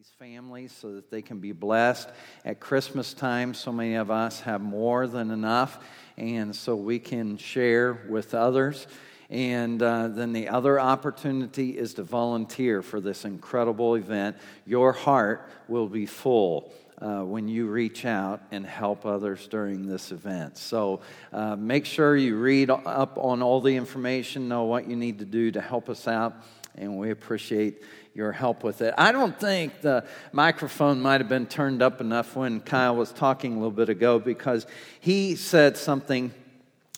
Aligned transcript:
these 0.00 0.12
families 0.18 0.72
so 0.72 0.94
that 0.94 1.10
they 1.10 1.20
can 1.20 1.40
be 1.40 1.52
blessed. 1.52 2.08
At 2.42 2.58
Christmas 2.58 3.12
time, 3.12 3.52
so 3.52 3.70
many 3.70 3.96
of 3.96 4.10
us 4.10 4.40
have 4.40 4.62
more 4.62 5.06
than 5.06 5.30
enough, 5.30 5.78
and 6.16 6.56
so 6.56 6.74
we 6.74 6.98
can 6.98 7.36
share 7.36 8.06
with 8.08 8.32
others. 8.32 8.86
And 9.28 9.82
uh, 9.82 10.08
then 10.08 10.32
the 10.32 10.48
other 10.48 10.80
opportunity 10.80 11.76
is 11.76 11.92
to 11.94 12.02
volunteer 12.02 12.80
for 12.80 12.98
this 12.98 13.26
incredible 13.26 13.96
event. 13.96 14.38
Your 14.64 14.92
heart 14.92 15.50
will 15.68 15.88
be 15.88 16.06
full. 16.06 16.72
Uh, 16.98 17.22
when 17.22 17.48
you 17.48 17.66
reach 17.66 18.04
out 18.04 18.42
and 18.50 18.66
help 18.66 19.06
others 19.06 19.48
during 19.48 19.86
this 19.86 20.12
event. 20.12 20.58
So 20.58 21.00
uh, 21.32 21.56
make 21.56 21.86
sure 21.86 22.14
you 22.14 22.36
read 22.36 22.68
up 22.68 23.16
on 23.16 23.40
all 23.40 23.62
the 23.62 23.74
information, 23.74 24.48
know 24.48 24.64
what 24.64 24.86
you 24.86 24.96
need 24.96 25.20
to 25.20 25.24
do 25.24 25.50
to 25.52 25.62
help 25.62 25.88
us 25.88 26.06
out, 26.06 26.34
and 26.74 26.98
we 26.98 27.10
appreciate 27.10 27.82
your 28.14 28.32
help 28.32 28.64
with 28.64 28.82
it. 28.82 28.92
I 28.98 29.12
don't 29.12 29.38
think 29.38 29.80
the 29.80 30.04
microphone 30.32 31.00
might 31.00 31.20
have 31.20 31.28
been 31.28 31.46
turned 31.46 31.80
up 31.82 32.00
enough 32.00 32.34
when 32.34 32.60
Kyle 32.60 32.96
was 32.96 33.12
talking 33.12 33.52
a 33.52 33.56
little 33.56 33.70
bit 33.70 33.88
ago 33.88 34.18
because 34.18 34.66
he 35.00 35.36
said 35.36 35.76
something. 35.76 36.32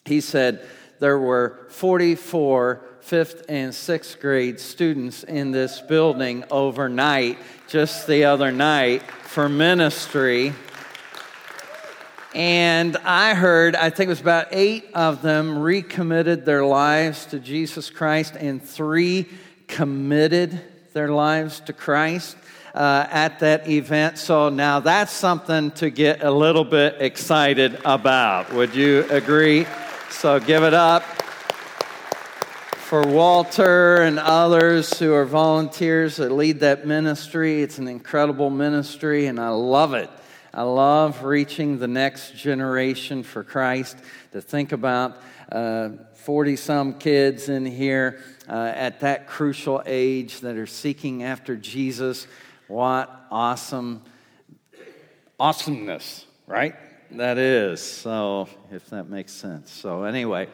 He 0.05 0.21
said 0.21 0.65
there 0.99 1.19
were 1.19 1.67
44 1.69 2.81
fifth 3.01 3.45
and 3.49 3.75
sixth 3.75 4.21
grade 4.21 4.59
students 4.59 5.23
in 5.23 5.51
this 5.51 5.81
building 5.81 6.45
overnight, 6.49 7.37
just 7.67 8.07
the 8.07 8.23
other 8.23 8.51
night, 8.51 9.01
for 9.03 9.49
ministry. 9.49 10.53
And 12.33 12.97
I 12.97 13.35
heard, 13.35 13.75
I 13.75 13.89
think 13.89 14.07
it 14.07 14.09
was 14.09 14.21
about 14.21 14.47
eight 14.51 14.85
of 14.95 15.21
them 15.21 15.59
recommitted 15.59 16.45
their 16.45 16.65
lives 16.65 17.25
to 17.27 17.39
Jesus 17.39 17.89
Christ, 17.89 18.35
and 18.35 18.63
three 18.63 19.27
committed 19.67 20.61
their 20.93 21.09
lives 21.09 21.59
to 21.61 21.73
Christ 21.73 22.37
uh, 22.73 23.07
at 23.09 23.39
that 23.39 23.67
event. 23.67 24.17
So 24.17 24.49
now 24.49 24.79
that's 24.79 25.11
something 25.11 25.71
to 25.71 25.89
get 25.89 26.23
a 26.23 26.31
little 26.31 26.63
bit 26.63 26.97
excited 26.99 27.79
about. 27.83 28.53
Would 28.53 28.75
you 28.75 29.05
agree? 29.09 29.65
So 30.09 30.39
give 30.39 30.63
it 30.63 30.73
up 30.73 31.03
for 32.75 33.07
Walter 33.07 34.03
and 34.03 34.19
others 34.19 34.99
who 34.99 35.13
are 35.13 35.25
volunteers 35.25 36.17
that 36.17 36.31
lead 36.31 36.59
that 36.59 36.85
ministry. 36.85 37.63
It's 37.63 37.79
an 37.79 37.87
incredible 37.87 38.51
ministry, 38.51 39.25
and 39.25 39.39
I 39.39 39.49
love 39.49 39.95
it. 39.95 40.11
I 40.53 40.61
love 40.61 41.23
reaching 41.23 41.79
the 41.79 41.87
next 41.87 42.35
generation 42.35 43.23
for 43.23 43.43
Christ. 43.43 43.97
To 44.33 44.41
think 44.41 44.71
about 44.71 45.17
40 46.23 46.53
uh, 46.53 46.55
some 46.55 46.99
kids 46.99 47.49
in 47.49 47.65
here 47.65 48.21
uh, 48.47 48.71
at 48.75 49.01
that 49.01 49.27
crucial 49.27 49.83
age 49.85 50.39
that 50.39 50.55
are 50.55 50.65
seeking 50.65 51.23
after 51.23 51.55
Jesus. 51.55 52.27
What 52.67 53.09
awesome, 53.29 54.03
awesomeness, 55.39 56.25
right? 56.47 56.75
That 57.11 57.37
is. 57.37 57.81
So, 57.81 58.47
if 58.71 58.89
that 58.89 59.09
makes 59.09 59.33
sense. 59.33 59.71
So, 59.71 60.03
anyway. 60.03 60.47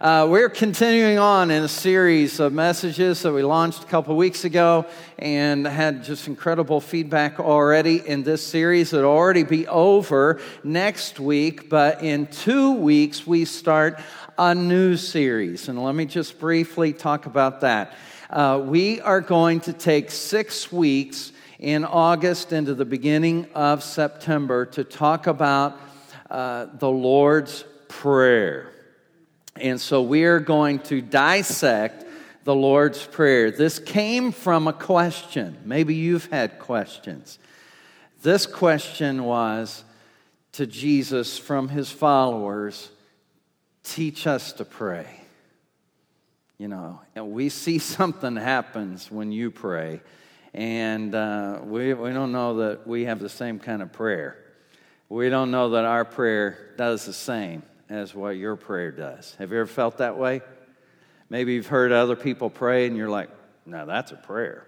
Uh, 0.00 0.24
we're 0.30 0.48
continuing 0.48 1.18
on 1.18 1.50
in 1.50 1.64
a 1.64 1.68
series 1.68 2.38
of 2.38 2.52
messages 2.52 3.22
that 3.22 3.32
we 3.32 3.42
launched 3.42 3.82
a 3.82 3.86
couple 3.86 4.14
weeks 4.14 4.44
ago 4.44 4.86
and 5.18 5.66
had 5.66 6.04
just 6.04 6.28
incredible 6.28 6.80
feedback 6.80 7.40
already 7.40 8.06
in 8.06 8.22
this 8.22 8.46
series. 8.46 8.92
It'll 8.92 9.10
already 9.10 9.42
be 9.42 9.66
over 9.66 10.40
next 10.62 11.18
week, 11.18 11.68
but 11.68 12.00
in 12.00 12.28
two 12.28 12.74
weeks 12.74 13.26
we 13.26 13.44
start 13.44 13.98
a 14.38 14.54
new 14.54 14.96
series. 14.96 15.68
And 15.68 15.82
let 15.82 15.96
me 15.96 16.04
just 16.04 16.38
briefly 16.38 16.92
talk 16.92 17.26
about 17.26 17.62
that. 17.62 17.96
Uh, 18.30 18.62
we 18.64 19.00
are 19.00 19.20
going 19.20 19.58
to 19.62 19.72
take 19.72 20.12
six 20.12 20.70
weeks 20.70 21.32
in 21.58 21.84
August 21.84 22.52
into 22.52 22.72
the 22.72 22.84
beginning 22.84 23.48
of 23.52 23.82
September 23.82 24.64
to 24.66 24.84
talk 24.84 25.26
about 25.26 25.76
uh, 26.30 26.66
the 26.78 26.88
Lord's 26.88 27.64
Prayer. 27.88 28.77
And 29.60 29.80
so 29.80 30.02
we 30.02 30.24
are 30.24 30.40
going 30.40 30.78
to 30.80 31.00
dissect 31.00 32.04
the 32.44 32.54
Lord's 32.54 33.04
Prayer. 33.04 33.50
This 33.50 33.78
came 33.78 34.32
from 34.32 34.68
a 34.68 34.72
question. 34.72 35.58
Maybe 35.64 35.94
you've 35.94 36.26
had 36.26 36.58
questions. 36.58 37.38
This 38.22 38.46
question 38.46 39.24
was 39.24 39.84
to 40.52 40.66
Jesus 40.66 41.38
from 41.38 41.68
his 41.68 41.90
followers 41.90 42.90
teach 43.84 44.26
us 44.26 44.52
to 44.54 44.64
pray. 44.64 45.06
You 46.58 46.68
know, 46.68 47.00
and 47.14 47.32
we 47.32 47.48
see 47.48 47.78
something 47.78 48.36
happens 48.36 49.10
when 49.10 49.30
you 49.32 49.50
pray, 49.50 50.00
and 50.54 51.14
uh, 51.14 51.60
we, 51.62 51.94
we 51.94 52.12
don't 52.12 52.32
know 52.32 52.56
that 52.56 52.86
we 52.86 53.04
have 53.04 53.20
the 53.20 53.28
same 53.28 53.58
kind 53.58 53.82
of 53.82 53.92
prayer. 53.92 54.36
We 55.08 55.30
don't 55.30 55.50
know 55.50 55.70
that 55.70 55.84
our 55.84 56.04
prayer 56.04 56.74
does 56.76 57.06
the 57.06 57.12
same 57.12 57.62
as 57.88 58.14
what 58.14 58.30
your 58.30 58.56
prayer 58.56 58.90
does. 58.90 59.34
Have 59.38 59.52
you 59.52 59.58
ever 59.58 59.66
felt 59.66 59.98
that 59.98 60.18
way? 60.18 60.42
Maybe 61.30 61.54
you've 61.54 61.66
heard 61.66 61.92
other 61.92 62.16
people 62.16 62.50
pray 62.50 62.86
and 62.86 62.96
you're 62.96 63.08
like, 63.08 63.30
now 63.66 63.84
that's 63.84 64.12
a 64.12 64.16
prayer. 64.16 64.66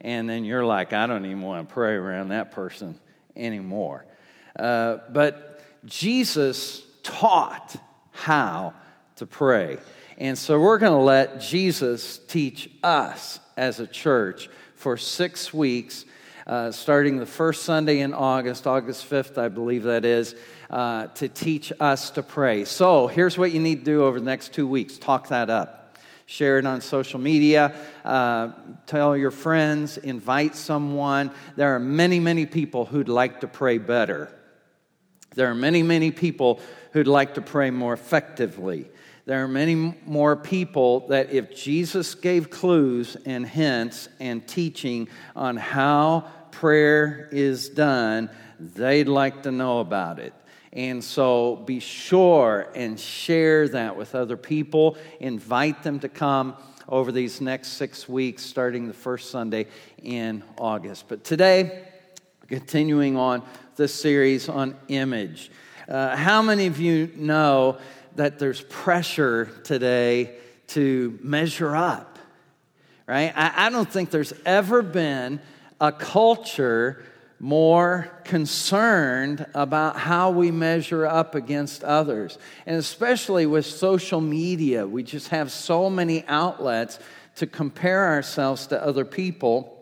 And 0.00 0.28
then 0.28 0.44
you're 0.44 0.64
like, 0.64 0.92
I 0.92 1.06
don't 1.06 1.26
even 1.26 1.42
want 1.42 1.68
to 1.68 1.74
pray 1.74 1.94
around 1.94 2.28
that 2.28 2.52
person 2.52 2.98
anymore. 3.36 4.06
Uh, 4.58 4.98
but 5.10 5.62
Jesus 5.84 6.82
taught 7.02 7.76
how 8.12 8.74
to 9.16 9.26
pray. 9.26 9.78
And 10.16 10.36
so 10.36 10.58
we're 10.60 10.78
going 10.78 10.92
to 10.92 11.04
let 11.04 11.40
Jesus 11.40 12.18
teach 12.18 12.70
us 12.82 13.40
as 13.56 13.80
a 13.80 13.86
church 13.86 14.48
for 14.74 14.96
six 14.96 15.52
weeks, 15.52 16.04
uh, 16.50 16.72
starting 16.72 17.16
the 17.16 17.26
first 17.26 17.62
Sunday 17.62 18.00
in 18.00 18.12
August, 18.12 18.66
August 18.66 19.08
5th, 19.08 19.38
I 19.38 19.46
believe 19.46 19.84
that 19.84 20.04
is, 20.04 20.34
uh, 20.68 21.06
to 21.06 21.28
teach 21.28 21.72
us 21.78 22.10
to 22.10 22.24
pray. 22.24 22.64
So 22.64 23.06
here's 23.06 23.38
what 23.38 23.52
you 23.52 23.60
need 23.60 23.78
to 23.78 23.84
do 23.84 24.02
over 24.02 24.18
the 24.18 24.26
next 24.26 24.52
two 24.52 24.66
weeks 24.66 24.98
talk 24.98 25.28
that 25.28 25.48
up. 25.48 25.96
Share 26.26 26.58
it 26.58 26.66
on 26.66 26.80
social 26.80 27.20
media. 27.20 27.72
Uh, 28.04 28.50
tell 28.86 29.16
your 29.16 29.30
friends. 29.30 29.96
Invite 29.96 30.56
someone. 30.56 31.30
There 31.54 31.72
are 31.76 31.78
many, 31.78 32.18
many 32.18 32.46
people 32.46 32.84
who'd 32.84 33.08
like 33.08 33.42
to 33.42 33.46
pray 33.46 33.78
better. 33.78 34.28
There 35.36 35.48
are 35.48 35.54
many, 35.54 35.84
many 35.84 36.10
people 36.10 36.58
who'd 36.92 37.06
like 37.06 37.34
to 37.34 37.42
pray 37.42 37.70
more 37.70 37.92
effectively. 37.92 38.88
There 39.24 39.44
are 39.44 39.48
many 39.48 39.94
more 40.06 40.34
people 40.34 41.06
that, 41.08 41.32
if 41.32 41.54
Jesus 41.54 42.16
gave 42.16 42.50
clues 42.50 43.16
and 43.24 43.46
hints 43.46 44.08
and 44.18 44.44
teaching 44.44 45.08
on 45.36 45.56
how 45.56 46.26
prayer 46.52 47.28
is 47.32 47.68
done, 47.68 48.30
they'd 48.58 49.08
like 49.08 49.42
to 49.44 49.50
know 49.50 49.80
about 49.80 50.18
it. 50.18 50.34
And 50.72 51.02
so 51.02 51.56
be 51.56 51.80
sure 51.80 52.68
and 52.74 52.98
share 52.98 53.68
that 53.68 53.96
with 53.96 54.14
other 54.14 54.36
people. 54.36 54.96
Invite 55.18 55.82
them 55.82 55.98
to 56.00 56.08
come 56.08 56.56
over 56.88 57.10
these 57.12 57.40
next 57.40 57.70
six 57.70 58.08
weeks, 58.08 58.44
starting 58.44 58.86
the 58.86 58.94
first 58.94 59.30
Sunday 59.30 59.66
in 60.02 60.42
August. 60.58 61.06
But 61.08 61.24
today, 61.24 61.84
continuing 62.48 63.16
on 63.16 63.42
this 63.76 63.94
series 63.94 64.48
on 64.48 64.76
image. 64.88 65.50
Uh, 65.88 66.14
how 66.16 66.42
many 66.42 66.66
of 66.66 66.78
you 66.78 67.10
know 67.16 67.78
that 68.16 68.38
there's 68.38 68.60
pressure 68.62 69.46
today 69.64 70.36
to 70.68 71.18
measure 71.22 71.74
up? 71.74 72.18
Right? 73.06 73.32
I, 73.34 73.66
I 73.66 73.70
don't 73.70 73.90
think 73.90 74.10
there's 74.10 74.32
ever 74.44 74.82
been 74.82 75.40
a 75.80 75.92
culture 75.92 77.02
more 77.38 78.06
concerned 78.24 79.46
about 79.54 79.96
how 79.96 80.30
we 80.30 80.50
measure 80.50 81.06
up 81.06 81.34
against 81.34 81.82
others. 81.82 82.38
And 82.66 82.76
especially 82.76 83.46
with 83.46 83.64
social 83.64 84.20
media, 84.20 84.86
we 84.86 85.02
just 85.02 85.28
have 85.28 85.50
so 85.50 85.88
many 85.88 86.22
outlets 86.28 86.98
to 87.36 87.46
compare 87.46 88.08
ourselves 88.08 88.66
to 88.68 88.84
other 88.84 89.06
people. 89.06 89.76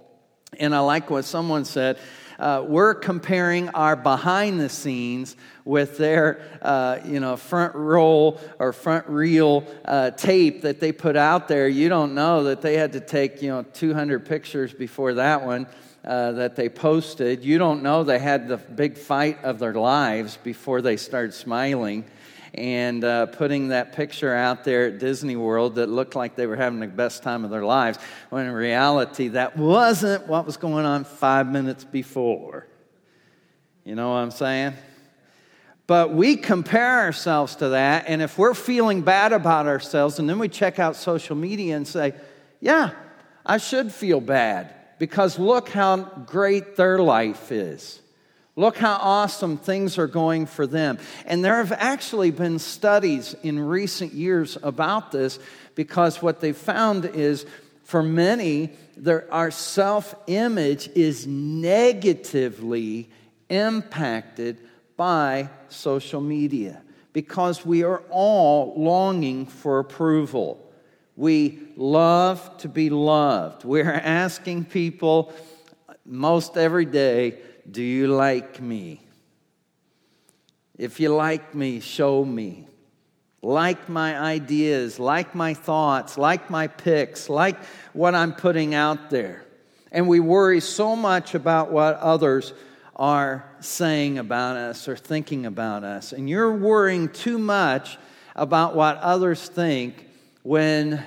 And 0.60 0.72
I 0.72 0.78
like 0.78 1.10
what 1.10 1.24
someone 1.24 1.64
said 1.64 1.98
uh, 2.38 2.64
we're 2.66 2.94
comparing 2.94 3.68
our 3.70 3.96
behind 3.96 4.60
the 4.60 4.68
scenes 4.68 5.36
with 5.64 5.98
their, 5.98 6.40
uh, 6.62 6.98
you 7.04 7.20
know, 7.20 7.36
front 7.36 7.74
roll 7.74 8.40
or 8.58 8.72
front 8.72 9.08
reel 9.08 9.66
uh, 9.84 10.10
tape 10.12 10.62
that 10.62 10.80
they 10.80 10.92
put 10.92 11.16
out 11.16 11.48
there. 11.48 11.68
You 11.68 11.88
don't 11.88 12.14
know 12.14 12.44
that 12.44 12.62
they 12.62 12.74
had 12.74 12.92
to 12.92 13.00
take, 13.00 13.42
you 13.42 13.48
know, 13.48 13.62
200 13.62 14.24
pictures 14.24 14.72
before 14.72 15.14
that 15.14 15.44
one. 15.44 15.66
Uh, 16.04 16.32
that 16.32 16.54
they 16.54 16.68
posted. 16.70 17.44
You 17.44 17.58
don't 17.58 17.82
know 17.82 18.04
they 18.04 18.20
had 18.20 18.48
the 18.48 18.56
big 18.56 18.96
fight 18.96 19.44
of 19.44 19.58
their 19.58 19.74
lives 19.74 20.38
before 20.42 20.80
they 20.80 20.96
started 20.96 21.34
smiling 21.34 22.04
and 22.54 23.04
uh, 23.04 23.26
putting 23.26 23.68
that 23.68 23.92
picture 23.92 24.34
out 24.34 24.64
there 24.64 24.86
at 24.86 24.98
Disney 24.98 25.36
World 25.36 25.76
that 25.76 25.88
looked 25.88 26.16
like 26.16 26.36
they 26.36 26.46
were 26.46 26.56
having 26.56 26.80
the 26.80 26.86
best 26.86 27.22
time 27.22 27.44
of 27.44 27.50
their 27.50 27.64
lives, 27.64 27.98
when 28.30 28.46
in 28.46 28.52
reality, 28.52 29.28
that 29.28 29.56
wasn't 29.56 30.26
what 30.26 30.46
was 30.46 30.56
going 30.56 30.84
on 30.84 31.04
five 31.04 31.50
minutes 31.50 31.84
before. 31.84 32.66
You 33.84 33.94
know 33.94 34.10
what 34.10 34.16
I'm 34.16 34.30
saying? 34.30 34.74
But 35.86 36.12
we 36.12 36.36
compare 36.36 37.00
ourselves 37.00 37.56
to 37.56 37.70
that, 37.70 38.04
and 38.08 38.20
if 38.20 38.36
we're 38.36 38.54
feeling 38.54 39.00
bad 39.00 39.32
about 39.32 39.66
ourselves, 39.66 40.18
and 40.18 40.28
then 40.28 40.38
we 40.38 40.48
check 40.48 40.78
out 40.78 40.96
social 40.96 41.34
media 41.34 41.76
and 41.76 41.88
say, 41.88 42.14
yeah, 42.60 42.90
I 43.46 43.56
should 43.56 43.90
feel 43.92 44.20
bad 44.20 44.74
because 44.98 45.38
look 45.38 45.70
how 45.70 45.96
great 45.96 46.76
their 46.76 46.98
life 46.98 47.50
is. 47.50 48.00
Look 48.58 48.76
how 48.76 48.98
awesome 49.00 49.56
things 49.56 49.98
are 49.98 50.08
going 50.08 50.46
for 50.46 50.66
them. 50.66 50.98
And 51.26 51.44
there 51.44 51.58
have 51.58 51.70
actually 51.70 52.32
been 52.32 52.58
studies 52.58 53.36
in 53.44 53.60
recent 53.60 54.12
years 54.14 54.58
about 54.60 55.12
this 55.12 55.38
because 55.76 56.20
what 56.20 56.40
they 56.40 56.52
found 56.52 57.04
is 57.04 57.46
for 57.84 58.02
many, 58.02 58.70
there, 58.96 59.32
our 59.32 59.52
self 59.52 60.12
image 60.26 60.88
is 60.96 61.24
negatively 61.24 63.08
impacted 63.48 64.58
by 64.96 65.50
social 65.68 66.20
media 66.20 66.82
because 67.12 67.64
we 67.64 67.84
are 67.84 68.02
all 68.10 68.74
longing 68.76 69.46
for 69.46 69.78
approval. 69.78 70.68
We 71.14 71.60
love 71.76 72.58
to 72.58 72.68
be 72.68 72.90
loved. 72.90 73.62
We're 73.64 73.88
asking 73.88 74.64
people 74.64 75.32
most 76.04 76.56
every 76.56 76.86
day, 76.86 77.38
Do 77.70 77.82
you 77.82 78.08
like 78.08 78.60
me? 78.60 79.00
If 80.78 81.00
you 81.00 81.10
like 81.10 81.54
me, 81.54 81.80
show 81.80 82.24
me. 82.24 82.66
Like 83.42 83.88
my 83.88 84.18
ideas, 84.18 84.98
like 84.98 85.34
my 85.34 85.54
thoughts, 85.54 86.16
like 86.16 86.50
my 86.50 86.66
picks, 86.66 87.28
like 87.28 87.56
what 87.92 88.14
I'm 88.14 88.32
putting 88.32 88.74
out 88.74 89.10
there. 89.10 89.44
And 89.92 90.08
we 90.08 90.20
worry 90.20 90.60
so 90.60 90.96
much 90.96 91.34
about 91.34 91.70
what 91.70 91.96
others 91.96 92.52
are 92.96 93.48
saying 93.60 94.18
about 94.18 94.56
us 94.56 94.88
or 94.88 94.96
thinking 94.96 95.46
about 95.46 95.84
us. 95.84 96.12
And 96.12 96.28
you're 96.28 96.52
worrying 96.52 97.08
too 97.08 97.38
much 97.38 97.98
about 98.34 98.74
what 98.74 98.96
others 98.98 99.48
think 99.48 100.06
when 100.42 101.02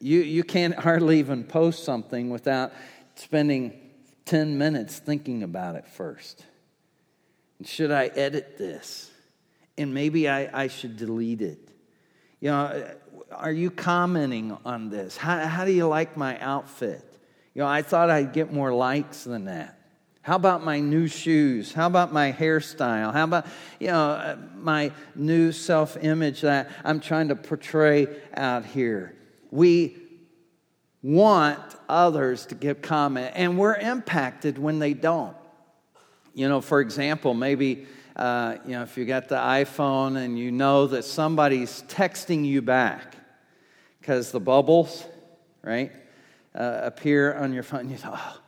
you, 0.00 0.20
you 0.20 0.42
can't 0.42 0.74
hardly 0.78 1.18
even 1.18 1.44
post 1.44 1.84
something 1.84 2.30
without 2.30 2.72
spending 3.16 3.85
10 4.26 4.58
minutes 4.58 4.98
thinking 4.98 5.42
about 5.42 5.76
it 5.76 5.86
first. 5.86 6.44
And 7.58 7.66
should 7.66 7.90
I 7.90 8.06
edit 8.06 8.58
this? 8.58 9.10
And 9.78 9.94
maybe 9.94 10.28
I, 10.28 10.64
I 10.64 10.68
should 10.68 10.96
delete 10.96 11.42
it. 11.42 11.58
You 12.40 12.50
know, 12.50 12.94
are 13.30 13.52
you 13.52 13.70
commenting 13.70 14.56
on 14.64 14.90
this? 14.90 15.16
How, 15.16 15.38
how 15.46 15.64
do 15.64 15.72
you 15.72 15.86
like 15.86 16.16
my 16.16 16.38
outfit? 16.40 17.02
You 17.54 17.62
know, 17.62 17.68
I 17.68 17.82
thought 17.82 18.10
I'd 18.10 18.32
get 18.32 18.52
more 18.52 18.72
likes 18.72 19.24
than 19.24 19.46
that. 19.46 19.78
How 20.22 20.34
about 20.36 20.64
my 20.64 20.80
new 20.80 21.06
shoes? 21.06 21.72
How 21.72 21.86
about 21.86 22.12
my 22.12 22.32
hairstyle? 22.32 23.12
How 23.12 23.24
about, 23.24 23.46
you 23.78 23.86
know, 23.86 24.10
uh, 24.10 24.36
my 24.56 24.90
new 25.14 25.52
self 25.52 25.96
image 25.96 26.40
that 26.40 26.68
I'm 26.84 26.98
trying 26.98 27.28
to 27.28 27.36
portray 27.36 28.08
out 28.34 28.64
here? 28.64 29.14
We 29.52 29.96
want 31.02 31.60
others 31.88 32.46
to 32.46 32.54
give 32.54 32.82
comment, 32.82 33.32
and 33.34 33.58
we're 33.58 33.76
impacted 33.76 34.58
when 34.58 34.78
they 34.78 34.94
don't. 34.94 35.36
You 36.34 36.48
know, 36.48 36.60
for 36.60 36.80
example, 36.80 37.34
maybe 37.34 37.86
uh, 38.14 38.56
you 38.64 38.72
know 38.72 38.82
if 38.82 38.96
you 38.96 39.04
got 39.04 39.28
the 39.28 39.36
iPhone 39.36 40.16
and 40.16 40.38
you 40.38 40.50
know 40.50 40.86
that 40.88 41.04
somebody's 41.04 41.82
texting 41.88 42.44
you 42.44 42.62
back 42.62 43.16
because 44.00 44.32
the 44.32 44.40
bubbles, 44.40 45.06
right, 45.62 45.92
uh, 46.54 46.80
appear 46.82 47.34
on 47.34 47.52
your 47.52 47.62
phone, 47.62 47.80
and 47.80 47.90
you 47.90 47.96
thought, 47.96 48.20
oh, 48.20 48.40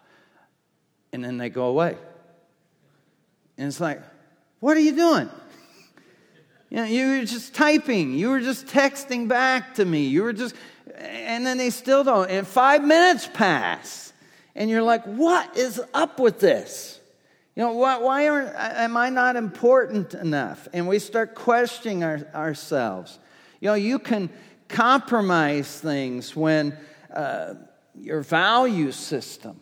and 1.12 1.24
then 1.24 1.38
they 1.38 1.48
go 1.48 1.66
away, 1.66 1.96
and 3.56 3.66
it's 3.66 3.80
like, 3.80 4.00
what 4.60 4.76
are 4.76 4.80
you 4.80 4.94
doing? 4.94 5.28
You 6.70 6.76
know, 6.76 6.84
you 6.84 7.06
were 7.08 7.24
just 7.24 7.54
typing. 7.54 8.12
You 8.12 8.28
were 8.28 8.40
just 8.40 8.66
texting 8.66 9.26
back 9.26 9.76
to 9.76 9.86
me. 9.86 10.04
You 10.04 10.22
were 10.22 10.34
just, 10.34 10.54
and 10.96 11.46
then 11.46 11.58
they 11.58 11.70
still 11.70 12.04
don't. 12.04 12.30
And 12.30 12.46
five 12.46 12.84
minutes 12.84 13.28
pass. 13.32 14.12
And 14.54 14.68
you're 14.68 14.82
like, 14.82 15.04
what 15.04 15.56
is 15.56 15.80
up 15.94 16.18
with 16.18 16.40
this? 16.40 16.98
You 17.54 17.64
know, 17.64 17.72
why, 17.72 17.98
why 17.98 18.28
aren't, 18.28 18.54
am 18.56 18.96
I 18.96 19.10
not 19.10 19.36
important 19.36 20.14
enough? 20.14 20.68
And 20.72 20.86
we 20.86 20.98
start 20.98 21.34
questioning 21.34 22.04
our, 22.04 22.20
ourselves. 22.34 23.18
You 23.60 23.68
know, 23.68 23.74
you 23.74 23.98
can 23.98 24.30
compromise 24.68 25.80
things 25.80 26.36
when 26.36 26.76
uh, 27.12 27.54
your 27.94 28.20
value 28.20 28.92
system, 28.92 29.60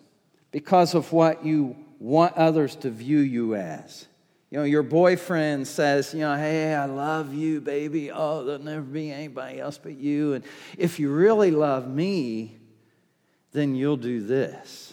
because 0.51 0.95
of 0.95 1.13
what 1.13 1.45
you 1.45 1.77
want 1.99 2.35
others 2.35 2.77
to 2.77 2.91
view 2.91 3.19
you 3.19 3.55
as. 3.55 4.07
You 4.51 4.59
know, 4.59 4.65
your 4.65 4.85
boyfriend 4.85 5.67
says, 5.67 6.15
you 6.15 6.21
know, 6.21 6.37
hey, 6.37 6.73
I 6.73 6.85
love 6.85 7.35
you, 7.35 7.61
baby. 7.61 8.13
Oh, 8.13 8.45
there'll 8.45 8.63
never 8.63 8.83
be 8.83 9.11
anybody 9.11 9.59
else 9.59 9.77
but 9.77 9.97
you. 9.97 10.35
And 10.35 10.45
if 10.79 11.01
you 11.01 11.11
really 11.11 11.51
love 11.51 11.89
me, 11.89 12.57
then 13.53 13.75
you'll 13.75 13.97
do 13.97 14.21
this. 14.21 14.93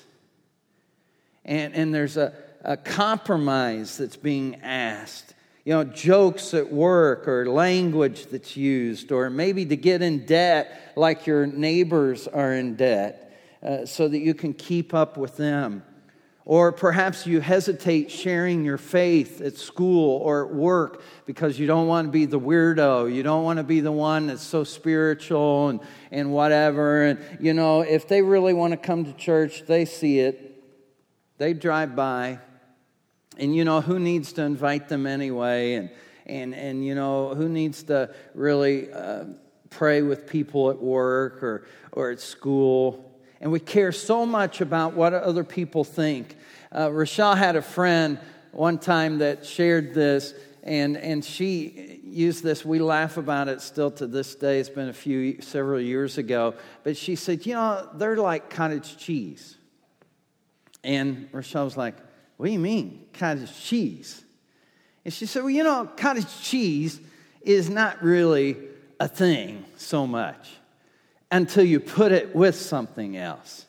And, 1.46 1.76
and 1.76 1.94
there's 1.94 2.18
a, 2.18 2.34
a 2.64 2.78
compromise 2.78 3.98
that's 3.98 4.16
being 4.16 4.56
asked. 4.62 5.36
You 5.66 5.74
know, 5.76 5.84
jokes 5.84 6.54
at 6.54 6.74
work 6.74 7.28
or 7.28 7.46
language 7.46 8.26
that's 8.28 8.58
used, 8.58 9.12
or 9.12 9.30
maybe 9.30 9.66
to 9.68 9.78
get 9.78 10.02
in 10.02 10.26
debt 10.26 10.94
like 10.96 11.28
your 11.28 11.46
neighbors 11.46 12.28
are 12.28 12.54
in 12.54 12.76
debt 12.76 13.40
uh, 13.62 13.86
so 13.86 14.08
that 14.08 14.20
you 14.20 14.34
can 14.34 14.54
keep 14.54 14.94
up 14.94 15.16
with 15.16 15.38
them. 15.38 15.84
Or 16.46 16.74
perhaps 16.74 17.26
you 17.26 17.40
hesitate 17.40 18.12
sharing 18.12 18.66
your 18.66 18.78
faith 18.78 19.40
at 19.40 19.56
school 19.56 20.18
or 20.18 20.46
at 20.46 20.54
work 20.54 21.02
because 21.26 21.58
you 21.58 21.68
don't 21.68 21.88
want 21.88 22.10
to 22.10 22.12
be 22.12 22.26
the 22.26 22.40
weirdo. 22.40 23.14
You 23.14 23.24
don't 23.24 23.46
want 23.46 23.58
to 23.58 23.64
be 23.64 23.80
the 23.80 23.94
one 23.94 24.28
that's 24.28 24.44
so 24.44 24.66
spiritual 24.66 25.70
and, 25.70 25.80
and 26.12 26.34
whatever. 26.34 27.04
And, 27.04 27.20
you 27.40 27.54
know, 27.54 27.82
if 27.82 28.10
they 28.10 28.22
really 28.22 28.54
want 28.54 28.72
to 28.72 28.78
come 28.78 29.06
to 29.06 29.14
church, 29.14 29.64
they 29.68 29.86
see 29.86 30.20
it, 30.20 30.62
they 31.38 31.54
drive 31.54 31.96
by. 31.96 32.40
And, 33.38 33.56
you 33.56 33.64
know, 33.64 33.80
who 33.80 33.98
needs 33.98 34.34
to 34.34 34.42
invite 34.42 34.90
them 34.90 35.08
anyway? 35.08 35.76
And, 35.76 35.90
and, 36.26 36.54
and 36.54 36.86
you 36.86 36.94
know, 36.94 37.36
who 37.36 37.48
needs 37.48 37.84
to 37.84 38.14
really 38.34 38.92
uh, 38.92 39.26
pray 39.70 40.02
with 40.02 40.28
people 40.28 40.70
at 40.70 40.82
work 40.82 41.42
or, 41.42 41.66
or 41.94 42.12
at 42.12 42.20
school? 42.20 43.13
And 43.44 43.52
we 43.52 43.60
care 43.60 43.92
so 43.92 44.26
much 44.26 44.62
about 44.62 44.94
what 44.94 45.14
other 45.14 45.44
people 45.44 45.84
think. 45.84 46.38
Uh, 46.72 46.90
had 47.36 47.58
a 47.58 47.62
friend 47.62 48.18
one 48.54 48.78
time 48.78 49.18
that 49.18 49.46
shared 49.46 49.94
this, 49.94 50.34
and, 50.64 50.96
and 50.96 51.26
she 51.26 52.00
used 52.06 52.42
this. 52.42 52.64
We 52.64 52.80
laugh 52.80 53.18
about 53.18 53.50
it 53.50 53.60
still 53.60 53.92
to 53.92 54.08
this 54.08 54.34
day. 54.36 54.62
It's 54.62 54.70
been 54.70 54.88
a 54.88 54.94
few, 54.94 55.42
several 55.42 55.82
years 55.82 56.18
ago. 56.18 56.54
But 56.84 56.96
she 56.96 57.18
said, 57.18 57.46
You 57.46 57.56
know, 57.56 57.90
they're 57.96 58.16
like 58.16 58.50
cottage 58.50 58.96
cheese. 58.96 59.58
And 60.82 61.28
Rochelle 61.34 61.66
was 61.66 61.76
like, 61.76 61.98
What 62.38 62.46
do 62.46 62.52
you 62.54 62.60
mean, 62.60 63.08
cottage 63.12 63.54
cheese? 63.62 64.24
And 65.04 65.14
she 65.14 65.26
said, 65.26 65.44
Well, 65.44 65.52
you 65.52 65.66
know, 65.66 65.92
cottage 65.98 66.42
cheese 66.42 67.02
is 67.42 67.70
not 67.70 68.02
really 68.02 68.56
a 69.02 69.10
thing 69.10 69.66
so 69.76 70.08
much 70.08 70.50
until 71.34 71.64
you 71.64 71.80
put 71.80 72.12
it 72.12 72.36
with 72.36 72.56
something 72.56 73.18
else. 73.18 73.66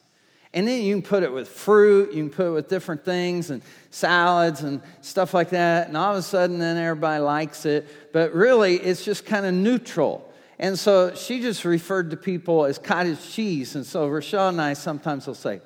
And 0.52 0.68
then 0.68 0.83
you 0.83 0.94
can 0.94 1.02
put 1.02 1.23
it 1.23 1.33
with 1.33 1.49
fruit, 1.49 2.12
you 2.12 2.23
can 2.23 2.30
put 2.30 2.47
it 2.47 2.50
with 2.50 2.68
different 2.68 3.06
things 3.06 3.50
and 3.50 3.62
salads 3.90 4.61
and 4.61 4.83
stuff 5.00 5.33
like 5.33 5.49
that. 5.50 5.88
And 5.88 5.97
all 5.97 6.12
of 6.12 6.18
a 6.18 6.23
sudden, 6.23 6.59
then 6.59 6.76
everybody 6.76 7.21
likes 7.21 7.64
it. 7.64 8.12
But 8.12 8.35
really, 8.35 8.76
it's 8.76 9.02
just 9.02 9.25
kind 9.25 9.47
of 9.47 9.54
neutral. 9.54 10.30
And 10.59 10.78
so 10.78 11.14
she 11.14 11.40
just 11.40 11.64
referred 11.64 12.11
to 12.11 12.18
people 12.18 12.66
as 12.66 12.78
cottage 12.78 13.33
cheese. 13.33 13.75
And 13.75 13.85
so 13.85 14.06
Rochelle 14.09 14.50
and 14.50 14.61
I 14.61 14.75
sometimes 14.75 15.26
will 15.26 15.35
say, 15.35 15.62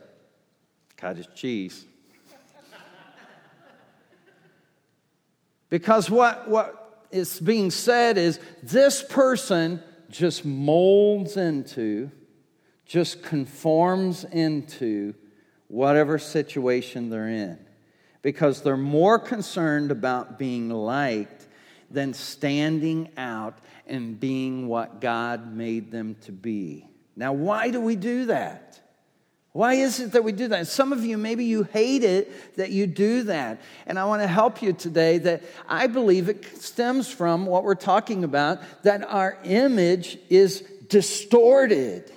cottage 0.96 1.28
cheese. 1.34 1.84
because 5.68 6.08
what, 6.08 6.48
what 6.48 7.06
is 7.10 7.40
being 7.40 7.72
said 7.72 8.16
is 8.16 8.38
this 8.62 9.02
person 9.02 9.82
just 10.10 10.44
molds 10.44 11.36
into, 11.36 12.10
just 12.86 13.22
conforms 13.22 14.24
into 14.24 15.14
whatever 15.68 16.18
situation 16.18 17.10
they're 17.10 17.28
in 17.28 17.58
because 18.22 18.62
they're 18.62 18.76
more 18.76 19.18
concerned 19.18 19.90
about 19.90 20.38
being 20.38 20.70
liked 20.70 21.46
than 21.90 22.12
standing 22.12 23.10
out 23.16 23.58
and 23.86 24.18
being 24.18 24.68
what 24.68 25.00
God 25.00 25.54
made 25.54 25.90
them 25.90 26.16
to 26.22 26.32
be. 26.32 26.86
Now, 27.16 27.32
why 27.32 27.70
do 27.70 27.80
we 27.80 27.96
do 27.96 28.26
that? 28.26 28.80
Why 29.52 29.74
is 29.74 29.98
it 29.98 30.12
that 30.12 30.24
we 30.24 30.32
do 30.32 30.48
that? 30.48 30.66
some 30.66 30.92
of 30.92 31.04
you, 31.04 31.16
maybe 31.16 31.44
you 31.44 31.64
hate 31.64 32.04
it 32.04 32.56
that 32.56 32.70
you 32.70 32.86
do 32.86 33.24
that. 33.24 33.60
And 33.86 33.98
I 33.98 34.04
want 34.04 34.22
to 34.22 34.28
help 34.28 34.62
you 34.62 34.72
today 34.72 35.18
that 35.18 35.42
I 35.68 35.86
believe 35.86 36.28
it 36.28 36.44
stems 36.62 37.10
from 37.10 37.46
what 37.46 37.64
we're 37.64 37.74
talking 37.74 38.24
about 38.24 38.60
that 38.82 39.02
our 39.08 39.38
image 39.44 40.18
is 40.28 40.60
distorted. 40.88 42.12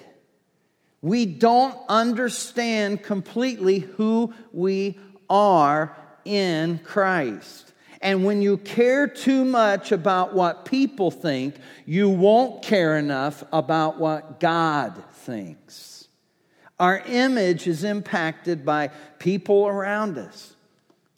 We 1.02 1.26
don't 1.26 1.78
understand 1.90 3.02
completely 3.02 3.80
who 3.80 4.34
we 4.52 5.00
are 5.30 5.96
in 6.26 6.80
Christ. 6.80 7.74
And 8.02 8.26
when 8.26 8.42
you 8.42 8.58
care 8.58 9.08
too 9.08 9.46
much 9.46 9.92
about 9.92 10.34
what 10.34 10.66
people 10.66 11.12
think, 11.12 11.56
you 11.86 12.10
won't 12.10 12.64
care 12.64 12.98
enough 12.98 13.44
about 13.54 14.00
what 14.00 14.40
God 14.40 15.02
thinks. 15.12 15.91
Our 16.82 17.04
image 17.06 17.68
is 17.68 17.84
impacted 17.84 18.66
by 18.66 18.88
people 19.20 19.68
around 19.68 20.18
us, 20.18 20.56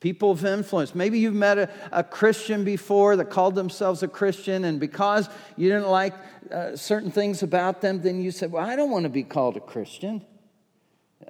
people 0.02 0.32
of 0.32 0.44
influence. 0.44 0.94
Maybe 0.94 1.20
you've 1.20 1.34
met 1.34 1.58
a, 1.58 1.70
a 1.94 2.04
Christian 2.04 2.66
before 2.66 3.16
that 3.16 3.30
called 3.30 3.56
themselves 3.56 4.04
a 4.04 4.10
Christian, 4.10 4.66
and 4.66 4.78
because 4.78 5.30
you 5.56 5.70
didn't 5.70 5.88
like 5.88 6.16
uh, 6.52 6.76
certain 6.76 7.12
things 7.12 7.44
about 7.44 7.80
them, 7.80 8.02
then 8.02 8.22
you 8.22 8.30
said, 8.30 8.52
Well, 8.52 8.66
I 8.66 8.76
don't 8.76 8.92
want 8.92 9.04
to 9.04 9.10
be 9.10 9.24
called 9.24 9.56
a 9.56 9.62
Christian 9.62 10.26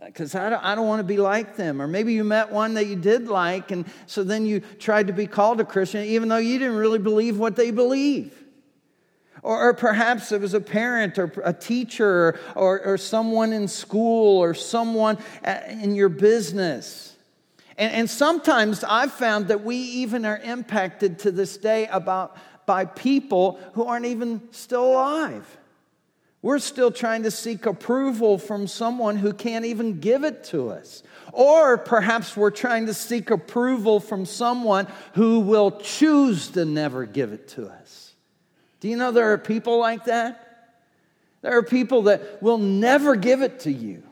because 0.03 0.33
I 0.33 0.49
don't, 0.49 0.63
I 0.63 0.73
don't 0.73 0.87
want 0.87 1.01
to 1.01 1.03
be 1.03 1.17
like 1.17 1.55
them. 1.55 1.79
Or 1.79 1.85
maybe 1.85 2.13
you 2.13 2.23
met 2.23 2.51
one 2.51 2.73
that 2.73 2.87
you 2.87 2.95
did 2.95 3.27
like, 3.27 3.69
and 3.69 3.85
so 4.07 4.23
then 4.23 4.47
you 4.47 4.61
tried 4.79 5.05
to 5.05 5.13
be 5.13 5.27
called 5.27 5.61
a 5.61 5.63
Christian, 5.63 6.05
even 6.05 6.27
though 6.27 6.37
you 6.37 6.57
didn't 6.57 6.77
really 6.77 6.97
believe 6.97 7.37
what 7.37 7.55
they 7.55 7.69
believe. 7.69 8.42
Or, 9.43 9.69
or 9.69 9.73
perhaps 9.73 10.31
it 10.31 10.41
was 10.41 10.53
a 10.53 10.62
parent 10.62 11.19
or 11.19 11.31
a 11.43 11.53
teacher 11.53 12.39
or, 12.55 12.81
or 12.81 12.97
someone 12.97 13.53
in 13.53 13.67
school 13.67 14.39
or 14.39 14.53
someone 14.53 15.17
in 15.43 15.95
your 15.95 16.09
business. 16.09 17.15
And, 17.77 17.93
and 17.93 18.09
sometimes 18.09 18.83
I've 18.83 19.12
found 19.12 19.50
that 19.50 19.63
we 19.63 19.75
even 19.75 20.25
are 20.25 20.38
impacted 20.38 21.19
to 21.19 21.31
this 21.31 21.57
day 21.57 21.88
about, 21.88 22.38
by 22.65 22.85
people 22.85 23.59
who 23.73 23.83
aren't 23.83 24.05
even 24.05 24.41
still 24.51 24.85
alive. 24.85 25.57
We're 26.41 26.59
still 26.59 26.91
trying 26.91 27.23
to 27.23 27.31
seek 27.31 27.65
approval 27.65 28.38
from 28.38 28.67
someone 28.67 29.15
who 29.15 29.31
can't 29.31 29.63
even 29.63 30.01
give 30.01 30.25
it 30.25 30.43
to 30.45 30.69
us. 30.69 31.01
Or 31.31 31.77
perhaps 31.77 32.35
we're 32.35 32.51
trying 32.51 32.88
to 32.88 32.93
seek 32.93 33.31
approval 33.31 34.01
from 34.01 34.25
someone 34.25 34.88
who 35.13 35.39
will 35.39 35.71
choose 35.71 36.50
to 36.50 36.65
never 36.65 37.05
give 37.05 37.31
it 37.31 37.47
to 37.50 37.67
us. 37.67 38.02
Do 38.83 38.89
you 38.89 38.97
know 38.97 39.11
there 39.11 39.31
are 39.31 39.37
people 39.37 39.79
like 39.79 40.03
that? 40.05 40.75
There 41.41 41.57
are 41.57 41.63
people 41.63 42.01
that 42.01 42.43
will 42.43 42.57
never 42.57 43.15
give 43.15 43.41
it 43.41 43.61
to 43.61 43.71
you. 43.71 44.03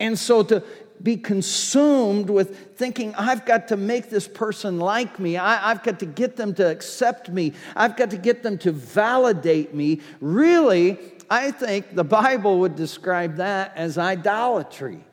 And 0.00 0.18
so 0.18 0.42
to 0.42 0.64
be 1.00 1.16
consumed 1.16 2.28
with 2.28 2.76
thinking, 2.76 3.14
I've 3.14 3.46
got 3.46 3.68
to 3.68 3.76
make 3.76 4.10
this 4.10 4.26
person 4.26 4.80
like 4.80 5.20
me, 5.20 5.36
I, 5.36 5.68
have 5.68 5.84
got 5.84 6.00
to 6.00 6.06
get 6.06 6.34
them 6.34 6.54
to 6.54 6.68
accept 6.68 7.28
me, 7.30 7.52
I've 7.76 7.96
got 7.96 8.10
to 8.10 8.16
get 8.16 8.42
them 8.42 8.58
to 8.58 8.72
validate 8.72 9.76
me, 9.76 10.00
really, 10.20 10.98
I 11.30 11.52
think 11.52 11.94
the 11.94 12.02
Bible 12.02 12.58
would 12.58 12.74
describe 12.74 13.36
that 13.36 13.74
as 13.76 13.96
idolatry. 13.96 15.04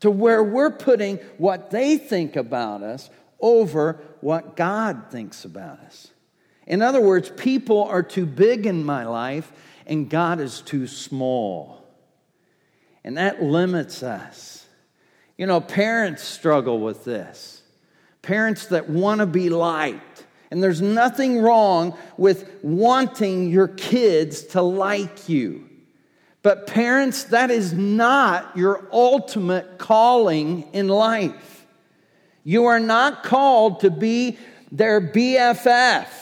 To 0.00 0.10
where 0.10 0.44
we're 0.44 0.72
putting 0.72 1.16
what 1.38 1.70
they 1.70 1.96
think 1.96 2.36
about 2.36 2.82
us 2.82 3.08
over 3.40 3.98
what 4.20 4.56
God 4.56 5.04
thinks 5.10 5.46
about 5.46 5.80
us. 5.80 6.10
In 6.70 6.82
other 6.82 7.00
words, 7.00 7.28
people 7.30 7.82
are 7.82 8.02
too 8.04 8.24
big 8.24 8.64
in 8.64 8.84
my 8.84 9.04
life 9.04 9.50
and 9.88 10.08
God 10.08 10.38
is 10.38 10.60
too 10.60 10.86
small. 10.86 11.84
And 13.02 13.18
that 13.18 13.42
limits 13.42 14.04
us. 14.04 14.64
You 15.36 15.46
know, 15.46 15.60
parents 15.60 16.22
struggle 16.22 16.78
with 16.78 17.04
this. 17.04 17.62
Parents 18.22 18.66
that 18.66 18.88
want 18.88 19.18
to 19.18 19.26
be 19.26 19.48
liked. 19.48 20.24
And 20.52 20.62
there's 20.62 20.80
nothing 20.80 21.40
wrong 21.40 21.98
with 22.16 22.48
wanting 22.62 23.50
your 23.50 23.66
kids 23.66 24.44
to 24.46 24.62
like 24.62 25.28
you. 25.28 25.68
But, 26.42 26.68
parents, 26.68 27.24
that 27.24 27.50
is 27.50 27.72
not 27.72 28.56
your 28.56 28.88
ultimate 28.92 29.78
calling 29.78 30.68
in 30.72 30.86
life. 30.86 31.66
You 32.44 32.66
are 32.66 32.80
not 32.80 33.24
called 33.24 33.80
to 33.80 33.90
be 33.90 34.38
their 34.70 35.00
BFF. 35.00 36.19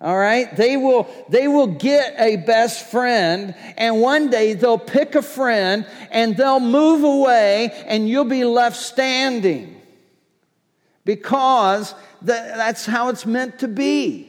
All 0.00 0.16
right? 0.16 0.54
They 0.56 0.76
will, 0.76 1.08
they 1.28 1.48
will 1.48 1.66
get 1.66 2.14
a 2.18 2.36
best 2.36 2.86
friend, 2.90 3.54
and 3.76 4.00
one 4.00 4.30
day 4.30 4.54
they'll 4.54 4.78
pick 4.78 5.14
a 5.14 5.22
friend 5.22 5.86
and 6.10 6.36
they'll 6.36 6.60
move 6.60 7.02
away, 7.02 7.72
and 7.86 8.08
you'll 8.08 8.24
be 8.24 8.44
left 8.44 8.76
standing 8.76 9.80
because 11.04 11.94
that's 12.22 12.86
how 12.86 13.08
it's 13.08 13.26
meant 13.26 13.60
to 13.60 13.68
be. 13.68 14.28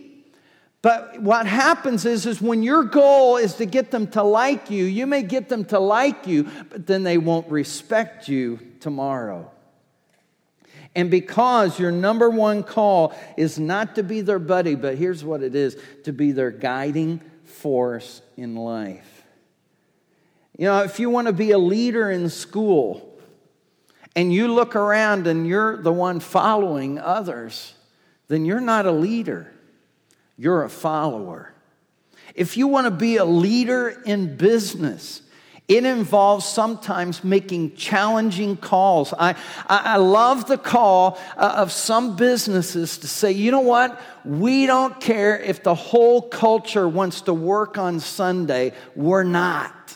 But 0.81 1.21
what 1.21 1.45
happens 1.45 2.05
is, 2.05 2.25
is 2.25 2.41
when 2.41 2.63
your 2.63 2.83
goal 2.83 3.35
is 3.35 3.55
to 3.55 3.65
get 3.65 3.91
them 3.91 4.07
to 4.11 4.23
like 4.23 4.71
you, 4.71 4.85
you 4.85 5.05
may 5.05 5.23
get 5.23 5.49
them 5.49 5.65
to 5.65 5.79
like 5.79 6.25
you, 6.25 6.47
but 6.69 6.87
then 6.87 7.03
they 7.03 7.17
won't 7.17 7.51
respect 7.51 8.29
you 8.29 8.59
tomorrow. 8.79 9.51
And 10.95 11.11
because 11.11 11.79
your 11.79 11.91
number 11.91 12.29
one 12.29 12.63
call 12.63 13.15
is 13.37 13.59
not 13.59 13.95
to 13.95 14.03
be 14.03 14.21
their 14.21 14.39
buddy, 14.39 14.75
but 14.75 14.97
here's 14.97 15.23
what 15.23 15.43
it 15.43 15.55
is 15.55 15.77
to 16.03 16.13
be 16.13 16.31
their 16.31 16.51
guiding 16.51 17.21
force 17.45 18.21
in 18.37 18.55
life. 18.55 19.23
You 20.57 20.65
know, 20.65 20.83
if 20.83 20.99
you 20.99 21.09
want 21.09 21.27
to 21.27 21.33
be 21.33 21.51
a 21.51 21.57
leader 21.57 22.11
in 22.11 22.29
school 22.29 23.17
and 24.15 24.33
you 24.33 24.53
look 24.53 24.75
around 24.75 25.27
and 25.27 25.47
you're 25.47 25.81
the 25.81 25.93
one 25.93 26.19
following 26.19 26.99
others, 26.99 27.75
then 28.27 28.43
you're 28.45 28.59
not 28.59 28.85
a 28.85 28.91
leader, 28.91 29.51
you're 30.37 30.63
a 30.63 30.69
follower. 30.69 31.53
If 32.35 32.57
you 32.57 32.67
want 32.67 32.85
to 32.85 32.91
be 32.91 33.17
a 33.17 33.25
leader 33.25 34.01
in 34.05 34.35
business, 34.37 35.21
it 35.69 35.85
involves 35.85 36.45
sometimes 36.45 37.23
making 37.23 37.75
challenging 37.75 38.57
calls. 38.57 39.13
I, 39.13 39.35
I, 39.67 39.81
I 39.93 39.95
love 39.97 40.47
the 40.47 40.57
call 40.57 41.19
uh, 41.37 41.53
of 41.57 41.71
some 41.71 42.15
businesses 42.15 42.97
to 42.97 43.07
say, 43.07 43.31
you 43.31 43.51
know 43.51 43.59
what? 43.59 44.01
We 44.25 44.65
don't 44.65 44.99
care 44.99 45.39
if 45.39 45.61
the 45.61 45.75
whole 45.75 46.23
culture 46.23 46.87
wants 46.87 47.21
to 47.21 47.35
work 47.35 47.77
on 47.77 47.99
Sunday, 47.99 48.73
we're 48.95 49.23
not. 49.23 49.95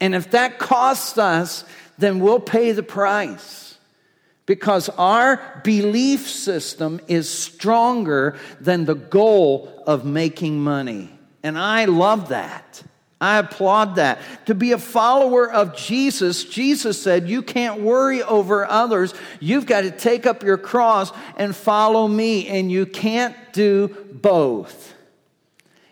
And 0.00 0.14
if 0.14 0.30
that 0.30 0.60
costs 0.60 1.18
us, 1.18 1.64
then 1.98 2.20
we'll 2.20 2.38
pay 2.38 2.70
the 2.70 2.84
price. 2.84 3.76
Because 4.44 4.88
our 4.90 5.60
belief 5.64 6.28
system 6.28 7.00
is 7.08 7.28
stronger 7.28 8.38
than 8.60 8.84
the 8.84 8.94
goal 8.94 9.82
of 9.88 10.04
making 10.04 10.60
money. 10.60 11.10
And 11.42 11.58
I 11.58 11.86
love 11.86 12.28
that. 12.28 12.84
I 13.20 13.38
applaud 13.38 13.96
that. 13.96 14.18
To 14.46 14.54
be 14.54 14.72
a 14.72 14.78
follower 14.78 15.50
of 15.50 15.74
Jesus, 15.74 16.44
Jesus 16.44 17.00
said, 17.00 17.28
You 17.28 17.42
can't 17.42 17.80
worry 17.80 18.22
over 18.22 18.66
others. 18.66 19.14
You've 19.40 19.66
got 19.66 19.82
to 19.82 19.90
take 19.90 20.26
up 20.26 20.42
your 20.42 20.58
cross 20.58 21.12
and 21.36 21.56
follow 21.56 22.06
me. 22.06 22.46
And 22.48 22.70
you 22.70 22.84
can't 22.84 23.34
do 23.52 23.88
both. 24.12 24.94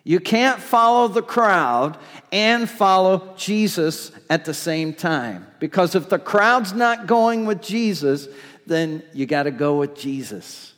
You 0.07 0.21
can't 0.21 0.61
follow 0.61 1.09
the 1.09 1.23
crowd 1.23 1.97
and 2.31 2.69
follow 2.69 3.35
Jesus 3.39 4.13
at 4.29 4.45
the 4.45 4.53
same 4.53 4.93
time. 4.93 5.47
Because 5.61 5.95
if 5.95 6.11
the 6.11 6.19
crowd's 6.19 6.75
not 6.75 7.07
going 7.07 7.47
with 7.47 7.63
Jesus, 7.63 8.29
then 8.67 9.03
you 9.15 9.25
got 9.25 9.45
to 9.45 9.51
go 9.51 9.79
with 9.79 9.97
Jesus. 9.97 10.75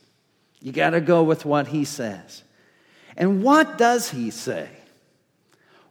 You 0.61 0.71
got 0.71 0.91
to 0.91 1.01
go 1.01 1.25
with 1.25 1.45
what 1.45 1.67
he 1.67 1.85
says. 1.85 2.45
And 3.17 3.43
what 3.43 3.79
does 3.79 4.11
he 4.11 4.31
say? 4.31 4.69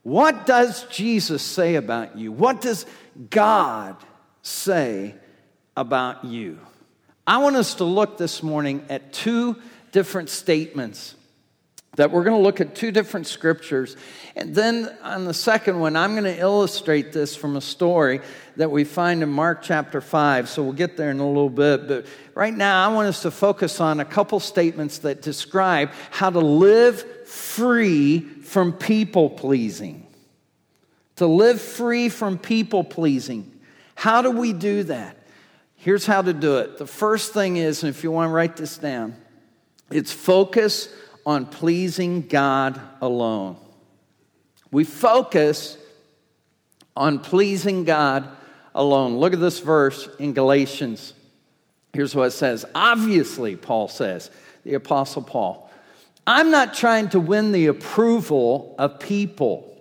What 0.05 0.45
does 0.45 0.83
Jesus 0.83 1.41
say 1.41 1.73
about 1.73 2.15
you? 2.15 2.31
What 2.31 2.61
does 2.61 2.85
God 3.31 3.97
say 4.43 5.15
about 5.75 6.23
you? 6.23 6.59
I 7.25 7.39
want 7.39 7.55
us 7.55 7.73
to 7.75 7.85
look 7.85 8.19
this 8.19 8.43
morning 8.43 8.85
at 8.87 9.13
two 9.13 9.59
different 9.91 10.29
statements 10.29 11.15
that 11.95 12.11
we're 12.11 12.23
going 12.23 12.37
to 12.37 12.43
look 12.43 12.61
at 12.61 12.75
two 12.75 12.91
different 12.91 13.25
scriptures. 13.25 13.97
And 14.35 14.53
then 14.53 14.95
on 15.01 15.25
the 15.25 15.33
second 15.33 15.79
one, 15.79 15.95
I'm 15.95 16.11
going 16.11 16.25
to 16.25 16.37
illustrate 16.37 17.11
this 17.11 17.35
from 17.35 17.55
a 17.55 17.61
story 17.61 18.21
that 18.57 18.69
we 18.69 18.83
find 18.83 19.23
in 19.23 19.29
Mark 19.29 19.63
chapter 19.63 20.01
5. 20.01 20.49
So 20.49 20.61
we'll 20.61 20.73
get 20.73 20.97
there 20.97 21.09
in 21.09 21.19
a 21.19 21.27
little 21.27 21.49
bit. 21.49 21.87
But 21.87 22.05
right 22.35 22.53
now, 22.53 22.87
I 22.87 22.93
want 22.93 23.07
us 23.07 23.23
to 23.23 23.31
focus 23.31 23.81
on 23.81 23.99
a 23.99 24.05
couple 24.05 24.39
statements 24.39 24.99
that 24.99 25.23
describe 25.23 25.89
how 26.11 26.29
to 26.29 26.39
live 26.39 27.03
free 27.35 28.19
from 28.19 28.73
people 28.73 29.29
pleasing. 29.29 30.07
To 31.17 31.27
live 31.27 31.61
free 31.61 32.09
from 32.09 32.37
people 32.37 32.83
pleasing. 32.83 33.51
How 33.95 34.21
do 34.21 34.31
we 34.31 34.53
do 34.53 34.83
that? 34.83 35.17
Here's 35.75 36.05
how 36.05 36.21
to 36.21 36.33
do 36.33 36.57
it. 36.57 36.77
The 36.77 36.87
first 36.87 37.33
thing 37.33 37.57
is, 37.57 37.83
and 37.83 37.89
if 37.89 38.03
you 38.03 38.11
want 38.11 38.29
to 38.29 38.33
write 38.33 38.57
this 38.57 38.77
down, 38.77 39.15
it's 39.91 40.11
focus 40.11 40.89
on 41.25 41.45
pleasing 41.45 42.27
God 42.27 42.79
alone. 43.01 43.57
We 44.71 44.83
focus 44.83 45.77
on 46.97 47.19
pleasing 47.19 47.83
God 47.83 48.27
alone. 48.73 49.17
Look 49.17 49.33
at 49.33 49.39
this 49.39 49.59
verse 49.59 50.09
in 50.19 50.33
Galatians. 50.33 51.13
Here's 51.93 52.15
what 52.15 52.27
it 52.27 52.31
says. 52.31 52.65
Obviously, 52.75 53.55
Paul 53.55 53.87
says, 53.87 54.31
the 54.63 54.73
Apostle 54.73 55.21
Paul, 55.21 55.64
I'm 56.27 56.49
not 56.51 56.73
trying 56.73 57.09
to 57.09 57.19
win 57.19 57.51
the 57.51 57.67
approval 57.67 58.75
of 58.79 58.99
people, 58.99 59.75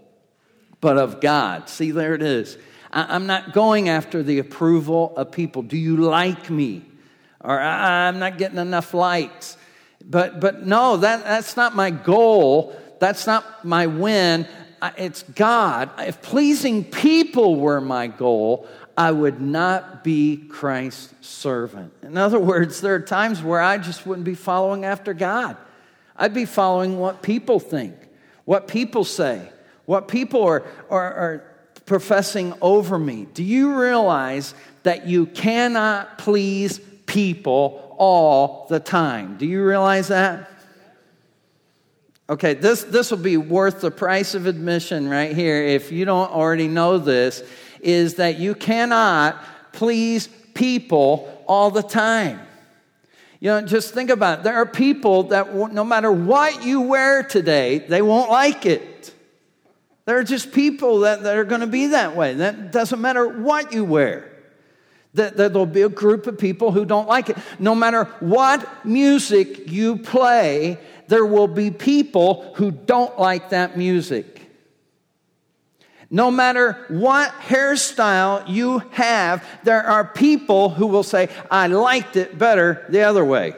but 0.80 0.98
of 0.98 1.20
God. 1.20 1.68
See, 1.68 1.90
there 1.90 2.14
it 2.14 2.22
is. 2.22 2.58
I'm 2.92 3.26
not 3.26 3.52
going 3.52 3.88
after 3.88 4.22
the 4.22 4.38
approval 4.38 5.14
of 5.16 5.32
people. 5.32 5.62
Do 5.62 5.76
you 5.76 5.96
like 5.96 6.48
me? 6.48 6.84
Or 7.40 7.58
ah, 7.60 8.06
I'm 8.06 8.18
not 8.18 8.38
getting 8.38 8.58
enough 8.58 8.94
likes. 8.94 9.56
But, 10.04 10.38
but 10.38 10.66
no, 10.66 10.98
that, 10.98 11.24
that's 11.24 11.56
not 11.56 11.74
my 11.74 11.90
goal. 11.90 12.78
That's 13.00 13.26
not 13.26 13.64
my 13.64 13.86
win. 13.86 14.46
it's 14.96 15.22
God. 15.22 15.90
If 15.98 16.22
pleasing 16.22 16.84
people 16.84 17.56
were 17.56 17.80
my 17.80 18.06
goal, 18.06 18.68
I 18.96 19.10
would 19.10 19.40
not 19.40 20.04
be 20.04 20.36
Christ's 20.48 21.26
servant. 21.26 21.92
In 22.02 22.16
other 22.16 22.38
words, 22.38 22.80
there 22.80 22.94
are 22.94 23.00
times 23.00 23.42
where 23.42 23.60
I 23.60 23.78
just 23.78 24.06
wouldn't 24.06 24.24
be 24.24 24.34
following 24.34 24.84
after 24.84 25.14
God. 25.14 25.56
I'd 26.16 26.34
be 26.34 26.44
following 26.44 26.98
what 26.98 27.22
people 27.22 27.58
think, 27.58 27.94
what 28.44 28.68
people 28.68 29.04
say, 29.04 29.48
what 29.86 30.08
people 30.08 30.42
are, 30.42 30.64
are, 30.90 31.14
are 31.14 31.54
professing 31.86 32.54
over 32.62 32.98
me. 32.98 33.26
Do 33.34 33.42
you 33.42 33.78
realize 33.80 34.54
that 34.84 35.06
you 35.06 35.26
cannot 35.26 36.18
please 36.18 36.78
people 37.06 37.96
all 37.98 38.66
the 38.68 38.80
time? 38.80 39.36
Do 39.36 39.46
you 39.46 39.64
realize 39.64 40.08
that? 40.08 40.50
Okay, 42.28 42.54
this, 42.54 42.84
this 42.84 43.10
will 43.10 43.18
be 43.18 43.36
worth 43.36 43.82
the 43.82 43.90
price 43.90 44.34
of 44.34 44.46
admission 44.46 45.08
right 45.08 45.34
here 45.34 45.62
if 45.62 45.92
you 45.92 46.06
don't 46.06 46.30
already 46.30 46.68
know 46.68 46.96
this 46.96 47.42
is 47.80 48.14
that 48.14 48.38
you 48.38 48.54
cannot 48.54 49.44
please 49.72 50.28
people 50.54 51.44
all 51.46 51.70
the 51.70 51.82
time. 51.82 52.40
You 53.44 53.50
know, 53.50 53.60
just 53.60 53.92
think 53.92 54.08
about 54.08 54.38
it. 54.38 54.44
There 54.44 54.54
are 54.54 54.64
people 54.64 55.24
that 55.24 55.54
no 55.54 55.84
matter 55.84 56.10
what 56.10 56.64
you 56.64 56.80
wear 56.80 57.22
today, 57.22 57.76
they 57.76 58.00
won't 58.00 58.30
like 58.30 58.64
it. 58.64 59.12
There 60.06 60.16
are 60.16 60.24
just 60.24 60.50
people 60.50 61.00
that, 61.00 61.24
that 61.24 61.36
are 61.36 61.44
going 61.44 61.60
to 61.60 61.66
be 61.66 61.88
that 61.88 62.16
way. 62.16 62.32
That 62.32 62.72
doesn't 62.72 63.02
matter 63.02 63.28
what 63.28 63.74
you 63.74 63.84
wear. 63.84 64.32
That, 65.12 65.36
that 65.36 65.52
there'll 65.52 65.66
be 65.66 65.82
a 65.82 65.90
group 65.90 66.26
of 66.26 66.38
people 66.38 66.72
who 66.72 66.86
don't 66.86 67.06
like 67.06 67.28
it. 67.28 67.36
No 67.58 67.74
matter 67.74 68.04
what 68.20 68.86
music 68.86 69.70
you 69.70 69.98
play, 69.98 70.78
there 71.08 71.26
will 71.26 71.46
be 71.46 71.70
people 71.70 72.54
who 72.54 72.70
don't 72.70 73.20
like 73.20 73.50
that 73.50 73.76
music. 73.76 74.33
No 76.14 76.30
matter 76.30 76.74
what 76.86 77.32
hairstyle 77.40 78.48
you 78.48 78.78
have, 78.92 79.44
there 79.64 79.82
are 79.82 80.04
people 80.04 80.68
who 80.68 80.86
will 80.86 81.02
say, 81.02 81.28
I 81.50 81.66
liked 81.66 82.14
it 82.14 82.38
better 82.38 82.86
the 82.88 83.02
other 83.02 83.24
way. 83.24 83.56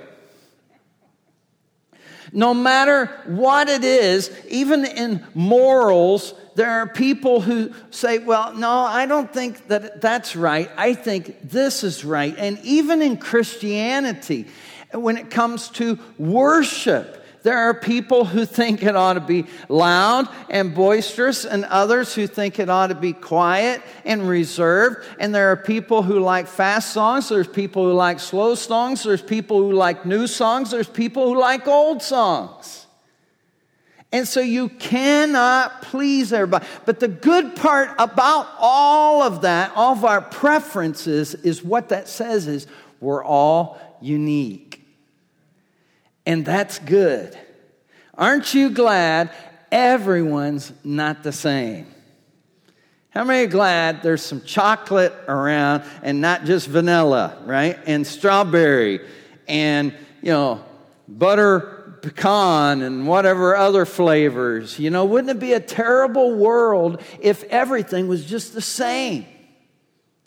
No 2.32 2.54
matter 2.54 3.08
what 3.26 3.68
it 3.68 3.84
is, 3.84 4.34
even 4.48 4.86
in 4.86 5.22
morals, 5.34 6.32
there 6.54 6.70
are 6.70 6.88
people 6.88 7.42
who 7.42 7.74
say, 7.90 8.20
Well, 8.20 8.54
no, 8.54 8.70
I 8.70 9.04
don't 9.04 9.30
think 9.30 9.68
that 9.68 10.00
that's 10.00 10.34
right. 10.34 10.70
I 10.78 10.94
think 10.94 11.50
this 11.50 11.84
is 11.84 12.06
right. 12.06 12.34
And 12.38 12.58
even 12.60 13.02
in 13.02 13.18
Christianity, 13.18 14.46
when 14.92 15.18
it 15.18 15.30
comes 15.30 15.68
to 15.72 15.98
worship, 16.16 17.22
there 17.46 17.58
are 17.58 17.74
people 17.74 18.24
who 18.24 18.44
think 18.44 18.82
it 18.82 18.96
ought 18.96 19.12
to 19.12 19.20
be 19.20 19.46
loud 19.68 20.28
and 20.50 20.74
boisterous, 20.74 21.44
and 21.44 21.64
others 21.66 22.12
who 22.12 22.26
think 22.26 22.58
it 22.58 22.68
ought 22.68 22.88
to 22.88 22.96
be 22.96 23.12
quiet 23.12 23.80
and 24.04 24.28
reserved. 24.28 25.06
And 25.20 25.32
there 25.32 25.52
are 25.52 25.56
people 25.56 26.02
who 26.02 26.18
like 26.18 26.48
fast 26.48 26.92
songs, 26.92 27.28
there's 27.28 27.46
people 27.46 27.84
who 27.84 27.92
like 27.92 28.18
slow 28.18 28.56
songs, 28.56 29.04
there's 29.04 29.22
people 29.22 29.58
who 29.58 29.70
like 29.70 30.04
new 30.04 30.26
songs, 30.26 30.72
there's 30.72 30.88
people 30.88 31.32
who 31.32 31.38
like 31.38 31.68
old 31.68 32.02
songs. 32.02 32.88
And 34.10 34.26
so 34.26 34.40
you 34.40 34.68
cannot 34.68 35.82
please 35.82 36.32
everybody. 36.32 36.66
But 36.84 36.98
the 36.98 37.06
good 37.06 37.54
part 37.54 37.90
about 38.00 38.48
all 38.58 39.22
of 39.22 39.42
that, 39.42 39.70
all 39.76 39.92
of 39.92 40.04
our 40.04 40.20
preferences, 40.20 41.36
is 41.36 41.62
what 41.62 41.90
that 41.90 42.08
says 42.08 42.48
is 42.48 42.66
we're 42.98 43.24
all 43.24 43.78
unique. 44.00 44.65
And 46.26 46.44
that's 46.44 46.78
good. 46.80 47.38
Aren't 48.14 48.52
you 48.52 48.70
glad 48.70 49.30
everyone's 49.70 50.72
not 50.84 51.22
the 51.22 51.32
same? 51.32 51.86
How 53.10 53.24
many 53.24 53.46
are 53.46 53.50
glad 53.50 54.02
there's 54.02 54.22
some 54.22 54.42
chocolate 54.42 55.14
around 55.28 55.84
and 56.02 56.20
not 56.20 56.44
just 56.44 56.68
vanilla, 56.68 57.38
right? 57.46 57.78
And 57.86 58.06
strawberry 58.06 59.00
and, 59.48 59.94
you 60.20 60.32
know, 60.32 60.64
butter 61.08 61.98
pecan 62.02 62.82
and 62.82 63.06
whatever 63.06 63.56
other 63.56 63.84
flavors. 63.84 64.78
You 64.78 64.90
know, 64.90 65.04
wouldn't 65.04 65.30
it 65.30 65.40
be 65.40 65.54
a 65.54 65.60
terrible 65.60 66.34
world 66.34 67.02
if 67.20 67.42
everything 67.44 68.08
was 68.08 68.24
just 68.24 68.52
the 68.52 68.60
same? 68.60 69.26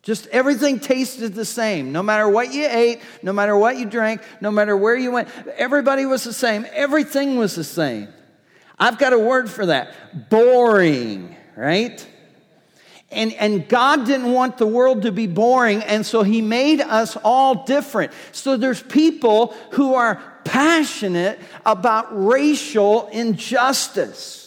Just 0.09 0.25
everything 0.29 0.79
tasted 0.79 1.35
the 1.35 1.45
same. 1.45 1.91
No 1.91 2.01
matter 2.01 2.27
what 2.27 2.51
you 2.51 2.65
ate, 2.67 2.99
no 3.21 3.31
matter 3.31 3.55
what 3.55 3.77
you 3.77 3.85
drank, 3.85 4.23
no 4.41 4.49
matter 4.49 4.75
where 4.75 4.95
you 4.95 5.11
went, 5.11 5.29
everybody 5.55 6.07
was 6.07 6.23
the 6.23 6.33
same. 6.33 6.65
Everything 6.73 7.37
was 7.37 7.53
the 7.53 7.63
same. 7.63 8.07
I've 8.79 8.97
got 8.97 9.13
a 9.13 9.19
word 9.19 9.51
for 9.51 9.67
that 9.67 10.31
boring, 10.31 11.35
right? 11.55 12.03
And, 13.11 13.33
and 13.33 13.69
God 13.69 14.07
didn't 14.07 14.33
want 14.33 14.57
the 14.57 14.65
world 14.65 15.03
to 15.03 15.11
be 15.11 15.27
boring, 15.27 15.83
and 15.83 16.03
so 16.03 16.23
He 16.23 16.41
made 16.41 16.81
us 16.81 17.15
all 17.23 17.65
different. 17.65 18.11
So 18.31 18.57
there's 18.57 18.81
people 18.81 19.53
who 19.73 19.93
are 19.93 20.19
passionate 20.43 21.39
about 21.67 22.07
racial 22.11 23.09
injustice 23.09 24.38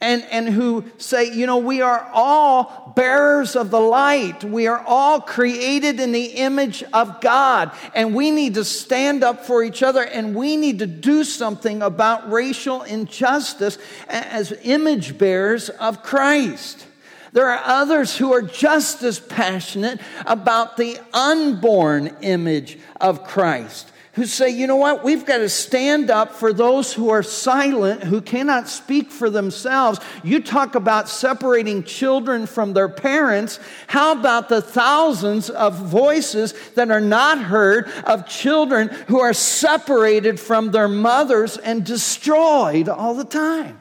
and, 0.00 0.24
and 0.30 0.48
who 0.48 0.84
say, 0.98 1.32
you 1.32 1.46
know, 1.46 1.56
we 1.56 1.80
are 1.80 2.08
all 2.12 2.92
bearers 2.94 3.56
of 3.56 3.70
the 3.70 3.80
light. 3.80 4.44
We 4.44 4.66
are 4.66 4.84
all 4.86 5.20
created 5.20 5.98
in 6.00 6.12
the 6.12 6.24
image 6.24 6.82
of 6.92 7.20
God. 7.22 7.72
And 7.94 8.14
we 8.14 8.30
need 8.30 8.54
to 8.54 8.64
stand 8.64 9.24
up 9.24 9.46
for 9.46 9.64
each 9.64 9.82
other 9.82 10.02
and 10.02 10.34
we 10.34 10.56
need 10.58 10.80
to 10.80 10.86
do 10.86 11.24
something 11.24 11.82
about 11.82 12.30
racial 12.30 12.82
injustice 12.82 13.78
as 14.08 14.52
image 14.62 15.16
bearers 15.16 15.70
of 15.70 16.02
Christ. 16.02 16.84
There 17.32 17.48
are 17.48 17.62
others 17.64 18.16
who 18.16 18.32
are 18.32 18.42
just 18.42 19.02
as 19.02 19.18
passionate 19.18 20.00
about 20.26 20.76
the 20.76 20.98
unborn 21.12 22.16
image 22.20 22.78
of 23.00 23.24
Christ 23.24 23.92
who 24.16 24.24
say, 24.24 24.48
you 24.48 24.66
know 24.66 24.76
what, 24.76 25.04
we've 25.04 25.26
got 25.26 25.38
to 25.38 25.48
stand 25.48 26.10
up 26.10 26.32
for 26.32 26.50
those 26.50 26.94
who 26.94 27.10
are 27.10 27.22
silent, 27.22 28.02
who 28.02 28.22
cannot 28.22 28.66
speak 28.66 29.10
for 29.10 29.28
themselves. 29.28 30.00
You 30.24 30.42
talk 30.42 30.74
about 30.74 31.10
separating 31.10 31.84
children 31.84 32.46
from 32.46 32.72
their 32.72 32.88
parents. 32.88 33.60
How 33.88 34.12
about 34.18 34.48
the 34.48 34.62
thousands 34.62 35.50
of 35.50 35.76
voices 35.76 36.54
that 36.76 36.90
are 36.90 37.00
not 37.00 37.38
heard 37.38 37.88
of 38.04 38.26
children 38.26 38.88
who 39.06 39.20
are 39.20 39.34
separated 39.34 40.40
from 40.40 40.70
their 40.70 40.88
mothers 40.88 41.58
and 41.58 41.84
destroyed 41.84 42.88
all 42.88 43.14
the 43.14 43.24
time? 43.24 43.78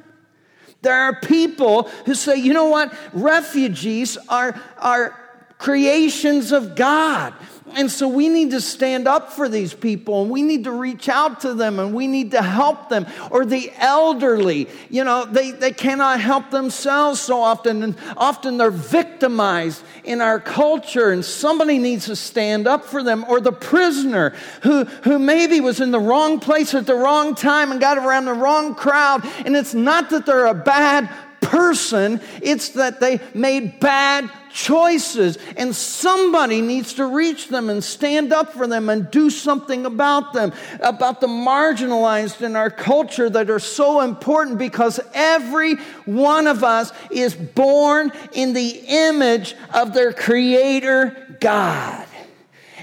There 0.82 0.93
are 0.93 1.17
people 1.21 1.84
who 2.06 2.13
say, 2.13 2.36
you 2.36 2.54
know 2.54 2.67
what, 2.67 2.93
refugees 3.13 4.17
are, 4.28 4.62
are 4.78 5.17
creations 5.58 6.52
of 6.52 6.76
God. 6.76 7.34
And 7.73 7.89
so 7.89 8.08
we 8.08 8.30
need 8.30 8.51
to 8.51 8.62
stand 8.62 9.08
up 9.08 9.34
for 9.34 9.49
these 9.49 9.73
people 9.73 10.21
and 10.21 10.30
we 10.30 10.43
need 10.43 10.65
to 10.65 10.71
reach 10.71 11.10
out 11.10 11.41
to 11.41 11.56
them 11.56 11.80
and 11.80 11.95
we 11.95 12.06
need 12.06 12.32
to 12.32 12.41
help 12.41 12.89
them. 12.89 13.08
Or 13.32 13.43
the 13.43 13.71
elderly, 13.78 14.69
you 14.89 15.04
know, 15.04 15.25
they, 15.25 15.49
they 15.49 15.71
cannot 15.71 16.21
help 16.21 16.51
themselves 16.51 17.19
so 17.19 17.41
often. 17.41 17.82
And 17.82 17.97
often 18.17 18.58
they're 18.58 18.69
victimized 18.69 19.84
in 20.04 20.21
our 20.21 20.39
culture 20.39 21.10
and 21.12 21.25
somebody 21.25 21.80
needs 21.80 22.06
to 22.06 22.15
stand 22.15 22.67
up 22.67 22.86
for 22.86 23.01
them. 23.01 23.25
Or 23.28 23.41
the 23.41 23.51
prisoner 23.51 24.36
who, 24.62 24.86
who 24.86 25.17
maybe 25.17 25.60
was 25.60 25.82
in 25.82 25.89
the 25.89 25.99
wrong 25.99 26.39
place 26.39 26.75
at 26.75 26.86
the 26.86 26.95
wrong 26.95 27.34
time 27.34 27.71
and 27.71 27.82
got 27.82 27.97
around 27.97 28.25
the 28.25 28.34
wrong 28.34 28.75
crowd. 28.75 29.28
And 29.43 29.56
it's 29.56 29.73
not 29.73 30.12
that 30.12 30.28
they're 30.28 30.45
a 30.45 30.54
bad 30.54 31.10
person, 31.45 32.19
it's 32.41 32.69
that 32.69 32.99
they 32.99 33.19
made 33.34 33.79
bad 33.79 34.29
choices, 34.55 35.38
and 35.58 35.75
somebody 35.75 36.62
needs 36.62 36.93
to 36.93 37.05
reach 37.05 37.49
them 37.49 37.69
and 37.69 37.84
stand 37.84 38.31
up 38.31 38.53
for 38.53 38.67
them 38.67 38.89
and 38.89 39.12
do 39.12 39.29
something 39.29 39.86
about 39.86 40.34
them, 40.34 40.53
about 40.79 41.19
the 41.19 41.27
marginalized 41.27 42.41
in 42.41 42.55
our 42.55 42.69
culture 42.69 43.29
that 43.29 43.49
are 43.49 43.60
so 43.60 44.01
important 44.01 44.58
because 44.58 44.99
every 45.13 45.75
one 46.05 46.47
of 46.47 46.63
us 46.63 46.91
is 47.12 47.36
born 47.36 48.12
in 48.34 48.53
the 48.53 48.84
image 48.88 49.55
of 49.73 49.93
their 49.93 50.13
Creator 50.13 51.38
God. 51.41 52.08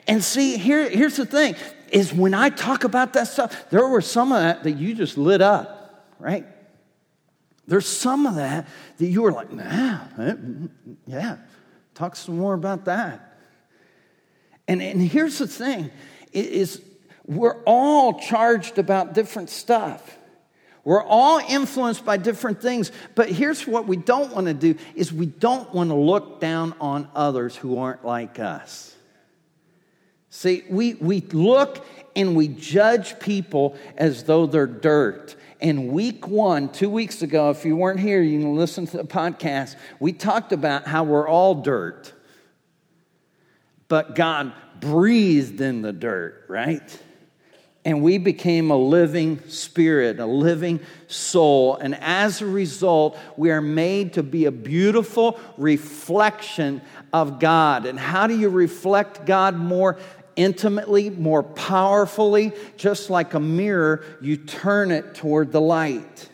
And 0.06 0.22
see, 0.22 0.58
here, 0.58 0.88
here's 0.88 1.16
the 1.16 1.26
thing 1.26 1.56
is 1.90 2.12
when 2.12 2.34
I 2.34 2.48
talk 2.48 2.84
about 2.84 3.12
that 3.14 3.28
stuff, 3.28 3.70
there 3.70 3.86
were 3.86 4.00
some 4.00 4.32
of 4.32 4.40
that 4.40 4.64
that 4.64 4.72
you 4.72 4.94
just 4.94 5.16
lit 5.18 5.40
up, 5.42 6.06
right? 6.18 6.46
There's 7.66 7.86
some 7.86 8.26
of 8.26 8.34
that 8.36 8.66
that 8.98 9.06
you 9.06 9.22
were 9.22 9.32
like, 9.32 9.52
nah, 9.52 10.00
eh, 10.18 10.34
yeah, 11.06 11.36
talk 11.94 12.16
some 12.16 12.38
more 12.38 12.54
about 12.54 12.86
that. 12.86 13.38
And, 14.68 14.82
and 14.82 15.00
here's 15.00 15.38
the 15.38 15.46
thing 15.46 15.90
is 16.32 16.80
we're 17.26 17.62
all 17.64 18.18
charged 18.18 18.78
about 18.78 19.14
different 19.14 19.50
stuff. 19.50 20.18
We're 20.84 21.04
all 21.04 21.38
influenced 21.38 22.04
by 22.04 22.16
different 22.16 22.60
things, 22.60 22.90
but 23.14 23.28
here's 23.28 23.66
what 23.68 23.86
we 23.86 23.96
don't 23.96 24.34
want 24.34 24.48
to 24.48 24.54
do 24.54 24.74
is 24.96 25.12
we 25.12 25.26
don't 25.26 25.72
want 25.72 25.90
to 25.90 25.94
look 25.94 26.40
down 26.40 26.74
on 26.80 27.08
others 27.14 27.54
who 27.54 27.78
aren't 27.78 28.04
like 28.04 28.40
us. 28.40 28.92
See, 30.30 30.64
we, 30.68 30.94
we 30.94 31.20
look 31.20 31.86
and 32.16 32.34
we 32.34 32.48
judge 32.48 33.20
people 33.20 33.76
as 33.96 34.24
though 34.24 34.46
they're 34.46 34.66
dirt. 34.66 35.36
And 35.62 35.92
week 35.92 36.26
one, 36.26 36.70
two 36.70 36.90
weeks 36.90 37.22
ago, 37.22 37.50
if 37.50 37.64
you 37.64 37.76
weren't 37.76 38.00
here, 38.00 38.20
you 38.20 38.40
can 38.40 38.56
listen 38.56 38.84
to 38.88 38.96
the 38.96 39.04
podcast. 39.04 39.76
We 40.00 40.12
talked 40.12 40.52
about 40.52 40.88
how 40.88 41.04
we're 41.04 41.28
all 41.28 41.54
dirt, 41.54 42.12
but 43.86 44.16
God 44.16 44.52
breathed 44.80 45.60
in 45.60 45.80
the 45.80 45.92
dirt, 45.92 46.46
right? 46.48 46.82
And 47.84 48.02
we 48.02 48.18
became 48.18 48.72
a 48.72 48.76
living 48.76 49.40
spirit, 49.48 50.18
a 50.18 50.26
living 50.26 50.80
soul. 51.06 51.76
And 51.76 51.94
as 52.00 52.42
a 52.42 52.46
result, 52.46 53.16
we 53.36 53.52
are 53.52 53.60
made 53.60 54.14
to 54.14 54.24
be 54.24 54.46
a 54.46 54.52
beautiful 54.52 55.38
reflection 55.56 56.82
of 57.12 57.38
God. 57.38 57.86
And 57.86 58.00
how 58.00 58.26
do 58.26 58.36
you 58.36 58.48
reflect 58.48 59.26
God 59.26 59.56
more 59.56 59.98
intimately, 60.36 61.10
more 61.10 61.42
powerfully? 61.42 62.52
Just 62.76 63.10
like 63.10 63.34
a 63.34 63.40
mirror, 63.40 64.04
you 64.20 64.36
turn 64.36 64.90
it 64.90 65.14
toward 65.14 65.52
the 65.52 65.60
light, 65.60 66.28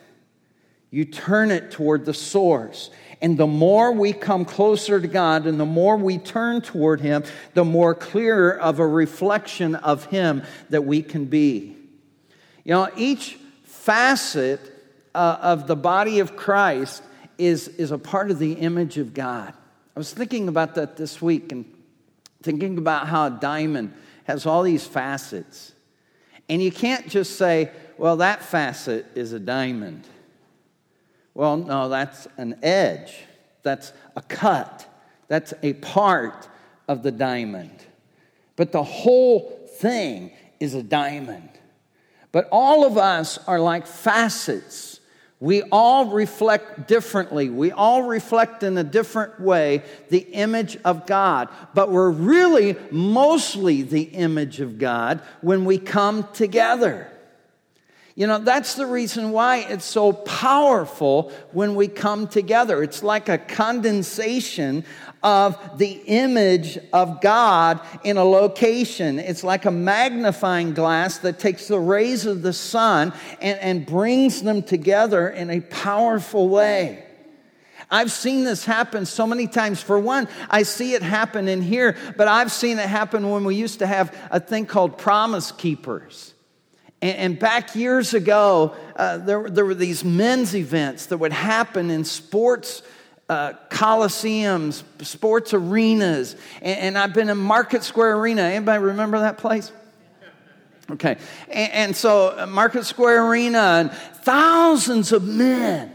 you 0.90 1.04
turn 1.04 1.50
it 1.50 1.70
toward 1.70 2.04
the 2.04 2.14
source. 2.14 2.90
And 3.20 3.36
the 3.36 3.48
more 3.48 3.92
we 3.92 4.12
come 4.12 4.44
closer 4.44 5.00
to 5.00 5.08
God 5.08 5.46
and 5.46 5.58
the 5.58 5.66
more 5.66 5.96
we 5.96 6.18
turn 6.18 6.60
toward 6.60 7.00
Him, 7.00 7.24
the 7.54 7.64
more 7.64 7.94
clearer 7.94 8.56
of 8.56 8.78
a 8.78 8.86
reflection 8.86 9.74
of 9.74 10.04
Him 10.06 10.44
that 10.70 10.84
we 10.84 11.02
can 11.02 11.24
be. 11.24 11.74
You 12.64 12.74
know, 12.74 12.88
each 12.96 13.38
facet 13.64 14.60
uh, 15.14 15.38
of 15.40 15.66
the 15.66 15.74
body 15.74 16.20
of 16.20 16.36
Christ 16.36 17.02
is, 17.38 17.68
is 17.68 17.90
a 17.90 17.98
part 17.98 18.30
of 18.30 18.38
the 18.38 18.52
image 18.52 18.98
of 18.98 19.14
God. 19.14 19.52
I 19.96 19.98
was 19.98 20.12
thinking 20.12 20.48
about 20.48 20.76
that 20.76 20.96
this 20.96 21.20
week 21.20 21.50
and 21.50 21.64
thinking 22.42 22.78
about 22.78 23.08
how 23.08 23.26
a 23.26 23.30
diamond 23.30 23.94
has 24.24 24.46
all 24.46 24.62
these 24.62 24.86
facets. 24.86 25.72
And 26.48 26.62
you 26.62 26.70
can't 26.70 27.08
just 27.08 27.36
say, 27.36 27.70
well, 27.96 28.18
that 28.18 28.42
facet 28.42 29.06
is 29.14 29.32
a 29.32 29.40
diamond. 29.40 30.06
Well, 31.34 31.56
no, 31.56 31.88
that's 31.88 32.26
an 32.36 32.58
edge. 32.62 33.14
That's 33.62 33.92
a 34.16 34.22
cut. 34.22 34.86
That's 35.28 35.52
a 35.62 35.74
part 35.74 36.48
of 36.86 37.02
the 37.02 37.12
diamond. 37.12 37.84
But 38.56 38.72
the 38.72 38.82
whole 38.82 39.68
thing 39.78 40.32
is 40.58 40.74
a 40.74 40.82
diamond. 40.82 41.48
But 42.32 42.48
all 42.50 42.84
of 42.84 42.98
us 42.98 43.38
are 43.46 43.60
like 43.60 43.86
facets. 43.86 44.97
We 45.40 45.62
all 45.62 46.06
reflect 46.06 46.88
differently. 46.88 47.48
We 47.48 47.70
all 47.70 48.02
reflect 48.02 48.64
in 48.64 48.76
a 48.76 48.82
different 48.82 49.40
way 49.40 49.84
the 50.08 50.18
image 50.18 50.76
of 50.84 51.06
God. 51.06 51.48
But 51.74 51.90
we're 51.90 52.10
really 52.10 52.76
mostly 52.90 53.82
the 53.82 54.02
image 54.02 54.60
of 54.60 54.78
God 54.78 55.20
when 55.40 55.64
we 55.64 55.78
come 55.78 56.26
together. 56.32 57.08
You 58.16 58.26
know, 58.26 58.38
that's 58.38 58.74
the 58.74 58.84
reason 58.84 59.30
why 59.30 59.58
it's 59.58 59.84
so 59.84 60.12
powerful 60.12 61.30
when 61.52 61.76
we 61.76 61.86
come 61.86 62.26
together. 62.26 62.82
It's 62.82 63.04
like 63.04 63.28
a 63.28 63.38
condensation 63.38 64.84
of 65.22 65.78
the 65.78 66.00
image 66.06 66.78
of 66.92 67.20
God 67.20 67.80
in 68.04 68.16
a 68.16 68.24
location. 68.24 69.18
It's 69.18 69.42
like 69.42 69.64
a 69.64 69.70
magnifying 69.70 70.74
glass 70.74 71.18
that 71.18 71.38
takes 71.38 71.68
the 71.68 71.78
rays 71.78 72.26
of 72.26 72.42
the 72.42 72.52
sun 72.52 73.12
and, 73.40 73.58
and 73.60 73.86
brings 73.86 74.42
them 74.42 74.62
together 74.62 75.28
in 75.28 75.50
a 75.50 75.60
powerful 75.60 76.48
way. 76.48 77.04
I've 77.90 78.12
seen 78.12 78.44
this 78.44 78.64
happen 78.64 79.06
so 79.06 79.26
many 79.26 79.46
times. 79.46 79.80
For 79.80 79.98
one, 79.98 80.28
I 80.50 80.62
see 80.62 80.94
it 80.94 81.02
happen 81.02 81.48
in 81.48 81.62
here, 81.62 81.96
but 82.16 82.28
I've 82.28 82.52
seen 82.52 82.78
it 82.78 82.88
happen 82.88 83.30
when 83.30 83.44
we 83.44 83.54
used 83.54 83.78
to 83.78 83.86
have 83.86 84.14
a 84.30 84.38
thing 84.40 84.66
called 84.66 84.98
promise 84.98 85.52
keepers. 85.52 86.34
And, 87.00 87.38
back 87.38 87.76
years 87.76 88.12
ago, 88.12 88.74
uh, 88.96 89.18
there, 89.18 89.48
there 89.48 89.64
were 89.64 89.74
these 89.74 90.04
men's 90.04 90.56
events 90.56 91.06
that 91.06 91.18
would 91.18 91.32
happen 91.32 91.90
in 91.90 92.04
sports 92.04 92.82
uh, 93.28 93.52
coliseums, 93.68 94.82
sports 95.02 95.52
arenas. 95.52 96.36
And, 96.62 96.78
and, 96.78 96.98
I've 96.98 97.12
been 97.12 97.28
in 97.28 97.36
Market 97.36 97.84
Square 97.84 98.18
Arena. 98.18 98.42
Anybody 98.42 98.82
remember 98.82 99.20
that 99.20 99.38
place? 99.38 99.70
Okay. 100.90 101.18
And, 101.48 101.72
and 101.72 101.96
so, 101.96 102.34
uh, 102.38 102.46
Market 102.46 102.84
Square 102.84 103.26
Arena, 103.26 103.58
and 103.58 103.92
thousands 103.92 105.12
of 105.12 105.24
men. 105.24 105.92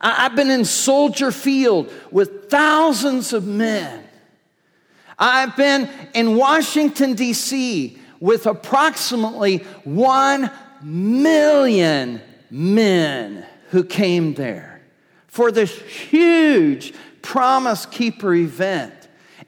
I, 0.00 0.26
I've 0.26 0.34
been 0.34 0.50
in 0.50 0.64
Soldier 0.64 1.30
Field 1.30 1.92
with 2.10 2.50
thousands 2.50 3.32
of 3.32 3.46
men. 3.46 4.02
I've 5.18 5.56
been 5.56 5.88
in 6.14 6.36
Washington, 6.36 7.14
D.C 7.14 8.00
with 8.20 8.46
approximately 8.46 9.58
1 9.84 10.50
million 10.82 12.20
men 12.50 13.44
who 13.70 13.84
came 13.84 14.34
there 14.34 14.75
for 15.36 15.52
this 15.52 15.78
huge 15.82 16.94
Promise 17.20 17.84
Keeper 17.84 18.32
event. 18.34 18.94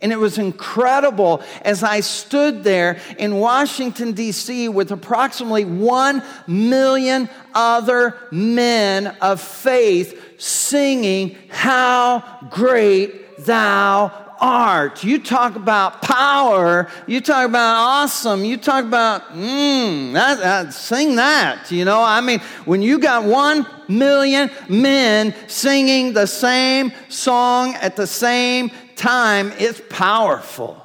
And 0.03 0.13
it 0.13 0.19
was 0.19 0.37
incredible 0.37 1.43
as 1.63 1.83
I 1.83 2.01
stood 2.01 2.63
there 2.63 3.01
in 3.19 3.37
Washington, 3.37 4.13
D.C., 4.13 4.69
with 4.69 4.93
approximately 4.93 5.65
1 5.65 6.23
million 6.47 7.31
other 7.55 8.19
men 8.31 9.07
of 9.23 9.41
faith 9.41 10.39
singing, 10.39 11.39
How 11.49 12.47
Great 12.51 13.39
Thou 13.39 14.28
art. 14.41 15.05
You 15.05 15.19
talk 15.19 15.57
about 15.57 16.03
power. 16.03 16.89
You 17.07 17.21
talk 17.21 17.49
about 17.49 17.77
awesome. 17.77 18.45
You 18.45 18.57
talk 18.57 18.85
about, 18.85 19.23
mmm, 19.33 20.13
that, 20.13 20.39
that, 20.39 20.73
sing 20.73 21.17
that. 21.17 21.71
You 21.71 21.85
know, 21.85 22.03
I 22.03 22.21
mean, 22.21 22.41
when 22.65 22.83
you 22.83 22.99
got 22.99 23.25
one 23.25 23.67
million 23.89 24.51
men 24.69 25.35
singing 25.49 26.13
the 26.13 26.27
same 26.27 26.93
song 27.09 27.75
at 27.75 27.97
the 27.97 28.07
same 28.07 28.71
time, 28.97 29.53
it's 29.59 29.81
powerful. 29.89 30.85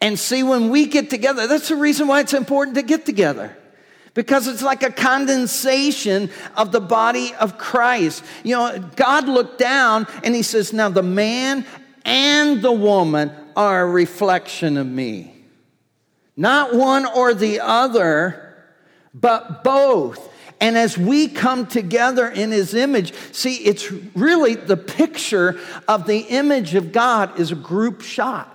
And 0.00 0.18
see, 0.18 0.42
when 0.42 0.70
we 0.70 0.86
get 0.86 1.10
together, 1.10 1.46
that's 1.46 1.68
the 1.68 1.76
reason 1.76 2.08
why 2.08 2.20
it's 2.20 2.34
important 2.34 2.76
to 2.76 2.82
get 2.82 3.06
together 3.06 3.56
because 4.14 4.46
it's 4.46 4.62
like 4.62 4.82
a 4.82 4.90
condensation 4.90 6.30
of 6.56 6.72
the 6.72 6.80
body 6.80 7.34
of 7.34 7.58
Christ. 7.58 8.24
You 8.44 8.56
know, 8.56 8.90
God 8.96 9.28
looked 9.28 9.58
down 9.58 10.06
and 10.22 10.34
He 10.34 10.42
says, 10.42 10.72
Now 10.72 10.88
the 10.88 11.02
man 11.02 11.66
and 12.04 12.62
the 12.62 12.72
woman 12.72 13.32
are 13.56 13.82
a 13.82 13.86
reflection 13.86 14.76
of 14.76 14.86
me. 14.86 15.34
Not 16.36 16.74
one 16.74 17.06
or 17.06 17.34
the 17.34 17.60
other, 17.60 18.54
but 19.14 19.62
both. 19.62 20.30
And 20.60 20.76
as 20.76 20.96
we 20.96 21.28
come 21.28 21.66
together 21.66 22.28
in 22.28 22.50
his 22.50 22.74
image, 22.74 23.14
see, 23.32 23.56
it's 23.56 23.90
really 23.90 24.54
the 24.54 24.76
picture 24.76 25.60
of 25.86 26.06
the 26.06 26.18
image 26.18 26.74
of 26.74 26.92
God 26.92 27.38
is 27.38 27.52
a 27.52 27.56
group 27.56 28.02
shot. 28.02 28.53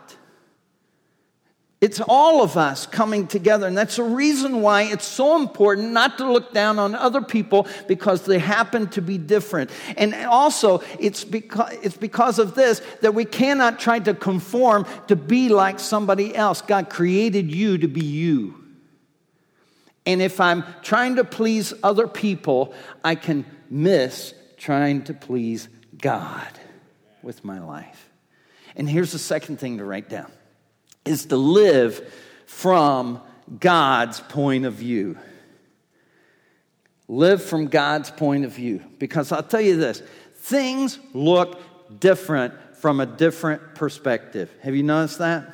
It's 1.82 2.02
all 2.02 2.44
of 2.44 2.58
us 2.58 2.86
coming 2.86 3.26
together. 3.26 3.66
And 3.66 3.78
that's 3.78 3.96
the 3.96 4.04
reason 4.04 4.62
why 4.62 4.84
it's 4.84 5.06
so 5.06 5.42
important 5.42 5.92
not 5.92 6.18
to 6.18 6.30
look 6.30 6.54
down 6.54 6.78
on 6.78 6.94
other 6.94 7.22
people 7.22 7.68
because 7.88 8.26
they 8.26 8.38
happen 8.38 8.90
to 8.90 9.02
be 9.02 9.18
different. 9.18 9.72
And 9.96 10.14
also, 10.14 10.82
it's 11.00 11.24
because, 11.24 11.74
it's 11.82 11.96
because 11.96 12.38
of 12.38 12.54
this 12.54 12.82
that 13.00 13.14
we 13.14 13.24
cannot 13.24 13.80
try 13.80 14.00
to 14.00 14.14
conform 14.14 14.86
to 15.08 15.16
be 15.16 15.48
like 15.48 15.80
somebody 15.80 16.36
else. 16.36 16.62
God 16.62 16.90
created 16.90 17.50
you 17.54 17.78
to 17.78 17.88
be 17.88 18.04
you. 18.04 18.56
And 20.06 20.22
if 20.22 20.42
I'm 20.42 20.66
trying 20.82 21.16
to 21.16 21.24
please 21.24 21.74
other 21.82 22.08
people, 22.10 22.74
I 23.06 23.16
can 23.16 23.46
miss 23.70 24.34
trying 24.58 25.04
to 25.04 25.14
please 25.14 25.70
God 25.98 26.50
with 27.22 27.46
my 27.46 27.60
life. 27.60 28.10
And 28.76 28.90
here's 28.90 29.14
the 29.14 29.20
second 29.20 29.60
thing 29.60 29.78
to 29.78 29.86
write 29.86 30.10
down 30.10 30.32
is 31.10 31.26
to 31.26 31.38
live 31.38 32.14
from 32.46 33.20
God's 33.60 34.20
point 34.20 34.66
of 34.66 34.74
view. 34.74 35.18
Live 37.08 37.44
from 37.44 37.68
God's 37.68 38.12
point 38.12 38.46
of 38.46 38.54
view. 38.54 38.84
Because 39.00 39.32
I'll 39.32 39.44
tell 39.44 39.62
you 39.62 39.76
this 39.76 40.04
things 40.36 41.00
look 41.14 41.60
different 42.00 42.54
from 42.78 43.00
a 43.00 43.06
different 43.06 43.76
perspective. 43.76 44.54
Have 44.62 44.76
you 44.76 44.84
noticed 44.84 45.18
that? 45.18 45.52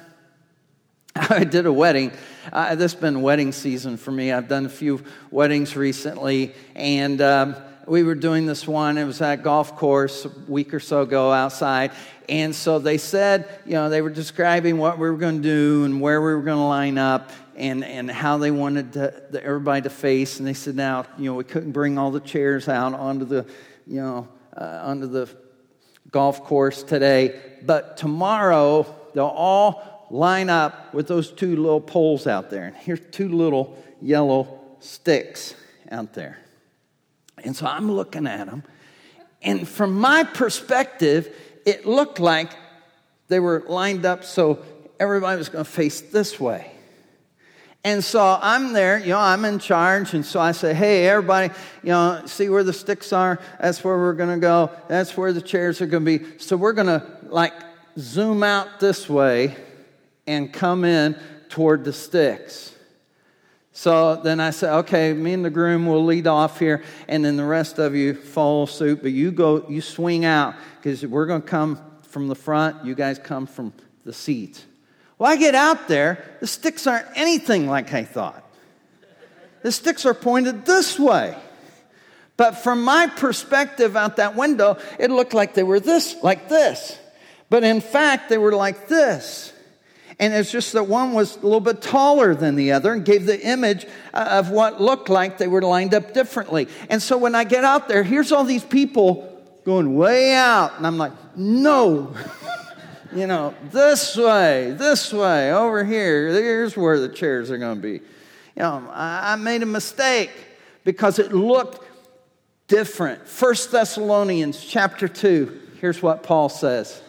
I 1.16 1.46
did 1.46 1.66
a 1.66 1.74
wedding. 1.74 2.12
Uh, 2.52 2.76
this 2.76 2.92
has 2.92 3.02
been 3.02 3.22
wedding 3.22 3.54
season 3.54 3.96
for 3.96 4.12
me. 4.12 4.34
I've 4.34 4.50
done 4.50 4.66
a 4.66 4.70
few 4.70 5.04
weddings 5.32 5.76
recently, 5.76 6.54
and 6.76 7.22
um, 7.22 7.56
we 7.88 8.04
were 8.04 8.16
doing 8.16 8.46
this 8.46 8.68
one. 8.68 8.98
It 8.98 9.06
was 9.06 9.22
at 9.22 9.44
golf 9.44 9.76
course 9.76 10.26
a 10.26 10.30
week 10.48 10.74
or 10.74 10.80
so 10.80 11.02
ago 11.02 11.32
outside, 11.32 11.92
and 12.28 12.56
so 12.56 12.80
they 12.80 12.98
said, 12.98 13.48
you 13.66 13.74
know, 13.74 13.90
they 13.90 14.02
were 14.02 14.10
describing 14.10 14.78
what 14.78 14.98
we 14.98 15.10
were 15.10 15.18
going 15.18 15.38
to 15.38 15.48
do 15.48 15.86
and 15.86 16.02
where 16.02 16.22
we 16.22 16.34
were 16.34 16.42
going 16.42 16.58
to 16.58 16.64
line 16.64 16.98
up 16.98 17.32
and, 17.56 17.84
and 17.84 18.10
how 18.10 18.38
they 18.38 18.52
wanted 18.52 18.94
to, 18.94 19.24
the, 19.32 19.44
everybody 19.44 19.82
to 19.84 19.90
face. 19.90 20.40
And 20.40 20.48
they 20.48 20.54
said, 20.54 20.76
now, 20.76 21.06
you 21.18 21.26
know, 21.26 21.36
we 21.36 21.44
couldn't 21.44 21.72
bring 21.72 21.98
all 21.98 22.12
the 22.12 22.20
chairs 22.20 22.68
out 22.68 22.94
onto 22.94 23.26
the, 23.26 23.46
you 23.86 24.02
know, 24.02 24.28
uh, 24.58 24.82
onto 24.84 25.08
the 25.08 25.30
golf 26.12 26.44
course 26.44 26.84
today, 26.84 27.40
but 27.64 27.98
tomorrow 27.98 28.86
they'll 29.14 29.26
all 29.26 30.08
line 30.10 30.50
up 30.50 30.94
with 30.94 31.08
those 31.08 31.32
two 31.32 31.56
little 31.56 31.82
poles 31.82 32.28
out 32.28 32.50
there. 32.50 32.66
And 32.66 32.76
here's 32.76 33.02
two 33.12 33.30
little 33.30 33.78
yellow 34.02 34.60
sticks 34.80 35.56
out 35.92 36.14
there. 36.14 36.38
And 37.46 37.56
so 37.56 37.66
I'm 37.66 37.92
looking 37.92 38.28
at 38.28 38.48
them. 38.48 38.64
And 39.42 39.68
from 39.68 39.94
my 39.94 40.24
perspective, 40.24 41.34
it 41.66 41.86
looked 41.86 42.20
like 42.20 42.52
they 43.28 43.40
were 43.40 43.64
lined 43.68 44.06
up 44.06 44.24
so 44.24 44.64
everybody 45.00 45.38
was 45.38 45.50
going 45.50 45.64
to 45.64 45.70
face 45.70 46.02
this 46.02 46.40
way. 46.40 46.72
And 47.84 48.04
so 48.04 48.40
I'm 48.42 48.74
there, 48.74 48.98
you 48.98 49.10
know, 49.10 49.20
I'm 49.20 49.46
in 49.46 49.60
charge. 49.60 50.16
And 50.16 50.26
so 50.26 50.40
I 50.40 50.54
say, 50.54 50.74
hey, 50.74 51.08
everybody, 51.08 51.54
you 51.84 51.90
know, 51.90 52.24
see 52.26 52.50
where 52.50 52.64
the 52.64 52.74
sticks 52.74 53.14
are? 53.14 53.40
That's 53.62 53.84
where 53.84 53.96
we're 53.96 54.14
going 54.14 54.32
to 54.32 54.42
go. 54.42 54.72
That's 54.88 55.16
where 55.16 55.32
the 55.32 55.42
chairs 55.42 55.82
are 55.82 55.86
going 55.86 56.04
to 56.04 56.20
be. 56.20 56.40
So 56.40 56.58
we're 56.58 56.74
going 56.74 56.88
to 56.88 57.06
like 57.28 57.54
zoom 58.00 58.42
out 58.42 58.80
this 58.80 59.08
way 59.08 59.56
and 60.26 60.52
come 60.52 60.84
in 60.84 61.16
toward 61.50 61.84
the 61.84 61.94
sticks. 61.94 62.75
So 63.78 64.16
then 64.16 64.40
I 64.40 64.52
said, 64.52 64.74
okay, 64.74 65.12
me 65.12 65.34
and 65.34 65.44
the 65.44 65.50
groom 65.50 65.86
will 65.86 66.06
lead 66.06 66.28
off 66.28 66.60
here, 66.60 66.82
and 67.10 67.26
then 67.26 67.36
the 67.36 67.44
rest 67.44 67.78
of 67.78 67.94
you 67.94 68.14
follow 68.14 68.68
suit. 68.68 69.02
But 69.02 69.12
you 69.12 69.32
go, 69.32 69.68
you 69.68 69.82
swing 69.82 70.24
out 70.24 70.56
because 70.78 71.06
we're 71.06 71.26
going 71.26 71.42
to 71.42 71.48
come 71.48 71.82
from 72.04 72.30
the 72.30 72.36
front. 72.36 72.86
You 72.86 72.96
guys 72.96 73.20
come 73.20 73.46
from 73.46 73.74
the 74.06 74.14
seats. 74.14 74.64
Well, 75.18 75.30
I 75.30 75.36
get 75.36 75.56
out 75.56 75.90
there, 75.90 76.24
the 76.40 76.48
sticks 76.48 76.88
aren't 76.88 77.06
anything 77.16 77.68
like 77.68 77.94
I 77.94 78.06
thought. 78.06 78.50
The 79.62 79.74
sticks 79.74 80.06
are 80.06 80.14
pointed 80.14 80.66
this 80.66 80.98
way. 80.98 81.36
But 82.38 82.54
from 82.54 82.82
my 82.82 83.08
perspective 83.08 83.98
out 83.98 84.16
that 84.16 84.38
window, 84.38 84.78
it 84.98 85.12
looked 85.12 85.34
like 85.34 85.54
they 85.54 85.64
were 85.64 85.82
this, 85.82 86.16
like 86.24 86.48
this. 86.48 86.98
But 87.50 87.66
in 87.66 87.82
fact, 87.82 88.30
they 88.30 88.38
were 88.38 88.54
like 88.54 88.88
this. 88.88 89.52
And 90.20 90.34
it's 90.34 90.52
just 90.52 90.74
that 90.74 90.88
one 90.88 91.14
was 91.14 91.36
a 91.36 91.42
little 91.42 91.60
bit 91.60 91.82
taller 91.82 92.34
than 92.34 92.56
the 92.56 92.72
other 92.72 92.94
and 92.94 93.04
gave 93.04 93.26
the 93.26 93.40
image 93.42 93.86
uh, 94.14 94.28
of 94.32 94.50
what 94.50 94.82
looked 94.82 95.10
like 95.10 95.38
they 95.38 95.48
were 95.48 95.62
lined 95.62 95.94
up 95.94 96.14
differently. 96.14 96.70
And 96.90 97.02
so 97.02 97.18
when 97.18 97.36
I 97.36 97.44
get 97.44 97.66
out 97.66 97.88
there, 97.90 98.02
here's 98.04 98.32
all 98.32 98.46
these 98.46 98.64
people 98.64 99.32
going 99.66 99.96
way 99.96 100.34
out. 100.34 100.78
And 100.78 100.88
I'm 100.88 100.98
like, 100.98 101.12
no. 101.36 102.16
you 103.16 103.28
know, 103.28 103.54
this 103.72 104.16
way, 104.16 104.72
this 104.72 105.12
way, 105.12 105.52
over 105.52 105.84
here. 105.84 106.30
Here's 106.30 106.78
where 106.78 107.00
the 107.00 107.10
chairs 107.10 107.52
are 107.52 107.58
going 107.58 107.76
to 107.76 107.82
be. 107.82 107.94
You 108.56 108.62
know, 108.62 108.90
I 108.94 109.36
made 109.36 109.64
a 109.64 109.68
mistake 109.68 110.32
because 110.86 111.20
it 111.20 111.34
looked 111.34 111.86
different. 112.68 113.28
First 113.28 113.72
Thessalonians 113.72 114.64
chapter 114.64 115.10
2, 115.10 115.62
here's 115.82 116.02
what 116.02 116.24
Paul 116.24 116.48
says. 116.48 117.02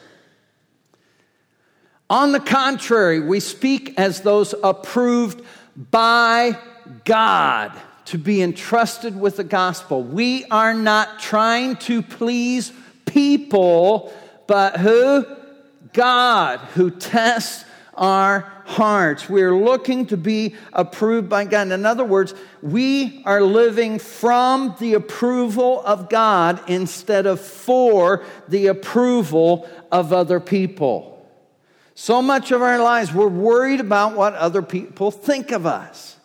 On 2.08 2.30
the 2.30 2.40
contrary, 2.40 3.20
we 3.20 3.40
speak 3.40 3.94
as 3.96 4.20
those 4.20 4.54
approved 4.62 5.42
by 5.90 6.56
God 7.04 7.72
to 8.06 8.18
be 8.18 8.42
entrusted 8.42 9.18
with 9.18 9.36
the 9.36 9.44
gospel. 9.44 10.02
We 10.02 10.44
are 10.44 10.72
not 10.72 11.18
trying 11.18 11.76
to 11.76 12.02
please 12.02 12.72
people, 13.06 14.12
but 14.46 14.76
who? 14.76 15.26
God 15.92 16.60
who 16.74 16.90
tests 16.90 17.64
our 17.94 18.52
hearts. 18.66 19.28
We're 19.28 19.56
looking 19.56 20.06
to 20.06 20.16
be 20.16 20.54
approved 20.72 21.28
by 21.28 21.46
God. 21.46 21.72
In 21.72 21.86
other 21.86 22.04
words, 22.04 22.34
we 22.62 23.22
are 23.24 23.40
living 23.40 23.98
from 23.98 24.76
the 24.78 24.94
approval 24.94 25.82
of 25.84 26.08
God 26.08 26.60
instead 26.68 27.26
of 27.26 27.40
for 27.40 28.22
the 28.48 28.66
approval 28.68 29.68
of 29.90 30.12
other 30.12 30.38
people. 30.38 31.15
So 31.98 32.20
much 32.20 32.50
of 32.52 32.61
our 32.61 32.78
lives, 32.78 33.11
we're 33.11 33.26
worried 33.26 33.80
about 33.80 34.14
what 34.16 34.35
other 34.35 34.61
people 34.61 35.11
think 35.11 35.50
of 35.50 35.64
us. 35.64 36.18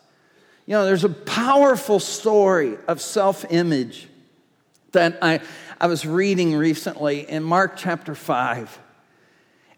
You 0.65 0.73
know, 0.73 0.83
there's 0.83 1.05
a 1.05 1.09
powerful 1.09 2.01
story 2.01 2.77
of 2.89 2.99
self 2.99 3.45
image 3.49 4.09
that 4.91 5.17
I, 5.21 5.39
I 5.79 5.87
was 5.87 6.05
reading 6.05 6.55
recently 6.55 7.21
in 7.21 7.41
Mark 7.41 7.77
chapter 7.77 8.15
5. 8.15 8.79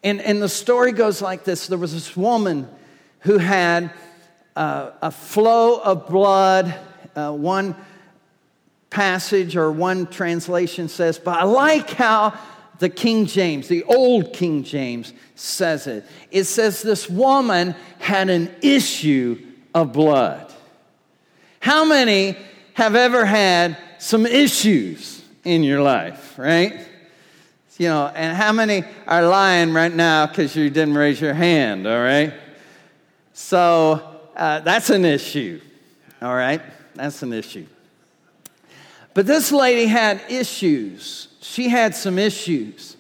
And, 0.04 0.20
and 0.20 0.42
the 0.42 0.50
story 0.50 0.94
goes 0.94 1.22
like 1.22 1.44
this 1.44 1.68
there 1.68 1.78
was 1.78 1.94
this 1.94 2.18
woman 2.18 2.68
who 3.20 3.38
had 3.38 3.94
uh, 4.56 4.92
a 5.00 5.12
flow 5.12 5.78
of 5.78 6.08
blood. 6.08 6.74
Uh, 7.16 7.32
one 7.34 7.76
passage 8.90 9.56
or 9.56 9.72
one 9.72 10.08
translation 10.08 10.88
says, 10.88 11.20
but 11.20 11.40
I 11.40 11.44
like 11.44 11.92
how 11.92 12.34
the 12.84 12.90
King 12.90 13.26
James, 13.28 13.70
the 13.70 13.86
old 13.86 14.34
King 14.34 14.62
James, 14.62 15.14
says 15.36 15.88
it. 15.88 16.06
It 16.32 16.44
says 16.44 16.82
this 16.82 17.10
woman 17.10 17.76
had 17.98 18.30
an 18.30 18.54
issue 18.62 19.42
of 19.74 19.94
blood. 19.94 20.52
How 21.62 21.86
many 21.86 22.36
have 22.74 22.96
ever 22.96 23.24
had 23.24 23.78
some 24.00 24.26
issues 24.26 25.24
in 25.46 25.64
your 25.64 25.82
life, 25.82 26.38
right? 26.38 26.86
You 27.78 27.88
know, 27.88 28.12
and 28.14 28.36
how 28.36 28.52
many 28.52 28.84
are 29.08 29.26
lying 29.26 29.72
right 29.72 29.94
now 29.94 30.28
because 30.28 30.54
you 30.54 30.70
didn't 30.70 30.96
raise 30.96 31.22
your 31.22 31.34
hand, 31.34 31.88
all 31.88 32.04
right? 32.04 32.34
So 33.32 34.20
uh, 34.36 34.60
that's 34.60 34.90
an 34.90 35.06
issue, 35.06 35.62
all 36.22 36.36
right? 36.36 36.62
That's 36.96 37.24
an 37.24 37.32
issue. 37.32 37.66
But 39.14 39.26
this 39.26 39.54
lady 39.54 39.86
had 39.86 40.22
issues. 40.28 41.30
She 41.44 41.68
had 41.68 41.94
some 41.94 42.18
issues. 42.18 42.96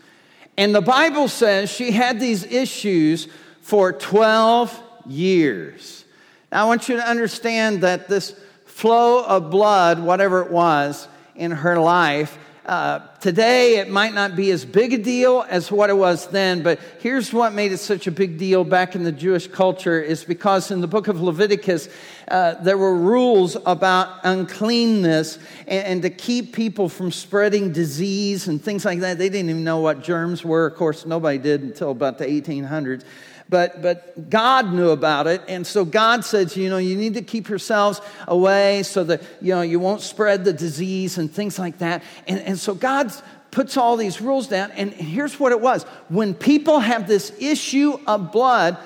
And 0.58 0.75
the 0.75 0.82
Bible 0.82 1.27
says 1.27 1.71
she 1.71 1.91
had 1.91 2.19
these 2.19 2.43
issues 2.43 3.27
for 3.62 3.93
12 3.93 4.84
years. 5.08 6.03
Now, 6.51 6.65
I 6.65 6.67
want 6.67 6.89
you 6.89 6.97
to 6.97 7.08
understand 7.08 7.82
that 7.82 8.10
this 8.10 8.36
flow 8.65 9.23
of 9.23 9.49
blood, 9.49 9.99
whatever 9.99 10.41
it 10.41 10.51
was 10.51 11.08
in 11.36 11.51
her 11.51 11.79
life, 11.79 12.38
uh, 12.65 12.99
today, 13.19 13.78
it 13.80 13.89
might 13.89 14.13
not 14.13 14.38
be 14.38 14.49
as 14.52 14.63
big 14.63 14.93
a 14.93 14.97
deal 14.97 15.45
as 15.49 15.69
what 15.69 15.89
it 15.89 15.97
was 15.97 16.28
then, 16.28 16.63
but 16.63 16.80
here's 16.99 17.34
what 17.34 17.54
made 17.54 17.73
it 17.73 17.78
such 17.78 18.08
a 18.08 18.12
big 18.12 18.38
deal 18.38 18.63
back 18.63 18.95
in 18.95 19.04
the 19.04 19.12
Jewish 19.12 19.47
culture 19.47 20.02
is 20.02 20.23
because 20.23 20.71
in 20.71 20.80
the 20.80 20.88
book 20.88 21.10
of 21.10 21.21
Leviticus, 21.21 21.89
uh, 22.30 22.54
there 22.63 22.78
were 22.78 22.95
rules 22.95 23.58
about 23.65 24.19
uncleanness 24.23 25.39
and, 25.67 25.86
and, 25.88 26.02
to 26.04 26.10
keep 26.10 26.54
people 26.54 26.88
from 26.88 27.12
spreading 27.12 27.73
disease 27.73 28.47
and 28.47 28.63
things 28.63 28.86
like 28.86 28.99
that. 28.99 29.17
They 29.17 29.28
didn't 29.28 29.49
even 29.49 29.65
know 29.65 29.80
what 29.80 30.02
germs 30.02 30.45
were. 30.45 30.65
Of 30.65 30.76
course, 30.76 31.06
nobody 31.06 31.39
did 31.39 31.63
until 31.63 31.91
about 31.91 32.17
the 32.17 32.26
1800s 32.26 33.04
but, 33.49 33.82
but 33.82 34.29
God 34.29 34.73
knew 34.73 34.89
about 34.89 35.27
it. 35.27 35.41
And 35.47 35.65
so 35.65 35.86
God 35.86 36.25
said, 36.25 36.56
you 36.56 36.69
know, 36.69 36.77
you 36.77 36.95
need 36.95 37.13
to 37.15 37.21
keep 37.21 37.49
yourselves 37.49 38.01
away 38.27 38.84
so 38.84 39.03
that, 39.03 39.21
you 39.41 39.53
know, 39.53 39.62
you 39.62 39.79
won't 39.79 40.01
spread 40.01 40.45
the 40.45 40.53
disease 40.53 41.17
and 41.17 41.32
things 41.32 41.60
like 41.60 41.79
that. 41.79 42.03
And, 42.27 42.39
and 42.41 42.58
so 42.58 42.73
God 42.73 43.12
puts 43.51 43.77
all 43.77 43.97
these 43.97 44.19
rules 44.21 44.47
down. 44.47 44.71
And 44.71 44.91
here's 44.91 45.39
what 45.39 45.51
it 45.51 45.62
was 45.62 45.84
when 46.10 46.34
people 46.34 46.79
have 46.79 47.08
this 47.08 47.32
issue 47.39 47.99
of 48.08 48.32
blood, 48.32 48.77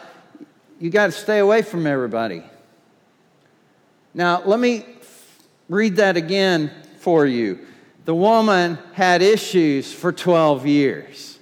you 0.79 0.89
got 0.89 1.07
to 1.07 1.11
stay 1.11 1.39
away 1.39 1.61
from 1.61 1.87
everybody. 1.87 2.43
Now, 4.13 4.41
let 4.43 4.59
me 4.59 4.85
read 5.69 5.97
that 5.97 6.17
again 6.17 6.71
for 6.99 7.25
you. 7.25 7.59
The 8.05 8.15
woman 8.15 8.77
had 8.93 9.21
issues 9.21 9.93
for 9.93 10.11
12 10.11 10.65
years. 10.65 11.39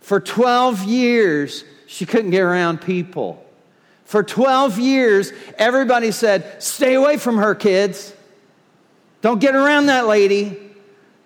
For 0.00 0.20
12 0.20 0.84
years, 0.84 1.64
she 1.86 2.06
couldn't 2.06 2.30
get 2.30 2.42
around 2.42 2.80
people. 2.80 3.42
For 4.04 4.22
12 4.22 4.78
years, 4.78 5.32
everybody 5.58 6.12
said, 6.12 6.62
Stay 6.62 6.94
away 6.94 7.16
from 7.16 7.38
her, 7.38 7.54
kids. 7.54 8.12
Don't 9.20 9.40
get 9.40 9.56
around 9.56 9.86
that 9.86 10.06
lady. 10.06 10.56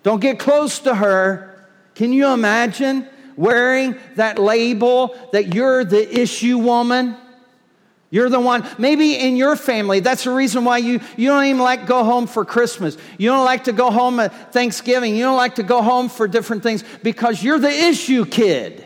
Don't 0.03 0.19
get 0.19 0.39
close 0.39 0.79
to 0.79 0.95
her. 0.95 1.67
Can 1.93 2.13
you 2.13 2.27
imagine 2.27 3.07
wearing 3.35 3.95
that 4.15 4.39
label 4.39 5.15
that 5.31 5.53
you're 5.53 5.83
the 5.83 6.19
issue 6.19 6.57
woman? 6.57 7.15
You're 8.09 8.29
the 8.29 8.39
one, 8.39 8.67
maybe 8.77 9.15
in 9.15 9.37
your 9.37 9.55
family, 9.55 10.01
that's 10.01 10.25
the 10.25 10.31
reason 10.31 10.65
why 10.65 10.79
you, 10.79 10.99
you 11.15 11.29
don't 11.29 11.45
even 11.45 11.61
like 11.61 11.85
go 11.85 12.03
home 12.03 12.27
for 12.27 12.43
Christmas. 12.43 12.97
You 13.17 13.29
don't 13.29 13.45
like 13.45 13.63
to 13.65 13.71
go 13.71 13.89
home 13.89 14.19
at 14.19 14.51
Thanksgiving. 14.51 15.15
You 15.15 15.23
don't 15.23 15.37
like 15.37 15.55
to 15.55 15.63
go 15.63 15.81
home 15.81 16.09
for 16.09 16.27
different 16.27 16.61
things 16.61 16.83
because 17.03 17.41
you're 17.41 17.59
the 17.59 17.71
issue 17.71 18.25
kid. 18.25 18.85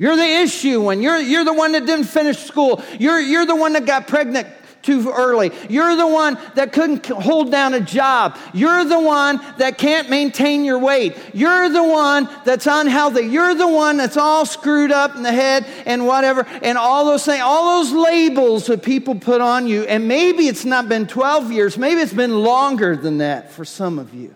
You're 0.00 0.16
the 0.16 0.22
issue 0.22 0.80
one. 0.80 1.02
You're, 1.02 1.18
you're 1.18 1.44
the 1.44 1.52
one 1.52 1.72
that 1.72 1.84
didn't 1.84 2.06
finish 2.06 2.38
school. 2.38 2.82
You're, 2.98 3.20
you're 3.20 3.44
the 3.44 3.54
one 3.54 3.74
that 3.74 3.84
got 3.84 4.08
pregnant 4.08 4.48
too 4.80 5.10
early. 5.10 5.52
You're 5.68 5.94
the 5.94 6.06
one 6.06 6.38
that 6.54 6.72
couldn't 6.72 7.04
hold 7.04 7.50
down 7.50 7.74
a 7.74 7.82
job. 7.82 8.38
You're 8.54 8.86
the 8.86 8.98
one 8.98 9.42
that 9.58 9.76
can't 9.76 10.08
maintain 10.08 10.64
your 10.64 10.78
weight. 10.78 11.18
You're 11.34 11.68
the 11.68 11.84
one 11.84 12.30
that's 12.46 12.66
unhealthy. 12.66 13.26
You're 13.26 13.54
the 13.54 13.68
one 13.68 13.98
that's 13.98 14.16
all 14.16 14.46
screwed 14.46 14.90
up 14.90 15.16
in 15.16 15.22
the 15.22 15.32
head 15.32 15.66
and 15.84 16.06
whatever, 16.06 16.46
and 16.62 16.78
all 16.78 17.04
those 17.04 17.26
things, 17.26 17.42
all 17.42 17.82
those 17.82 17.92
labels 17.92 18.68
that 18.68 18.82
people 18.82 19.16
put 19.16 19.42
on 19.42 19.66
you. 19.66 19.82
And 19.82 20.08
maybe 20.08 20.48
it's 20.48 20.64
not 20.64 20.88
been 20.88 21.08
12 21.08 21.52
years, 21.52 21.76
maybe 21.76 22.00
it's 22.00 22.14
been 22.14 22.42
longer 22.42 22.96
than 22.96 23.18
that 23.18 23.52
for 23.52 23.66
some 23.66 23.98
of 23.98 24.14
you. 24.14 24.34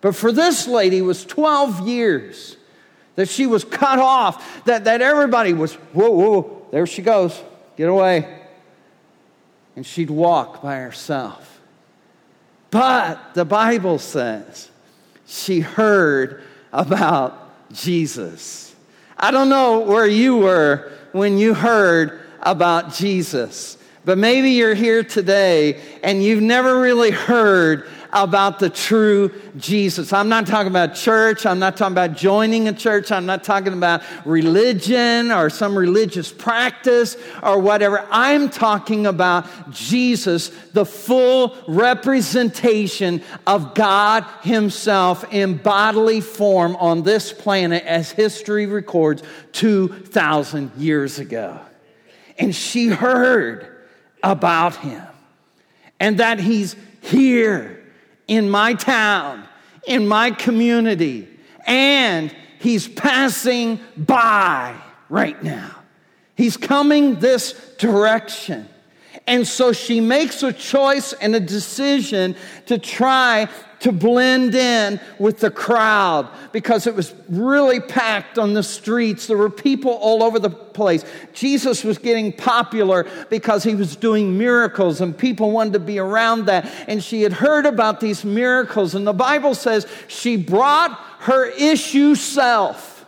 But 0.00 0.16
for 0.16 0.32
this 0.32 0.66
lady, 0.66 0.98
it 0.98 1.02
was 1.02 1.24
12 1.24 1.86
years 1.86 2.56
that 3.20 3.28
she 3.28 3.46
was 3.46 3.64
cut 3.64 3.98
off, 3.98 4.64
that, 4.64 4.84
that 4.84 5.02
everybody 5.02 5.52
was, 5.52 5.74
whoa, 5.74 6.10
whoa, 6.10 6.66
there 6.70 6.86
she 6.86 7.02
goes. 7.02 7.38
Get 7.76 7.90
away. 7.90 8.40
And 9.76 9.84
she'd 9.84 10.08
walk 10.08 10.62
by 10.62 10.76
herself. 10.76 11.60
But 12.70 13.34
the 13.34 13.44
Bible 13.44 13.98
says 13.98 14.70
she 15.26 15.60
heard 15.60 16.42
about 16.72 17.70
Jesus. 17.74 18.74
I 19.18 19.30
don't 19.30 19.50
know 19.50 19.80
where 19.80 20.06
you 20.06 20.38
were 20.38 20.90
when 21.12 21.36
you 21.36 21.52
heard 21.52 22.22
about 22.40 22.94
Jesus, 22.94 23.76
but 24.06 24.16
maybe 24.16 24.52
you're 24.52 24.72
here 24.72 25.04
today 25.04 25.78
and 26.02 26.24
you've 26.24 26.42
never 26.42 26.80
really 26.80 27.10
heard 27.10 27.86
about 28.12 28.58
the 28.58 28.70
true 28.70 29.32
Jesus. 29.56 30.12
I'm 30.12 30.28
not 30.28 30.46
talking 30.46 30.70
about 30.70 30.94
church. 30.94 31.46
I'm 31.46 31.58
not 31.58 31.76
talking 31.76 31.92
about 31.92 32.16
joining 32.16 32.68
a 32.68 32.72
church. 32.72 33.12
I'm 33.12 33.26
not 33.26 33.44
talking 33.44 33.72
about 33.72 34.02
religion 34.24 35.30
or 35.30 35.50
some 35.50 35.76
religious 35.76 36.32
practice 36.32 37.16
or 37.42 37.58
whatever. 37.58 38.06
I'm 38.10 38.48
talking 38.48 39.06
about 39.06 39.70
Jesus, 39.70 40.48
the 40.72 40.84
full 40.84 41.56
representation 41.68 43.22
of 43.46 43.74
God 43.74 44.24
Himself 44.42 45.24
in 45.32 45.56
bodily 45.56 46.20
form 46.20 46.76
on 46.76 47.02
this 47.02 47.32
planet 47.32 47.84
as 47.84 48.10
history 48.10 48.66
records 48.66 49.22
2,000 49.52 50.72
years 50.76 51.18
ago. 51.18 51.60
And 52.38 52.54
she 52.54 52.88
heard 52.88 53.66
about 54.22 54.76
Him 54.76 55.06
and 55.98 56.18
that 56.18 56.40
He's 56.40 56.74
here 57.02 57.79
in 58.30 58.48
my 58.48 58.72
town, 58.74 59.42
in 59.88 60.06
my 60.06 60.30
community, 60.30 61.28
and 61.66 62.32
he's 62.60 62.86
passing 62.86 63.80
by 63.96 64.72
right 65.08 65.42
now. 65.42 65.74
He's 66.36 66.56
coming 66.56 67.18
this 67.18 67.52
direction. 67.76 68.68
And 69.26 69.46
so 69.46 69.72
she 69.72 70.00
makes 70.00 70.44
a 70.44 70.52
choice 70.52 71.12
and 71.12 71.34
a 71.34 71.40
decision 71.40 72.36
to 72.66 72.78
try 72.78 73.48
to 73.80 73.92
blend 73.92 74.54
in 74.54 75.00
with 75.18 75.40
the 75.40 75.50
crowd 75.50 76.28
because 76.52 76.86
it 76.86 76.94
was 76.94 77.14
really 77.28 77.80
packed 77.80 78.38
on 78.38 78.54
the 78.54 78.62
streets. 78.62 79.26
There 79.26 79.36
were 79.36 79.50
people 79.50 79.92
all 79.92 80.22
over 80.22 80.38
the 80.38 80.50
place. 80.50 81.04
Jesus 81.32 81.82
was 81.82 81.98
getting 81.98 82.32
popular 82.32 83.06
because 83.30 83.64
he 83.64 83.74
was 83.74 83.96
doing 83.96 84.36
miracles 84.36 85.00
and 85.00 85.16
people 85.16 85.50
wanted 85.50 85.72
to 85.74 85.80
be 85.80 85.98
around 85.98 86.46
that. 86.46 86.70
And 86.86 87.02
she 87.02 87.22
had 87.22 87.32
heard 87.32 87.66
about 87.66 88.00
these 88.00 88.24
miracles. 88.24 88.94
And 88.94 89.06
the 89.06 89.12
Bible 89.12 89.54
says 89.54 89.86
she 90.08 90.36
brought 90.36 90.92
her 91.20 91.46
issue 91.46 92.14
self 92.14 92.99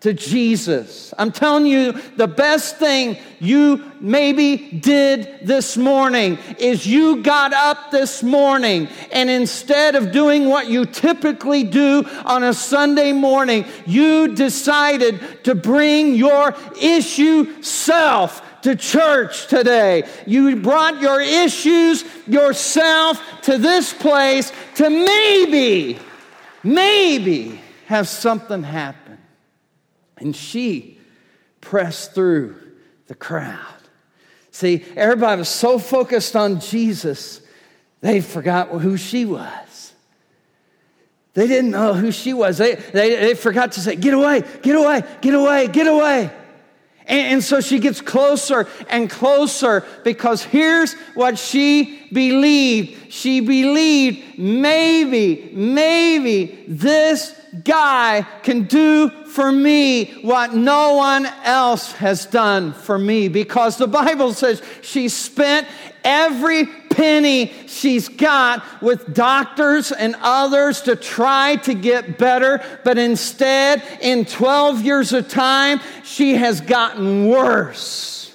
to 0.00 0.12
Jesus. 0.12 1.14
I'm 1.16 1.32
telling 1.32 1.66
you, 1.66 1.92
the 2.16 2.28
best 2.28 2.76
thing 2.76 3.16
you 3.40 3.90
maybe 3.98 4.56
did 4.56 5.40
this 5.42 5.76
morning 5.76 6.38
is 6.58 6.86
you 6.86 7.22
got 7.22 7.54
up 7.54 7.90
this 7.90 8.22
morning 8.22 8.88
and 9.10 9.30
instead 9.30 9.96
of 9.96 10.12
doing 10.12 10.48
what 10.48 10.68
you 10.68 10.84
typically 10.84 11.64
do 11.64 12.04
on 12.26 12.44
a 12.44 12.52
Sunday 12.52 13.12
morning, 13.12 13.64
you 13.86 14.34
decided 14.34 15.44
to 15.44 15.54
bring 15.54 16.14
your 16.14 16.54
issue 16.80 17.62
self 17.62 18.42
to 18.62 18.76
church 18.76 19.46
today. 19.46 20.02
You 20.26 20.56
brought 20.56 21.00
your 21.00 21.20
issues 21.20 22.04
yourself 22.26 23.22
to 23.42 23.56
this 23.56 23.94
place 23.94 24.52
to 24.74 24.90
maybe, 24.90 25.98
maybe 26.62 27.60
have 27.86 28.08
something 28.08 28.62
happen. 28.62 29.05
And 30.16 30.34
she 30.34 30.98
pressed 31.60 32.14
through 32.14 32.56
the 33.06 33.14
crowd. 33.14 33.58
See, 34.50 34.84
everybody 34.96 35.38
was 35.38 35.48
so 35.48 35.78
focused 35.78 36.34
on 36.34 36.60
Jesus, 36.60 37.42
they 38.00 38.20
forgot 38.20 38.68
who 38.68 38.96
she 38.96 39.24
was. 39.24 39.92
They 41.34 41.46
didn't 41.46 41.70
know 41.70 41.92
who 41.92 42.10
she 42.10 42.32
was. 42.32 42.56
They, 42.56 42.76
they, 42.76 43.16
they 43.16 43.34
forgot 43.34 43.72
to 43.72 43.80
say, 43.80 43.96
Get 43.96 44.14
away, 44.14 44.42
get 44.62 44.74
away, 44.74 45.02
get 45.20 45.34
away, 45.34 45.68
get 45.68 45.86
away. 45.86 46.30
And, 47.06 47.34
and 47.34 47.44
so 47.44 47.60
she 47.60 47.78
gets 47.78 48.00
closer 48.00 48.66
and 48.88 49.10
closer 49.10 49.84
because 50.02 50.42
here's 50.42 50.94
what 51.14 51.38
she 51.38 52.08
believed. 52.10 53.12
She 53.12 53.40
believed 53.40 54.38
maybe, 54.38 55.50
maybe 55.52 56.64
this 56.66 57.38
guy 57.64 58.26
can 58.42 58.64
do 58.64 59.08
for 59.08 59.50
me 59.52 60.06
what 60.22 60.54
no 60.54 60.94
one 60.94 61.26
else 61.44 61.92
has 61.92 62.26
done 62.26 62.72
for 62.72 62.98
me 62.98 63.28
because 63.28 63.76
the 63.76 63.86
Bible 63.86 64.32
says 64.32 64.62
she 64.82 65.08
spent 65.08 65.66
every 66.04 66.66
penny 66.66 67.52
she's 67.66 68.08
got 68.08 68.64
with 68.80 69.12
doctors 69.12 69.92
and 69.92 70.16
others 70.20 70.82
to 70.82 70.96
try 70.96 71.56
to 71.56 71.74
get 71.74 72.18
better, 72.18 72.62
but 72.84 72.96
instead, 72.96 73.82
in 74.00 74.24
12 74.24 74.82
years 74.82 75.12
of 75.12 75.28
time, 75.28 75.80
she 76.04 76.34
has 76.34 76.60
gotten 76.60 77.28
worse. 77.28 78.34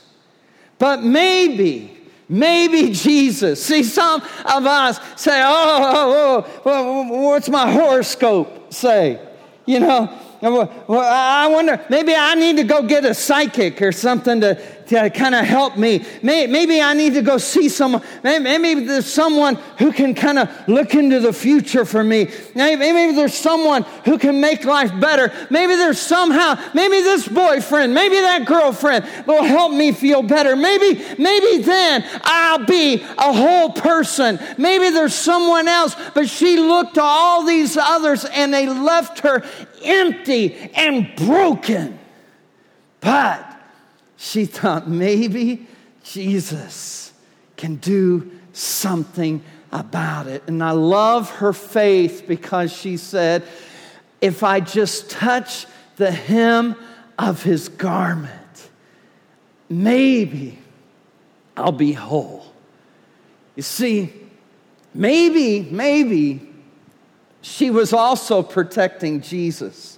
But 0.77 1.03
maybe, 1.03 1.97
Maybe 2.33 2.93
Jesus. 2.93 3.61
See, 3.61 3.83
some 3.83 4.21
of 4.21 4.65
us 4.65 5.01
say, 5.21 5.43
oh, 5.43 6.45
oh, 6.45 6.61
oh, 6.63 7.23
what's 7.23 7.49
my 7.49 7.69
horoscope 7.69 8.60
say? 8.71 9.19
You 9.65 9.79
know, 9.79 10.17
I 10.41 11.47
wonder, 11.51 11.85
maybe 11.89 12.15
I 12.15 12.33
need 12.35 12.57
to 12.57 12.63
go 12.63 12.81
get 12.81 13.05
a 13.05 13.13
psychic 13.13 13.81
or 13.81 13.91
something 13.91 14.41
to, 14.41 14.59
to 14.91 15.09
kind 15.09 15.33
of 15.33 15.45
help 15.45 15.77
me. 15.77 16.05
Maybe 16.21 16.81
I 16.81 16.93
need 16.93 17.15
to 17.15 17.21
go 17.21 17.37
see 17.37 17.67
someone. 17.69 18.03
Maybe 18.23 18.85
there's 18.85 19.11
someone 19.11 19.55
who 19.79 19.91
can 19.91 20.13
kind 20.13 20.37
of 20.39 20.49
look 20.67 20.93
into 20.93 21.19
the 21.19 21.33
future 21.33 21.85
for 21.85 22.03
me. 22.03 22.29
Maybe 22.55 23.15
there's 23.15 23.33
someone 23.33 23.83
who 24.05 24.17
can 24.17 24.39
make 24.39 24.63
life 24.65 24.91
better. 24.99 25.31
Maybe 25.49 25.75
there's 25.75 25.99
somehow, 25.99 26.61
maybe 26.73 27.01
this 27.01 27.27
boyfriend, 27.27 27.93
maybe 27.93 28.15
that 28.15 28.45
girlfriend 28.45 29.05
will 29.25 29.43
help 29.43 29.73
me 29.73 29.91
feel 29.91 30.21
better. 30.21 30.55
Maybe, 30.55 31.01
maybe 31.17 31.63
then 31.63 32.05
I'll 32.23 32.65
be 32.65 33.01
a 33.17 33.33
whole 33.33 33.71
person. 33.71 34.39
Maybe 34.57 34.89
there's 34.89 35.15
someone 35.15 35.67
else, 35.67 35.95
but 36.13 36.29
she 36.29 36.57
looked 36.57 36.95
to 36.95 37.01
all 37.03 37.45
these 37.45 37.77
others 37.77 38.25
and 38.25 38.53
they 38.53 38.67
left 38.67 39.19
her 39.19 39.43
empty 39.83 40.71
and 40.75 41.15
broken. 41.15 41.97
But 42.99 43.50
she 44.23 44.45
thought 44.45 44.87
maybe 44.87 45.65
Jesus 46.03 47.11
can 47.57 47.77
do 47.77 48.29
something 48.53 49.43
about 49.71 50.27
it. 50.27 50.43
And 50.45 50.63
I 50.63 50.71
love 50.71 51.31
her 51.37 51.51
faith 51.51 52.25
because 52.27 52.71
she 52.71 52.97
said, 52.97 53.41
if 54.21 54.43
I 54.43 54.59
just 54.59 55.09
touch 55.09 55.65
the 55.95 56.11
hem 56.11 56.75
of 57.17 57.41
his 57.41 57.67
garment, 57.67 58.69
maybe 59.67 60.59
I'll 61.57 61.71
be 61.71 61.93
whole. 61.93 62.45
You 63.55 63.63
see, 63.63 64.13
maybe, 64.93 65.61
maybe 65.61 66.47
she 67.41 67.71
was 67.71 67.91
also 67.91 68.43
protecting 68.43 69.21
Jesus. 69.21 69.90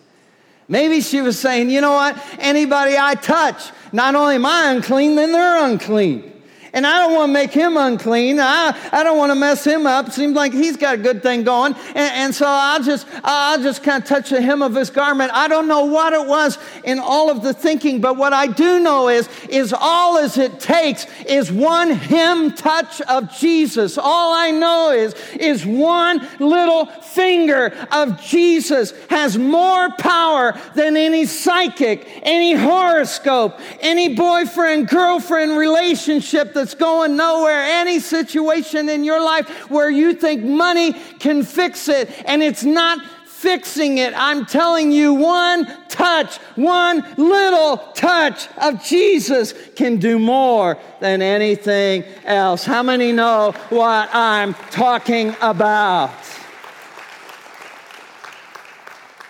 Maybe 0.67 1.01
she 1.01 1.21
was 1.21 1.39
saying, 1.39 1.69
you 1.69 1.81
know 1.81 1.93
what? 1.93 2.17
Anybody 2.39 2.97
I 2.97 3.15
touch, 3.15 3.71
not 3.91 4.15
only 4.15 4.35
am 4.35 4.45
I 4.45 4.71
unclean, 4.71 5.15
then 5.15 5.31
they're 5.31 5.65
unclean. 5.65 6.31
And 6.73 6.87
I 6.87 6.99
don't 6.99 7.13
want 7.13 7.29
to 7.29 7.33
make 7.33 7.51
him 7.51 7.77
unclean. 7.77 8.39
I, 8.39 8.75
I 8.91 9.03
don't 9.03 9.17
want 9.17 9.29
to 9.31 9.35
mess 9.35 9.63
him 9.63 9.85
up. 9.85 10.11
Seems 10.11 10.33
like 10.33 10.53
he's 10.53 10.75
got 10.75 10.95
a 10.95 10.97
good 10.97 11.21
thing 11.21 11.43
going. 11.43 11.75
And, 11.89 11.97
and 11.97 12.35
so 12.35 12.47
I'll 12.47 12.81
just, 12.81 13.05
I'll 13.23 13.61
just 13.61 13.83
kind 13.83 14.01
of 14.01 14.09
touch 14.09 14.31
the 14.31 14.41
hem 14.41 14.63
of 14.63 14.73
his 14.73 14.89
garment. 14.89 15.31
I 15.33 15.47
don't 15.47 15.67
know 15.67 15.85
what 15.85 16.13
it 16.13 16.27
was 16.27 16.57
in 16.83 16.97
all 16.97 17.29
of 17.29 17.43
the 17.43 17.53
thinking, 17.53 18.01
but 18.01 18.17
what 18.17 18.33
I 18.33 18.47
do 18.47 18.79
know 18.79 19.07
is, 19.07 19.29
is 19.49 19.71
all 19.71 20.17
as 20.17 20.39
it 20.39 20.59
takes 20.59 21.05
is 21.27 21.51
one 21.51 21.91
hem 21.91 22.53
touch 22.53 23.01
of 23.01 23.31
Jesus. 23.31 23.99
All 23.99 24.33
I 24.33 24.49
know 24.49 24.89
is, 24.91 25.13
is 25.39 25.67
one 25.67 26.27
little 26.39 26.87
finger 26.87 27.87
of 27.91 28.19
Jesus 28.19 28.93
has 29.11 29.37
more 29.37 29.91
power 29.97 30.59
than 30.73 30.97
any 30.97 31.27
psychic, 31.27 32.07
any 32.23 32.53
horoscope, 32.53 33.59
any 33.79 34.15
boyfriend, 34.15 34.87
girlfriend 34.87 35.55
relationship 35.55 36.55
that's 36.63 36.75
going 36.75 37.17
nowhere, 37.17 37.61
any 37.61 37.99
situation 37.99 38.87
in 38.87 39.03
your 39.03 39.21
life 39.21 39.69
where 39.69 39.89
you 39.89 40.13
think 40.13 40.45
money 40.45 40.93
can 41.19 41.43
fix 41.43 41.89
it 41.89 42.09
and 42.25 42.41
it's 42.41 42.63
not 42.63 43.05
fixing 43.25 43.97
it. 43.97 44.13
I'm 44.15 44.45
telling 44.45 44.89
you, 44.89 45.13
one 45.13 45.65
touch, 45.89 46.37
one 46.55 47.05
little 47.17 47.75
touch 47.95 48.47
of 48.59 48.81
Jesus 48.81 49.53
can 49.75 49.97
do 49.97 50.17
more 50.17 50.77
than 51.01 51.21
anything 51.21 52.05
else. 52.23 52.63
How 52.63 52.81
many 52.81 53.11
know 53.11 53.51
what 53.67 54.09
I'm 54.15 54.53
talking 54.71 55.35
about? 55.41 56.13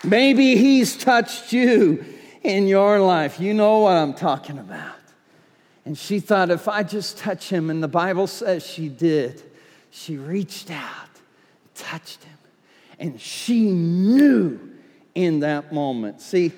Maybe 0.03 0.55
He's 0.55 0.95
touched 0.95 1.51
you 1.51 2.05
in 2.43 2.67
your 2.67 2.99
life. 2.99 3.39
You 3.39 3.55
know 3.55 3.79
what 3.79 3.93
I'm 3.93 4.13
talking 4.13 4.59
about. 4.59 4.92
And 5.85 5.97
she 5.97 6.19
thought, 6.19 6.49
if 6.49 6.67
I 6.67 6.83
just 6.83 7.17
touch 7.17 7.49
him, 7.49 7.69
and 7.69 7.83
the 7.83 7.87
Bible 7.87 8.27
says 8.27 8.65
she 8.65 8.87
did, 8.87 9.41
she 9.91 10.17
reached 10.17 10.71
out, 10.71 11.09
touched 11.75 12.23
him, 12.23 12.37
and 12.99 13.19
she 13.19 13.69
knew 13.69 14.59
in 15.13 15.41
that 15.41 15.73
moment. 15.73 16.21
See, 16.21 16.51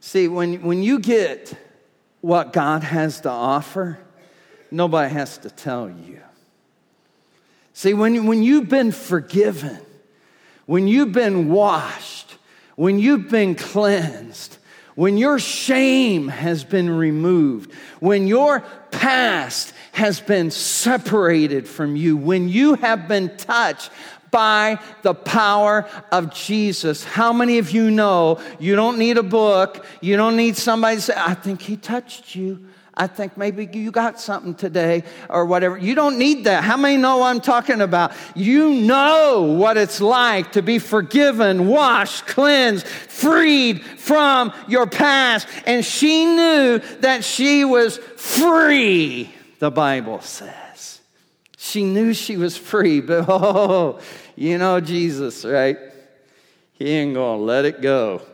see, 0.00 0.28
when, 0.28 0.62
when 0.62 0.82
you 0.82 1.00
get 1.00 1.54
what 2.20 2.52
God 2.52 2.84
has 2.84 3.20
to 3.22 3.30
offer, 3.30 3.98
nobody 4.70 5.12
has 5.12 5.38
to 5.38 5.50
tell 5.50 5.90
you. 5.90 6.20
See, 7.72 7.92
when, 7.92 8.26
when 8.26 8.42
you've 8.42 8.68
been 8.68 8.92
forgiven, 8.92 9.78
when 10.66 10.86
you've 10.86 11.12
been 11.12 11.50
washed, 11.50 12.36
when 12.76 12.98
you've 12.98 13.28
been 13.28 13.56
cleansed, 13.56 14.58
when 14.94 15.16
your 15.16 15.38
shame 15.38 16.28
has 16.28 16.64
been 16.64 16.90
removed, 16.90 17.72
when 18.00 18.26
your 18.26 18.60
past 18.90 19.72
has 19.92 20.20
been 20.20 20.50
separated 20.50 21.68
from 21.68 21.96
you, 21.96 22.16
when 22.16 22.48
you 22.48 22.74
have 22.74 23.08
been 23.08 23.36
touched 23.36 23.90
by 24.30 24.80
the 25.02 25.14
power 25.14 25.88
of 26.10 26.34
Jesus. 26.34 27.04
How 27.04 27.32
many 27.32 27.58
of 27.58 27.70
you 27.70 27.88
know 27.88 28.40
you 28.58 28.74
don't 28.74 28.98
need 28.98 29.16
a 29.16 29.22
book, 29.22 29.86
you 30.00 30.16
don't 30.16 30.36
need 30.36 30.56
somebody 30.56 30.96
to 30.96 31.02
say, 31.02 31.14
I 31.16 31.34
think 31.34 31.62
he 31.62 31.76
touched 31.76 32.34
you. 32.34 32.66
I 32.96 33.08
think 33.08 33.36
maybe 33.36 33.68
you 33.72 33.90
got 33.90 34.20
something 34.20 34.54
today 34.54 35.02
or 35.28 35.46
whatever. 35.46 35.76
You 35.76 35.96
don't 35.96 36.16
need 36.16 36.44
that. 36.44 36.62
How 36.62 36.76
many 36.76 36.96
know 36.96 37.24
I'm 37.24 37.40
talking 37.40 37.80
about? 37.80 38.12
You 38.36 38.70
know 38.70 39.42
what 39.58 39.76
it's 39.76 40.00
like 40.00 40.52
to 40.52 40.62
be 40.62 40.78
forgiven, 40.78 41.66
washed, 41.66 42.26
cleansed, 42.26 42.86
freed 42.86 43.84
from 43.84 44.52
your 44.68 44.86
past. 44.86 45.48
And 45.66 45.84
she 45.84 46.24
knew 46.24 46.78
that 47.00 47.24
she 47.24 47.64
was 47.64 47.98
free, 48.16 49.34
the 49.58 49.72
Bible 49.72 50.20
says. 50.20 51.00
She 51.56 51.82
knew 51.82 52.14
she 52.14 52.36
was 52.36 52.56
free, 52.56 53.00
but 53.00 53.24
oh, 53.28 53.98
you 54.36 54.56
know 54.58 54.80
Jesus, 54.80 55.44
right? 55.44 55.78
He 56.74 56.90
ain't 56.90 57.14
gonna 57.14 57.42
let 57.42 57.64
it 57.64 57.80
go. 57.80 58.22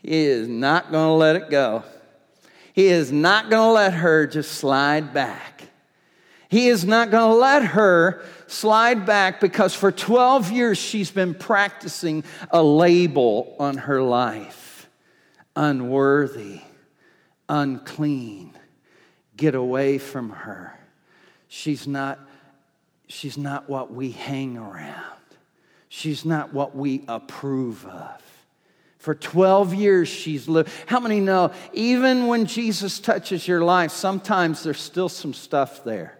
He 0.00 0.24
is 0.24 0.48
not 0.48 0.90
gonna 0.92 1.16
let 1.16 1.36
it 1.36 1.50
go. 1.50 1.82
He 2.78 2.86
is 2.86 3.10
not 3.10 3.50
going 3.50 3.70
to 3.70 3.72
let 3.72 3.92
her 3.92 4.24
just 4.28 4.52
slide 4.52 5.12
back. 5.12 5.64
He 6.48 6.68
is 6.68 6.84
not 6.84 7.10
going 7.10 7.32
to 7.32 7.36
let 7.36 7.64
her 7.64 8.22
slide 8.46 9.04
back 9.04 9.40
because 9.40 9.74
for 9.74 9.90
12 9.90 10.52
years 10.52 10.78
she's 10.78 11.10
been 11.10 11.34
practicing 11.34 12.22
a 12.52 12.62
label 12.62 13.56
on 13.58 13.78
her 13.78 14.00
life 14.00 14.88
unworthy, 15.56 16.60
unclean. 17.48 18.56
Get 19.36 19.56
away 19.56 19.98
from 19.98 20.30
her. 20.30 20.78
She's 21.48 21.88
not, 21.88 22.20
she's 23.08 23.36
not 23.36 23.68
what 23.68 23.92
we 23.92 24.12
hang 24.12 24.56
around, 24.56 25.18
she's 25.88 26.24
not 26.24 26.54
what 26.54 26.76
we 26.76 27.02
approve 27.08 27.84
of. 27.86 28.27
For 28.98 29.14
12 29.14 29.74
years, 29.74 30.08
she's 30.08 30.48
lived. 30.48 30.70
How 30.86 30.98
many 30.98 31.20
know, 31.20 31.52
even 31.72 32.26
when 32.26 32.46
Jesus 32.46 32.98
touches 32.98 33.46
your 33.46 33.62
life, 33.62 33.92
sometimes 33.92 34.64
there's 34.64 34.80
still 34.80 35.08
some 35.08 35.32
stuff 35.32 35.84
there? 35.84 36.18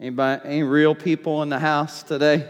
Anybody, 0.00 0.42
any 0.44 0.62
real 0.62 0.94
people 0.94 1.42
in 1.42 1.50
the 1.50 1.58
house 1.58 2.02
today? 2.02 2.48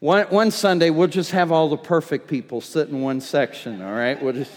One, 0.00 0.26
one 0.26 0.50
Sunday, 0.50 0.90
we'll 0.90 1.08
just 1.08 1.32
have 1.32 1.50
all 1.50 1.68
the 1.70 1.76
perfect 1.76 2.28
people 2.28 2.60
sit 2.60 2.88
in 2.88 3.00
one 3.00 3.20
section, 3.20 3.82
all 3.82 3.92
right? 3.92 4.22
We'll 4.22 4.34
just 4.34 4.52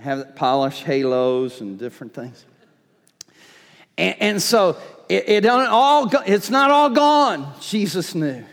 have 0.00 0.34
polished 0.34 0.82
halos 0.82 1.60
and 1.60 1.78
different 1.78 2.14
things. 2.14 2.44
And, 3.96 4.16
and 4.20 4.42
so 4.42 4.78
it, 5.08 5.28
it 5.28 5.46
all, 5.46 6.10
it's 6.26 6.50
not 6.50 6.70
all 6.70 6.90
gone, 6.90 7.52
Jesus 7.60 8.14
knew. 8.14 8.44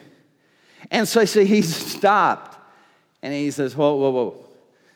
And 0.91 1.07
so 1.07 1.23
said, 1.25 1.47
he 1.47 1.61
stopped 1.61 2.59
and 3.22 3.34
he 3.34 3.51
says, 3.51 3.76
Whoa, 3.76 3.95
whoa, 3.95 4.09
whoa. 4.09 4.45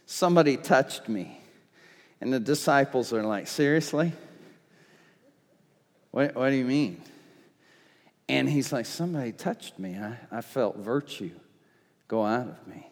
Somebody 0.06 0.58
touched 0.58 1.10
me. 1.10 1.40
And 2.22 2.34
the 2.34 2.40
disciples 2.40 3.14
are 3.14 3.24
like, 3.24 3.48
Seriously? 3.48 4.14
What, 6.12 6.36
what 6.36 6.50
do 6.50 6.56
you 6.56 6.66
mean? 6.66 7.02
And 8.30 8.50
he's 8.50 8.72
like, 8.72 8.86
Somebody 8.86 9.32
touched 9.32 9.78
me. 9.80 9.98
I, 9.98 10.18
I 10.32 10.42
felt 10.42 10.78
virtue 10.78 11.32
go 12.08 12.26
out 12.26 12.48
of 12.48 12.68
me. 12.68 12.88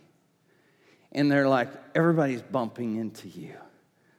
And 1.12 1.32
they're 1.32 1.48
like, 1.48 1.70
Everybody's 1.96 2.42
bumping 2.42 2.98
into 2.98 3.28
you. 3.28 3.56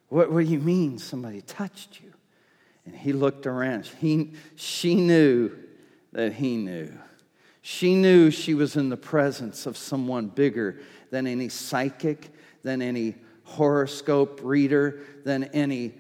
What, 0.09 0.31
what 0.31 0.45
do 0.45 0.51
you 0.51 0.61
mean 0.61 0.99
somebody 0.99 1.41
touched 1.41 2.01
you? 2.03 2.13
And 2.85 2.95
he 2.95 3.13
looked 3.13 3.47
around. 3.47 3.87
He, 3.87 4.33
she 4.57 4.95
knew 4.95 5.53
that 6.13 6.35
he 6.35 6.57
knew. 6.57 6.93
She 7.63 7.95
knew 7.95 8.31
she 8.31 8.55
was 8.55 8.77
in 8.77 8.89
the 8.89 8.97
presence 8.97 9.67
of 9.67 9.77
someone 9.77 10.27
bigger 10.27 10.81
than 11.13 11.27
any 11.27 11.51
psychic, 11.51 12.31
than 12.63 12.81
any 12.81 13.15
horoscope 13.45 14.41
reader, 14.43 15.03
than 15.25 15.45
any 15.45 15.93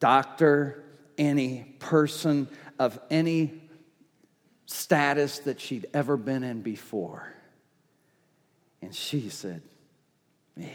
doctor, 0.00 0.82
any 1.18 1.76
person 1.78 2.48
of 2.78 2.98
any 3.10 3.60
status 4.64 5.40
that 5.40 5.60
she'd 5.60 5.86
ever 5.92 6.16
been 6.16 6.42
in 6.42 6.62
before. 6.62 7.30
And 8.80 8.94
she 8.94 9.28
said, 9.28 9.60
Me. 10.56 10.72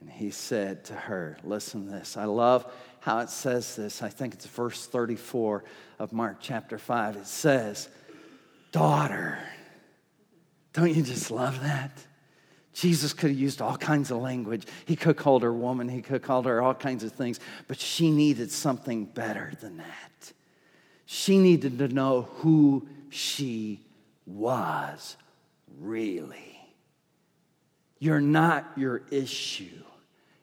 And 0.00 0.08
he 0.08 0.30
said 0.30 0.84
to 0.84 0.94
her, 0.94 1.38
Listen 1.42 1.86
to 1.86 1.90
this. 1.90 2.16
I 2.16 2.26
love 2.26 2.72
how 3.00 3.18
it 3.18 3.30
says 3.30 3.74
this. 3.74 4.00
I 4.00 4.10
think 4.10 4.34
it's 4.34 4.46
verse 4.46 4.86
34 4.86 5.64
of 5.98 6.12
Mark 6.12 6.36
chapter 6.40 6.78
5. 6.78 7.16
It 7.16 7.26
says, 7.26 7.88
Daughter. 8.70 9.40
Don't 10.76 10.94
you 10.94 11.02
just 11.02 11.30
love 11.30 11.62
that? 11.62 11.90
Jesus 12.74 13.14
could 13.14 13.30
have 13.30 13.38
used 13.38 13.62
all 13.62 13.78
kinds 13.78 14.10
of 14.10 14.18
language. 14.18 14.66
He 14.84 14.94
could 14.94 15.06
have 15.06 15.16
called 15.16 15.42
her 15.42 15.52
woman, 15.52 15.88
he 15.88 16.02
could 16.02 16.12
have 16.12 16.22
called 16.22 16.44
her 16.44 16.60
all 16.60 16.74
kinds 16.74 17.02
of 17.02 17.12
things, 17.12 17.40
but 17.66 17.80
she 17.80 18.10
needed 18.10 18.52
something 18.52 19.06
better 19.06 19.52
than 19.62 19.78
that. 19.78 20.32
She 21.06 21.38
needed 21.38 21.78
to 21.78 21.88
know 21.88 22.28
who 22.40 22.86
she 23.08 23.80
was 24.26 25.16
really. 25.78 26.60
You're 27.98 28.20
not 28.20 28.70
your 28.76 29.00
issue. 29.10 29.82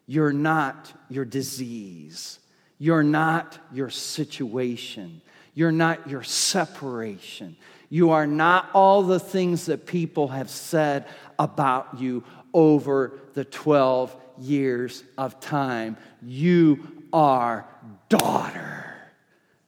You're 0.07 0.33
not 0.33 0.91
your 1.09 1.25
disease. 1.25 2.39
You're 2.79 3.03
not 3.03 3.59
your 3.71 3.91
situation. 3.91 5.21
You're 5.53 5.71
not 5.71 6.09
your 6.09 6.23
separation. 6.23 7.55
You 7.93 8.09
are 8.09 8.25
not 8.25 8.71
all 8.73 9.03
the 9.03 9.19
things 9.19 9.67
that 9.67 9.85
people 9.85 10.29
have 10.29 10.49
said 10.49 11.05
about 11.37 11.99
you 11.99 12.23
over 12.51 13.19
the 13.35 13.45
12 13.45 14.15
years 14.39 15.03
of 15.15 15.39
time. 15.39 15.97
You 16.23 17.03
are 17.13 17.67
daughter. 18.09 18.95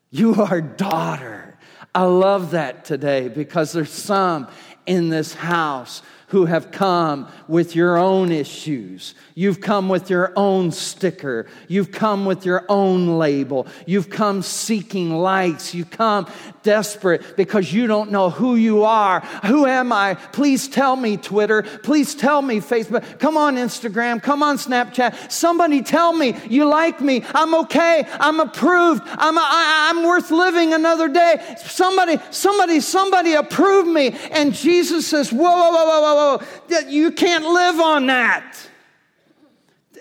You 0.10 0.42
are 0.42 0.60
daughter. 0.60 1.56
I 1.94 2.06
love 2.06 2.50
that 2.50 2.84
today 2.84 3.28
because 3.28 3.74
there's 3.74 3.92
some 3.92 4.48
in 4.88 5.10
this 5.10 5.36
house 5.36 6.02
who 6.28 6.46
have 6.46 6.72
come 6.72 7.28
with 7.48 7.76
your 7.76 7.98
own 7.98 8.32
issues. 8.32 9.14
You've 9.36 9.62
come 9.62 9.90
with 9.90 10.10
your 10.10 10.34
own 10.36 10.72
sticker. 10.72 11.46
You've 11.68 11.92
come 11.92 12.26
with 12.26 12.46
your 12.46 12.66
own 12.70 13.18
label. 13.20 13.68
You've 13.86 14.10
come 14.10 14.42
seeking 14.42 15.16
likes. 15.18 15.74
You 15.76 15.86
come 15.86 16.28
desperate 16.64 17.38
because 17.38 17.72
you 17.72 17.86
don't 17.86 18.12
know 18.12 18.30
who 18.30 18.56
you 18.56 18.84
are. 18.86 19.20
Who 19.46 19.66
am 19.66 19.92
I? 19.92 20.16
Please 20.16 20.68
tell 20.68 20.96
me, 20.96 21.18
Twitter. 21.18 21.62
Please 21.62 22.16
tell 22.16 22.42
me, 22.42 22.60
Facebook. 22.60 23.20
Come 23.20 23.38
on, 23.38 23.56
Instagram. 23.58 24.22
Come 24.22 24.42
on, 24.42 24.58
Snapchat. 24.58 25.32
Somebody 25.32 25.82
tell 25.82 26.14
me 26.14 26.36
you 26.50 26.66
like 26.66 27.02
me. 27.02 27.24
I'm 27.34 27.54
okay. 27.56 28.06
I'm 28.20 28.40
approved. 28.40 29.04
I'm, 29.06 29.38
I, 29.38 29.92
I'm 29.92 30.04
worth 30.04 30.32
living 30.32 30.74
another 30.74 31.08
day. 31.08 31.56
Somebody, 31.60 32.18
somebody, 32.32 32.80
somebody 32.80 33.34
approve 33.34 33.86
me. 33.88 34.16
And 34.32 34.54
Jesus 34.54 35.08
says, 35.08 35.32
whoa, 35.32 35.40
whoa, 35.42 35.72
whoa, 35.72 36.02
whoa, 36.02 36.15
whoa 36.16 36.38
whoa, 36.38 36.80
you 36.88 37.12
can't 37.12 37.46
live 37.46 37.80
on 37.80 38.08
that. 38.08 38.58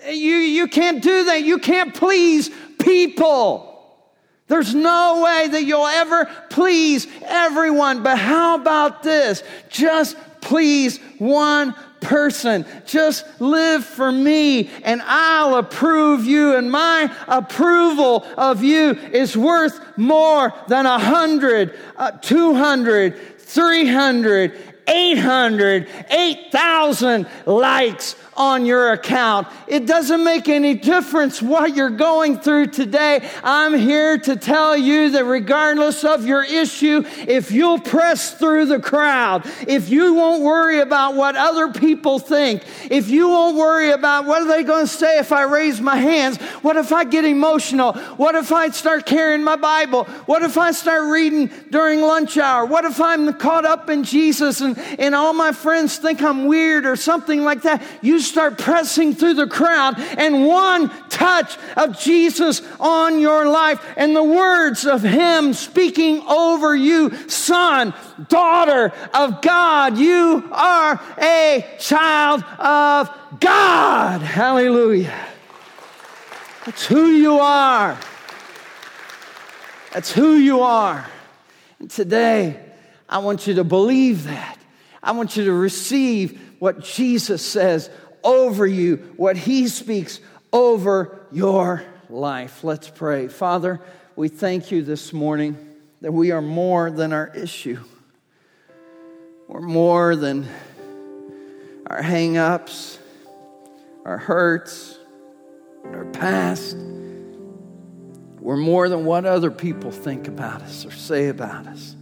You, 0.07 0.35
you 0.35 0.67
can't 0.67 1.01
do 1.01 1.25
that. 1.25 1.43
You 1.43 1.57
can't 1.57 1.93
please 1.93 2.49
people. 2.79 3.71
There's 4.47 4.75
no 4.75 5.23
way 5.23 5.47
that 5.47 5.63
you'll 5.63 5.87
ever 5.87 6.29
please 6.49 7.07
everyone. 7.23 8.03
But 8.03 8.17
how 8.17 8.55
about 8.55 9.01
this? 9.01 9.43
Just 9.69 10.15
please 10.41 10.99
one 11.17 11.73
person. 12.01 12.65
Just 12.85 13.25
live 13.41 13.83
for 13.83 14.11
me 14.11 14.69
and 14.83 15.01
I'll 15.03 15.55
approve 15.55 16.25
you. 16.25 16.55
And 16.55 16.71
my 16.71 17.11
approval 17.27 18.23
of 18.37 18.63
you 18.63 18.91
is 18.91 19.35
worth 19.35 19.79
more 19.97 20.53
than 20.67 20.85
a 20.85 20.99
hundred, 20.99 21.75
uh, 21.97 22.11
two 22.11 22.53
hundred, 22.53 23.39
three 23.39 23.87
hundred, 23.87 24.74
800, 24.87 25.87
8,000 26.09 27.27
likes 27.45 28.15
on 28.37 28.65
your 28.65 28.91
account. 28.91 29.47
It 29.67 29.85
doesn't 29.85 30.23
make 30.23 30.49
any 30.49 30.73
difference 30.73 31.41
what 31.41 31.75
you're 31.75 31.89
going 31.89 32.39
through 32.39 32.67
today. 32.67 33.27
I'm 33.43 33.73
here 33.73 34.17
to 34.19 34.35
tell 34.35 34.75
you 34.75 35.11
that 35.11 35.25
regardless 35.25 36.03
of 36.03 36.25
your 36.25 36.43
issue, 36.43 37.03
if 37.27 37.51
you'll 37.51 37.79
press 37.79 38.33
through 38.33 38.65
the 38.65 38.79
crowd, 38.79 39.45
if 39.67 39.89
you 39.89 40.13
won't 40.13 40.43
worry 40.43 40.79
about 40.79 41.15
what 41.15 41.35
other 41.35 41.71
people 41.71 42.19
think, 42.19 42.63
if 42.89 43.09
you 43.09 43.29
won't 43.29 43.55
worry 43.55 43.91
about 43.91 44.25
what 44.25 44.41
are 44.41 44.47
they 44.47 44.63
going 44.63 44.85
to 44.85 44.91
say 44.91 45.17
if 45.17 45.31
I 45.31 45.43
raise 45.43 45.79
my 45.79 45.95
hands, 45.95 46.37
what 46.61 46.75
if 46.77 46.91
I 46.91 47.03
get 47.05 47.25
emotional? 47.25 47.93
What 47.93 48.35
if 48.35 48.51
I 48.51 48.69
start 48.69 49.05
carrying 49.05 49.43
my 49.43 49.55
Bible? 49.55 50.03
What 50.25 50.43
if 50.43 50.57
I 50.57 50.71
start 50.71 51.09
reading 51.11 51.49
during 51.69 52.01
lunch 52.01 52.37
hour? 52.37 52.65
What 52.65 52.85
if 52.85 52.99
I'm 52.99 53.33
caught 53.33 53.65
up 53.65 53.89
in 53.89 54.03
Jesus 54.03 54.61
and, 54.61 54.77
and 54.99 55.15
all 55.15 55.33
my 55.33 55.51
friends 55.51 55.97
think 55.97 56.21
I'm 56.21 56.45
weird 56.45 56.85
or 56.85 56.95
something 56.95 57.43
like 57.43 57.61
that? 57.63 57.81
You 58.01 58.19
start 58.25 58.57
pressing 58.57 59.13
through 59.13 59.35
the 59.35 59.47
crowd, 59.47 59.99
and 59.99 60.45
one 60.45 60.89
touch 61.09 61.57
of 61.77 61.99
Jesus 61.99 62.61
on 62.79 63.19
your 63.19 63.47
life 63.47 63.83
and 63.95 64.15
the 64.15 64.23
words 64.23 64.85
of 64.85 65.01
Him 65.01 65.53
speaking 65.53 66.21
over 66.27 66.75
you, 66.75 67.15
son, 67.29 67.93
daughter 68.27 68.91
of 69.13 69.41
God, 69.41 69.97
you 69.97 70.47
are 70.51 71.01
a 71.17 71.65
child 71.79 72.43
of 72.59 73.09
God. 73.39 74.21
Hallelujah. 74.21 75.25
That's 76.65 76.85
who 76.85 77.07
you 77.07 77.39
are. 77.39 77.97
That's 79.93 80.11
who 80.11 80.33
you 80.33 80.61
are. 80.61 81.05
And 81.79 81.89
today, 81.89 82.59
I 83.07 83.19
want 83.19 83.47
you 83.47 83.53
to 83.55 83.63
believe 83.63 84.25
that. 84.25 84.57
I 85.01 85.11
want 85.11 85.37
you 85.37 85.45
to 85.45 85.53
receive 85.53 86.41
what 86.59 86.83
Jesus 86.83 87.45
says 87.45 87.89
over 88.25 88.67
you, 88.67 89.13
what 89.15 89.37
He 89.37 89.69
speaks 89.69 90.19
over 90.51 91.25
your 91.31 91.83
life. 92.09 92.63
Let's 92.63 92.89
pray. 92.89 93.27
Father, 93.27 93.79
we 94.15 94.27
thank 94.27 94.71
you 94.71 94.81
this 94.81 95.13
morning 95.13 95.57
that 96.01 96.11
we 96.11 96.31
are 96.31 96.41
more 96.41 96.91
than 96.91 97.13
our 97.13 97.31
issue. 97.35 97.79
We're 99.47 99.61
more 99.61 100.15
than 100.15 100.47
our 101.87 102.01
hang 102.01 102.37
ups, 102.37 102.97
our 104.03 104.17
hurts, 104.17 104.97
our 105.83 106.05
past. 106.05 106.75
We're 108.39 108.57
more 108.57 108.89
than 108.89 109.05
what 109.05 109.25
other 109.25 109.51
people 109.51 109.91
think 109.91 110.27
about 110.27 110.61
us 110.61 110.85
or 110.85 110.91
say 110.91 111.29
about 111.29 111.67
us, 111.67 111.95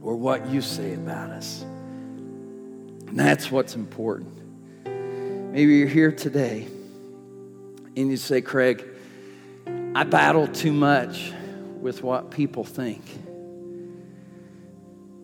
or 0.00 0.16
what 0.16 0.48
you 0.48 0.60
say 0.60 0.94
about 0.94 1.30
us. 1.30 1.62
And 1.62 3.18
that's 3.18 3.50
what's 3.50 3.74
important. 3.74 4.37
Maybe 5.58 5.74
you're 5.78 5.88
here 5.88 6.12
today 6.12 6.68
and 7.96 8.10
you 8.12 8.16
say, 8.16 8.40
Craig, 8.40 8.84
I 9.92 10.04
battle 10.04 10.46
too 10.46 10.72
much 10.72 11.32
with 11.80 12.00
what 12.00 12.30
people 12.30 12.62
think. 12.62 13.02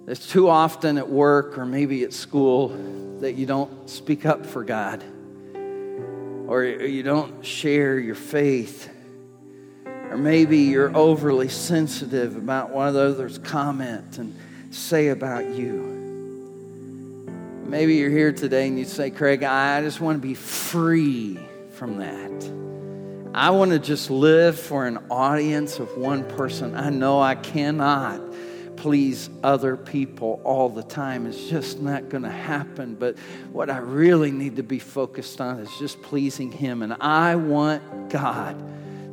It's 0.08 0.28
too 0.28 0.48
often 0.48 0.98
at 0.98 1.08
work 1.08 1.56
or 1.56 1.64
maybe 1.64 2.02
at 2.02 2.12
school 2.12 2.70
that 3.20 3.34
you 3.34 3.46
don't 3.46 3.88
speak 3.88 4.26
up 4.26 4.44
for 4.44 4.64
God 4.64 5.04
or 6.48 6.64
you 6.64 7.04
don't 7.04 7.46
share 7.46 7.96
your 8.00 8.16
faith. 8.16 8.90
Or 9.86 10.18
maybe 10.18 10.58
you're 10.62 10.96
overly 10.96 11.48
sensitive 11.48 12.34
about 12.34 12.70
what 12.70 12.96
others 12.96 13.38
comment 13.38 14.18
and 14.18 14.36
say 14.72 15.10
about 15.10 15.46
you. 15.46 15.93
Maybe 17.66 17.94
you're 17.94 18.10
here 18.10 18.32
today 18.32 18.68
and 18.68 18.78
you 18.78 18.84
say, 18.84 19.10
Craig, 19.10 19.42
I 19.42 19.80
just 19.80 20.00
want 20.00 20.20
to 20.20 20.28
be 20.28 20.34
free 20.34 21.38
from 21.70 21.98
that. 21.98 22.30
I 23.34 23.50
want 23.50 23.70
to 23.72 23.78
just 23.78 24.10
live 24.10 24.58
for 24.58 24.86
an 24.86 24.98
audience 25.10 25.78
of 25.78 25.96
one 25.96 26.24
person. 26.36 26.76
I 26.76 26.90
know 26.90 27.20
I 27.20 27.34
cannot 27.34 28.20
please 28.76 29.30
other 29.42 29.76
people 29.76 30.40
all 30.44 30.68
the 30.68 30.82
time. 30.82 31.26
It's 31.26 31.48
just 31.48 31.80
not 31.80 32.10
going 32.10 32.24
to 32.24 32.30
happen. 32.30 32.96
But 32.96 33.18
what 33.50 33.70
I 33.70 33.78
really 33.78 34.30
need 34.30 34.56
to 34.56 34.62
be 34.62 34.78
focused 34.78 35.40
on 35.40 35.58
is 35.58 35.70
just 35.78 36.02
pleasing 36.02 36.52
Him. 36.52 36.82
And 36.82 36.92
I 37.00 37.36
want 37.36 38.10
God 38.10 38.62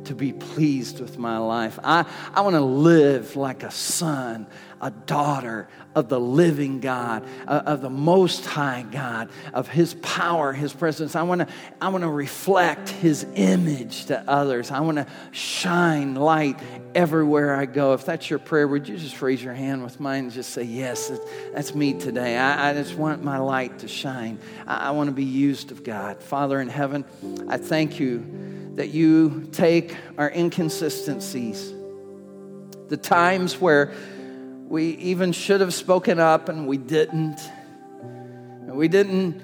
to 0.04 0.14
be 0.14 0.32
pleased 0.32 1.00
with 1.00 1.18
my 1.18 1.38
life. 1.38 1.78
I, 1.82 2.04
I 2.34 2.42
want 2.42 2.54
to 2.54 2.60
live 2.60 3.34
like 3.36 3.62
a 3.62 3.70
son 3.70 4.46
a 4.82 4.90
daughter 4.90 5.68
of 5.94 6.08
the 6.08 6.18
living 6.18 6.80
God, 6.80 7.24
uh, 7.46 7.62
of 7.66 7.80
the 7.80 7.90
Most 7.90 8.44
High 8.44 8.84
God, 8.90 9.30
of 9.54 9.68
His 9.68 9.94
power, 9.94 10.52
His 10.52 10.72
presence. 10.72 11.14
I 11.14 11.22
want 11.22 11.42
to 11.42 11.46
I 11.80 11.88
want 11.88 12.02
to 12.02 12.10
reflect 12.10 12.88
His 12.88 13.24
image 13.36 14.06
to 14.06 14.28
others. 14.28 14.72
I 14.72 14.80
want 14.80 14.98
to 14.98 15.06
shine 15.30 16.16
light 16.16 16.58
everywhere 16.94 17.54
I 17.54 17.66
go. 17.66 17.92
If 17.94 18.04
that's 18.04 18.28
your 18.28 18.40
prayer, 18.40 18.66
would 18.66 18.88
you 18.88 18.98
just 18.98 19.22
raise 19.22 19.42
your 19.42 19.54
hand 19.54 19.84
with 19.84 20.00
mine 20.00 20.24
and 20.24 20.32
just 20.32 20.50
say, 20.50 20.64
Yes, 20.64 21.12
that's 21.54 21.74
me 21.74 21.94
today. 21.94 22.36
I, 22.36 22.70
I 22.70 22.74
just 22.74 22.96
want 22.96 23.22
my 23.22 23.38
light 23.38 23.78
to 23.78 23.88
shine. 23.88 24.40
I, 24.66 24.88
I 24.88 24.90
want 24.90 25.08
to 25.08 25.14
be 25.14 25.24
used 25.24 25.70
of 25.70 25.84
God. 25.84 26.22
Father 26.22 26.60
in 26.60 26.68
heaven, 26.68 27.04
I 27.48 27.56
thank 27.56 28.00
you 28.00 28.72
that 28.74 28.88
you 28.88 29.48
take 29.52 29.96
our 30.18 30.30
inconsistencies, 30.30 31.72
the 32.88 32.96
times 32.96 33.60
where 33.60 33.92
we 34.72 34.92
even 34.92 35.32
should 35.32 35.60
have 35.60 35.74
spoken 35.74 36.18
up 36.18 36.48
and 36.48 36.66
we 36.66 36.78
didn't. 36.78 37.38
And 38.00 38.74
we 38.74 38.88
didn't 38.88 39.42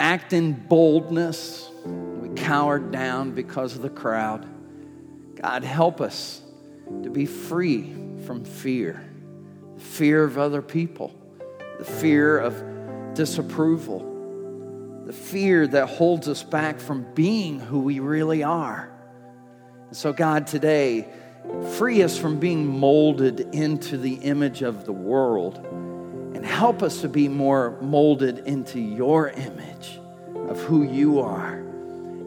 act 0.00 0.32
in 0.32 0.54
boldness. 0.54 1.70
We 1.86 2.30
cowered 2.30 2.90
down 2.90 3.30
because 3.30 3.76
of 3.76 3.82
the 3.82 3.90
crowd. 3.90 4.44
God, 5.36 5.62
help 5.62 6.00
us 6.00 6.42
to 7.04 7.10
be 7.10 7.26
free 7.26 7.94
from 8.26 8.44
fear 8.44 9.00
the 9.76 9.80
fear 9.80 10.24
of 10.24 10.36
other 10.36 10.62
people, 10.62 11.14
the 11.78 11.84
fear 11.84 12.36
of 12.36 13.14
disapproval, 13.14 15.04
the 15.06 15.12
fear 15.12 15.68
that 15.68 15.86
holds 15.86 16.26
us 16.26 16.42
back 16.42 16.80
from 16.80 17.06
being 17.14 17.60
who 17.60 17.78
we 17.78 18.00
really 18.00 18.42
are. 18.42 18.90
And 19.86 19.96
so, 19.96 20.12
God, 20.12 20.48
today, 20.48 21.06
Free 21.76 22.02
us 22.02 22.16
from 22.16 22.38
being 22.38 22.66
molded 22.66 23.40
into 23.54 23.96
the 23.96 24.14
image 24.14 24.62
of 24.62 24.84
the 24.84 24.92
world 24.92 25.58
and 26.34 26.44
help 26.44 26.82
us 26.82 27.00
to 27.02 27.08
be 27.08 27.28
more 27.28 27.78
molded 27.80 28.38
into 28.40 28.80
your 28.80 29.28
image 29.28 30.00
of 30.48 30.60
who 30.62 30.82
you 30.82 31.20
are. 31.20 31.54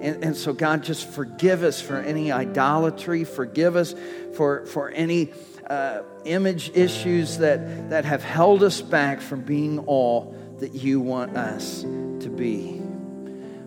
And, 0.01 0.24
and 0.24 0.38
so, 0.38 0.53
God, 0.53 0.84
just 0.84 1.07
forgive 1.07 1.64
us 1.64 1.82
for 1.82 1.97
any 1.97 2.32
idolatry, 2.32 3.24
forgive 3.24 3.76
us 3.76 3.95
for, 4.36 4.66
for 4.66 4.89
any 4.89 5.32
uh, 5.68 6.01
image 6.26 6.72
issues 6.76 7.38
that, 7.38 7.89
that 7.89 8.05
have 8.05 8.24
held 8.24 8.64
us 8.64 8.82
back 8.82 9.22
from 9.22 9.41
being 9.41 9.80
all 9.80 10.36
that 10.59 10.74
you 10.74 10.99
want 10.99 11.38
us 11.38 11.82
to 11.82 12.30
be. 12.30 12.74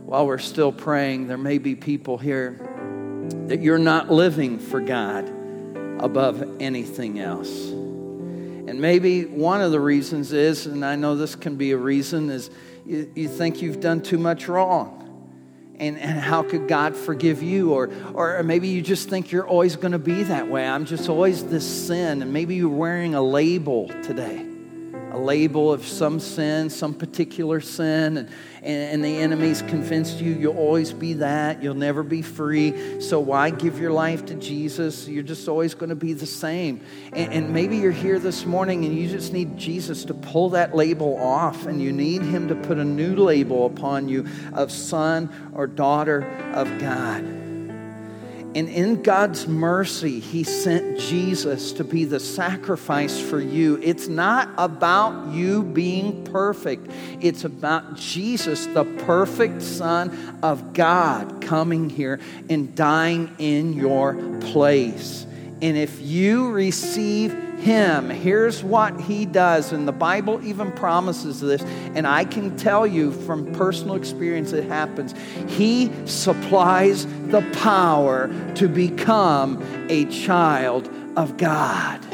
While 0.05 0.27
we're 0.27 0.39
still 0.39 0.73
praying, 0.73 1.27
there 1.29 1.39
may 1.39 1.59
be 1.59 1.75
people 1.75 2.19
here 2.19 2.61
that 3.47 3.61
you're 3.61 3.79
not 3.79 4.11
living 4.11 4.59
for 4.59 4.81
God 4.81 5.36
above 5.99 6.61
anything 6.61 7.19
else. 7.19 7.69
And 7.69 8.81
maybe 8.81 9.25
one 9.25 9.61
of 9.61 9.71
the 9.71 9.81
reasons 9.81 10.33
is, 10.33 10.67
and 10.67 10.85
I 10.85 10.97
know 10.97 11.17
this 11.17 11.37
can 11.37 11.57
be 11.57 11.71
a 11.71 11.77
reason, 11.77 12.31
is 12.31 12.51
you, 12.85 13.11
you 13.15 13.29
think 13.29 13.63
you've 13.63 13.81
done 13.81 14.03
too 14.03 14.19
much 14.19 14.49
wrong. 14.49 15.03
And, 15.79 15.99
and 15.99 16.19
how 16.19 16.43
could 16.43 16.69
God 16.69 16.97
forgive 16.97 17.43
you? 17.43 17.73
Or, 17.73 17.91
or 18.15 18.43
maybe 18.43 18.69
you 18.69 18.83
just 18.83 19.09
think 19.09 19.31
you're 19.31 19.47
always 19.47 19.77
going 19.77 19.93
to 19.93 19.99
be 19.99 20.23
that 20.25 20.49
way. 20.49 20.67
I'm 20.67 20.85
just 20.85 21.09
always 21.09 21.45
this 21.45 21.67
sin. 21.87 22.23
And 22.23 22.33
maybe 22.33 22.57
you're 22.57 22.69
wearing 22.69 23.15
a 23.15 23.23
label 23.23 23.89
today 24.03 24.47
a 25.13 25.19
label 25.19 25.73
of 25.73 25.87
some 25.87 26.21
sin, 26.21 26.69
some 26.69 26.93
particular 26.93 27.61
sin, 27.61 28.19
and, 28.19 28.29
and, 28.67 29.05
the 29.05 29.19
enemy's 29.19 29.63
convinced 29.63 30.21
you 30.21 30.33
you'll 30.33 30.57
always 30.57 30.93
be 30.93 31.15
that, 31.15 31.63
you'll 31.63 31.75
never 31.75 32.03
be 32.03 32.23
free. 32.23 33.01
So 33.01 33.21
why 33.21 33.51
give 33.51 33.79
your 33.79 33.93
life 33.93 34.27
to 34.27 34.35
Jesus? 34.35 35.07
You're 35.07 35.23
just 35.23 35.49
always 35.49 35.75
going 35.75 35.91
to 35.91 35.97
be 35.97 36.13
the 36.13 36.27
same. 36.27 36.81
And, 37.13 37.33
and 37.33 37.53
maybe 37.53 37.77
you're 37.77 37.93
here 37.93 38.19
this 38.19 38.45
morning 38.45 38.85
and 38.85 38.97
you 38.97 39.09
just 39.09 39.33
need 39.33 39.57
Jesus 39.57 40.05
to 40.07 40.15
pull 40.15 40.51
that 40.51 40.75
label 40.75 41.17
off, 41.17 41.67
and 41.67 41.81
you 41.81 41.93
need 41.93 42.23
Him 42.23 42.49
to 42.49 42.55
put 42.55 42.79
a 42.79 42.85
new 42.85 43.15
label 43.17 43.67
upon 43.67 44.09
you 44.09 44.27
of 44.53 44.73
son 44.73 45.31
or 45.55 45.67
daughter 45.67 46.23
of 46.53 46.79
God. 46.79 47.46
And 48.57 48.71
in 48.71 49.03
God's 49.03 49.47
mercy, 49.47 50.19
He 50.19 50.43
sent 50.43 50.99
Jesus 50.99 51.73
to 51.73 51.85
be 51.85 52.07
the 52.07 52.19
sacrifice 52.19 53.21
for 53.21 53.39
you. 53.39 53.79
It's 53.83 54.09
not 54.09 54.49
about 54.57 55.31
you 55.35 55.63
being 55.63 56.25
perfect, 56.25 56.91
it's 57.21 57.45
about 57.45 57.97
Jesus, 57.97 58.65
the 58.65 58.85
perfect 59.05 59.61
Son 59.61 60.39
of 60.43 60.73
God, 60.73 61.43
coming 61.43 61.91
here 61.91 62.19
and 62.49 62.75
dying 62.75 63.31
in 63.39 63.75
your 63.75 64.15
place. 64.41 65.27
And 65.61 65.77
if 65.77 66.01
you 66.01 66.51
receive 66.51 67.46
Him, 67.59 68.11
here's 68.11 68.63
what 68.63 69.01
He 69.01 69.27
does. 69.27 69.73
And 69.73 69.87
the 69.87 69.93
Bible 69.93 70.45
even 70.45 70.73
promises 70.73 71.41
this. 71.41 71.63
And 71.95 72.07
I 72.07 72.25
can 72.25 72.57
tell 72.57 72.87
you 72.87 73.13
from 73.13 73.53
personal 73.53 73.97
experience 73.97 74.53
it 74.53 74.65
happens. 74.65 75.15
He 75.49 75.91
supplies 76.07 77.07
the 77.07 77.43
power 77.53 78.29
to 78.55 78.69
become 78.69 79.63
a 79.89 80.05
child 80.07 80.91
of 81.17 81.37
God 81.37 82.05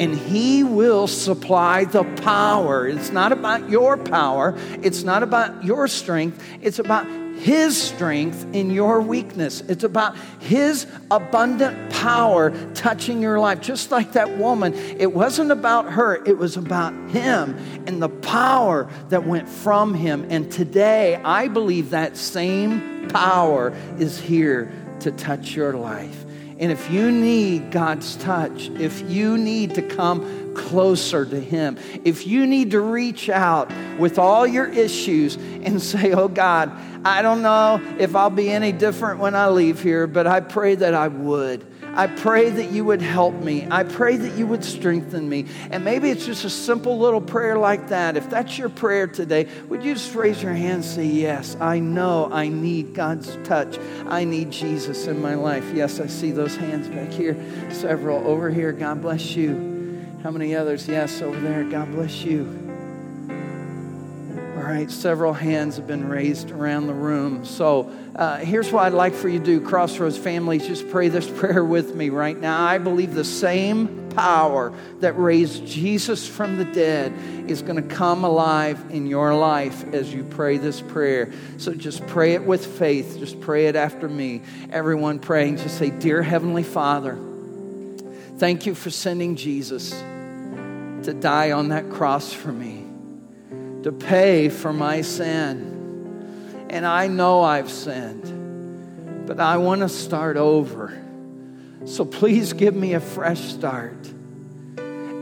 and 0.00 0.16
He 0.16 0.64
will 0.64 1.06
supply 1.06 1.84
the 1.84 2.04
power. 2.22 2.88
It's 2.88 3.10
not 3.10 3.32
about 3.32 3.68
your 3.68 3.98
power, 3.98 4.56
it's 4.82 5.04
not 5.04 5.22
about 5.22 5.62
your 5.62 5.86
strength, 5.86 6.42
it's 6.62 6.78
about 6.78 7.06
his 7.40 7.80
strength 7.80 8.46
in 8.52 8.70
your 8.70 9.00
weakness. 9.00 9.62
It's 9.62 9.82
about 9.82 10.14
His 10.40 10.86
abundant 11.10 11.90
power 11.90 12.50
touching 12.74 13.22
your 13.22 13.40
life. 13.40 13.62
Just 13.62 13.90
like 13.90 14.12
that 14.12 14.36
woman, 14.36 14.74
it 14.74 15.14
wasn't 15.14 15.50
about 15.50 15.90
her, 15.90 16.22
it 16.26 16.36
was 16.36 16.58
about 16.58 16.92
Him 17.08 17.56
and 17.86 18.02
the 18.02 18.10
power 18.10 18.90
that 19.08 19.26
went 19.26 19.48
from 19.48 19.94
Him. 19.94 20.26
And 20.28 20.52
today, 20.52 21.16
I 21.16 21.48
believe 21.48 21.88
that 21.90 22.18
same 22.18 23.08
power 23.08 23.72
is 23.98 24.20
here 24.20 24.70
to 25.00 25.10
touch 25.10 25.56
your 25.56 25.72
life. 25.72 26.26
And 26.60 26.70
if 26.70 26.90
you 26.90 27.10
need 27.10 27.70
God's 27.70 28.16
touch, 28.16 28.68
if 28.78 29.10
you 29.10 29.38
need 29.38 29.74
to 29.76 29.82
come 29.82 30.54
closer 30.54 31.24
to 31.24 31.40
Him, 31.40 31.78
if 32.04 32.26
you 32.26 32.46
need 32.46 32.72
to 32.72 32.80
reach 32.82 33.30
out 33.30 33.72
with 33.98 34.18
all 34.18 34.46
your 34.46 34.66
issues 34.66 35.36
and 35.36 35.80
say, 35.80 36.12
Oh 36.12 36.28
God, 36.28 36.70
I 37.02 37.22
don't 37.22 37.40
know 37.40 37.80
if 37.98 38.14
I'll 38.14 38.28
be 38.28 38.50
any 38.50 38.72
different 38.72 39.20
when 39.20 39.34
I 39.34 39.48
leave 39.48 39.82
here, 39.82 40.06
but 40.06 40.26
I 40.26 40.40
pray 40.40 40.74
that 40.74 40.92
I 40.92 41.08
would. 41.08 41.66
I 41.94 42.06
pray 42.06 42.50
that 42.50 42.70
you 42.70 42.84
would 42.84 43.02
help 43.02 43.34
me. 43.34 43.66
I 43.70 43.84
pray 43.84 44.16
that 44.16 44.36
you 44.36 44.46
would 44.46 44.64
strengthen 44.64 45.28
me. 45.28 45.46
And 45.70 45.84
maybe 45.84 46.10
it's 46.10 46.26
just 46.26 46.44
a 46.44 46.50
simple 46.50 46.98
little 46.98 47.20
prayer 47.20 47.58
like 47.58 47.88
that. 47.88 48.16
If 48.16 48.30
that's 48.30 48.56
your 48.58 48.68
prayer 48.68 49.06
today, 49.06 49.48
would 49.68 49.82
you 49.82 49.94
just 49.94 50.14
raise 50.14 50.42
your 50.42 50.54
hand 50.54 50.70
and 50.70 50.84
say, 50.84 51.04
Yes, 51.04 51.56
I 51.60 51.78
know 51.78 52.30
I 52.32 52.48
need 52.48 52.94
God's 52.94 53.36
touch. 53.44 53.78
I 54.06 54.24
need 54.24 54.50
Jesus 54.50 55.06
in 55.06 55.20
my 55.20 55.34
life. 55.34 55.72
Yes, 55.74 56.00
I 56.00 56.06
see 56.06 56.30
those 56.30 56.56
hands 56.56 56.88
back 56.88 57.10
here. 57.10 57.36
Several 57.72 58.26
over 58.26 58.50
here. 58.50 58.72
God 58.72 59.02
bless 59.02 59.34
you. 59.34 60.06
How 60.22 60.30
many 60.30 60.54
others? 60.54 60.86
Yes, 60.86 61.22
over 61.22 61.38
there. 61.40 61.64
God 61.64 61.90
bless 61.92 62.22
you. 62.22 62.69
All 64.60 64.66
right, 64.66 64.90
several 64.90 65.32
hands 65.32 65.76
have 65.76 65.86
been 65.86 66.06
raised 66.06 66.50
around 66.50 66.86
the 66.86 66.92
room. 66.92 67.46
So 67.46 67.90
uh, 68.14 68.36
here's 68.36 68.70
what 68.70 68.84
I'd 68.84 68.92
like 68.92 69.14
for 69.14 69.26
you 69.26 69.38
to 69.38 69.44
do, 69.44 69.58
Crossroads 69.58 70.18
families. 70.18 70.66
Just 70.66 70.90
pray 70.90 71.08
this 71.08 71.30
prayer 71.40 71.64
with 71.64 71.94
me 71.94 72.10
right 72.10 72.38
now. 72.38 72.62
I 72.62 72.76
believe 72.76 73.14
the 73.14 73.24
same 73.24 74.10
power 74.10 74.74
that 74.98 75.18
raised 75.18 75.66
Jesus 75.66 76.28
from 76.28 76.58
the 76.58 76.66
dead 76.66 77.14
is 77.48 77.62
going 77.62 77.76
to 77.76 77.94
come 77.94 78.22
alive 78.22 78.84
in 78.90 79.06
your 79.06 79.34
life 79.34 79.94
as 79.94 80.12
you 80.12 80.24
pray 80.24 80.58
this 80.58 80.82
prayer. 80.82 81.32
So 81.56 81.72
just 81.72 82.06
pray 82.08 82.34
it 82.34 82.44
with 82.44 82.66
faith. 82.66 83.16
Just 83.18 83.40
pray 83.40 83.64
it 83.68 83.76
after 83.76 84.10
me. 84.10 84.42
Everyone 84.70 85.20
praying, 85.20 85.56
just 85.56 85.78
say, 85.78 85.88
Dear 85.88 86.22
Heavenly 86.22 86.64
Father, 86.64 87.18
thank 88.36 88.66
you 88.66 88.74
for 88.74 88.90
sending 88.90 89.36
Jesus 89.36 89.92
to 89.92 91.16
die 91.18 91.52
on 91.52 91.70
that 91.70 91.88
cross 91.88 92.30
for 92.30 92.52
me 92.52 92.79
to 93.82 93.92
pay 93.92 94.48
for 94.48 94.72
my 94.72 95.00
sin. 95.00 96.66
And 96.68 96.86
I 96.86 97.08
know 97.08 97.42
I've 97.42 97.70
sinned, 97.70 99.26
but 99.26 99.40
I 99.40 99.56
want 99.56 99.80
to 99.80 99.88
start 99.88 100.36
over. 100.36 100.96
So 101.84 102.04
please 102.04 102.52
give 102.52 102.74
me 102.74 102.94
a 102.94 103.00
fresh 103.00 103.40
start. 103.40 103.96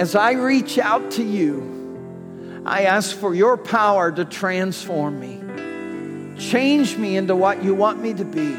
As 0.00 0.14
I 0.14 0.32
reach 0.32 0.78
out 0.78 1.12
to 1.12 1.22
you, 1.22 2.62
I 2.66 2.82
ask 2.82 3.16
for 3.16 3.34
your 3.34 3.56
power 3.56 4.12
to 4.12 4.24
transform 4.24 5.20
me. 5.20 6.38
Change 6.38 6.96
me 6.96 7.16
into 7.16 7.34
what 7.34 7.62
you 7.64 7.74
want 7.74 8.00
me 8.00 8.14
to 8.14 8.24
be, 8.24 8.52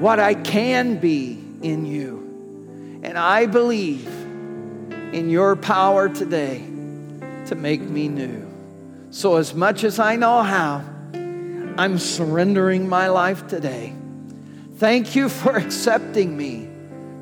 what 0.00 0.20
I 0.20 0.34
can 0.34 0.98
be 0.98 1.42
in 1.62 1.86
you. 1.86 3.00
And 3.02 3.16
I 3.16 3.46
believe 3.46 4.06
in 4.06 5.30
your 5.30 5.56
power 5.56 6.08
today 6.08 6.58
to 7.46 7.54
make 7.54 7.80
me 7.80 8.08
new. 8.08 8.47
So, 9.10 9.36
as 9.36 9.54
much 9.54 9.84
as 9.84 9.98
I 9.98 10.16
know 10.16 10.42
how, 10.42 10.84
I'm 11.78 11.98
surrendering 11.98 12.88
my 12.88 13.08
life 13.08 13.46
today. 13.46 13.94
Thank 14.76 15.16
you 15.16 15.28
for 15.28 15.56
accepting 15.56 16.36
me 16.36 16.68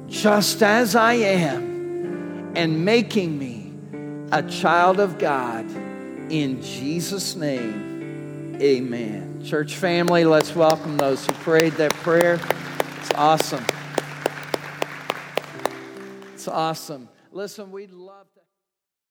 just 0.08 0.62
as 0.62 0.96
I 0.96 1.14
am 1.14 2.52
and 2.56 2.84
making 2.84 3.38
me 3.38 3.72
a 4.32 4.42
child 4.42 4.98
of 4.98 5.18
God. 5.18 5.64
In 6.30 6.60
Jesus' 6.60 7.36
name, 7.36 8.58
amen. 8.60 9.42
Church 9.44 9.76
family, 9.76 10.24
let's 10.24 10.56
welcome 10.56 10.96
those 10.96 11.24
who 11.24 11.32
prayed 11.34 11.74
that 11.74 11.92
prayer. 11.92 12.40
It's 13.00 13.12
awesome. 13.14 13.64
It's 16.34 16.48
awesome. 16.48 17.08
Listen, 17.30 17.70
we'd 17.70 17.92
love. 17.92 18.26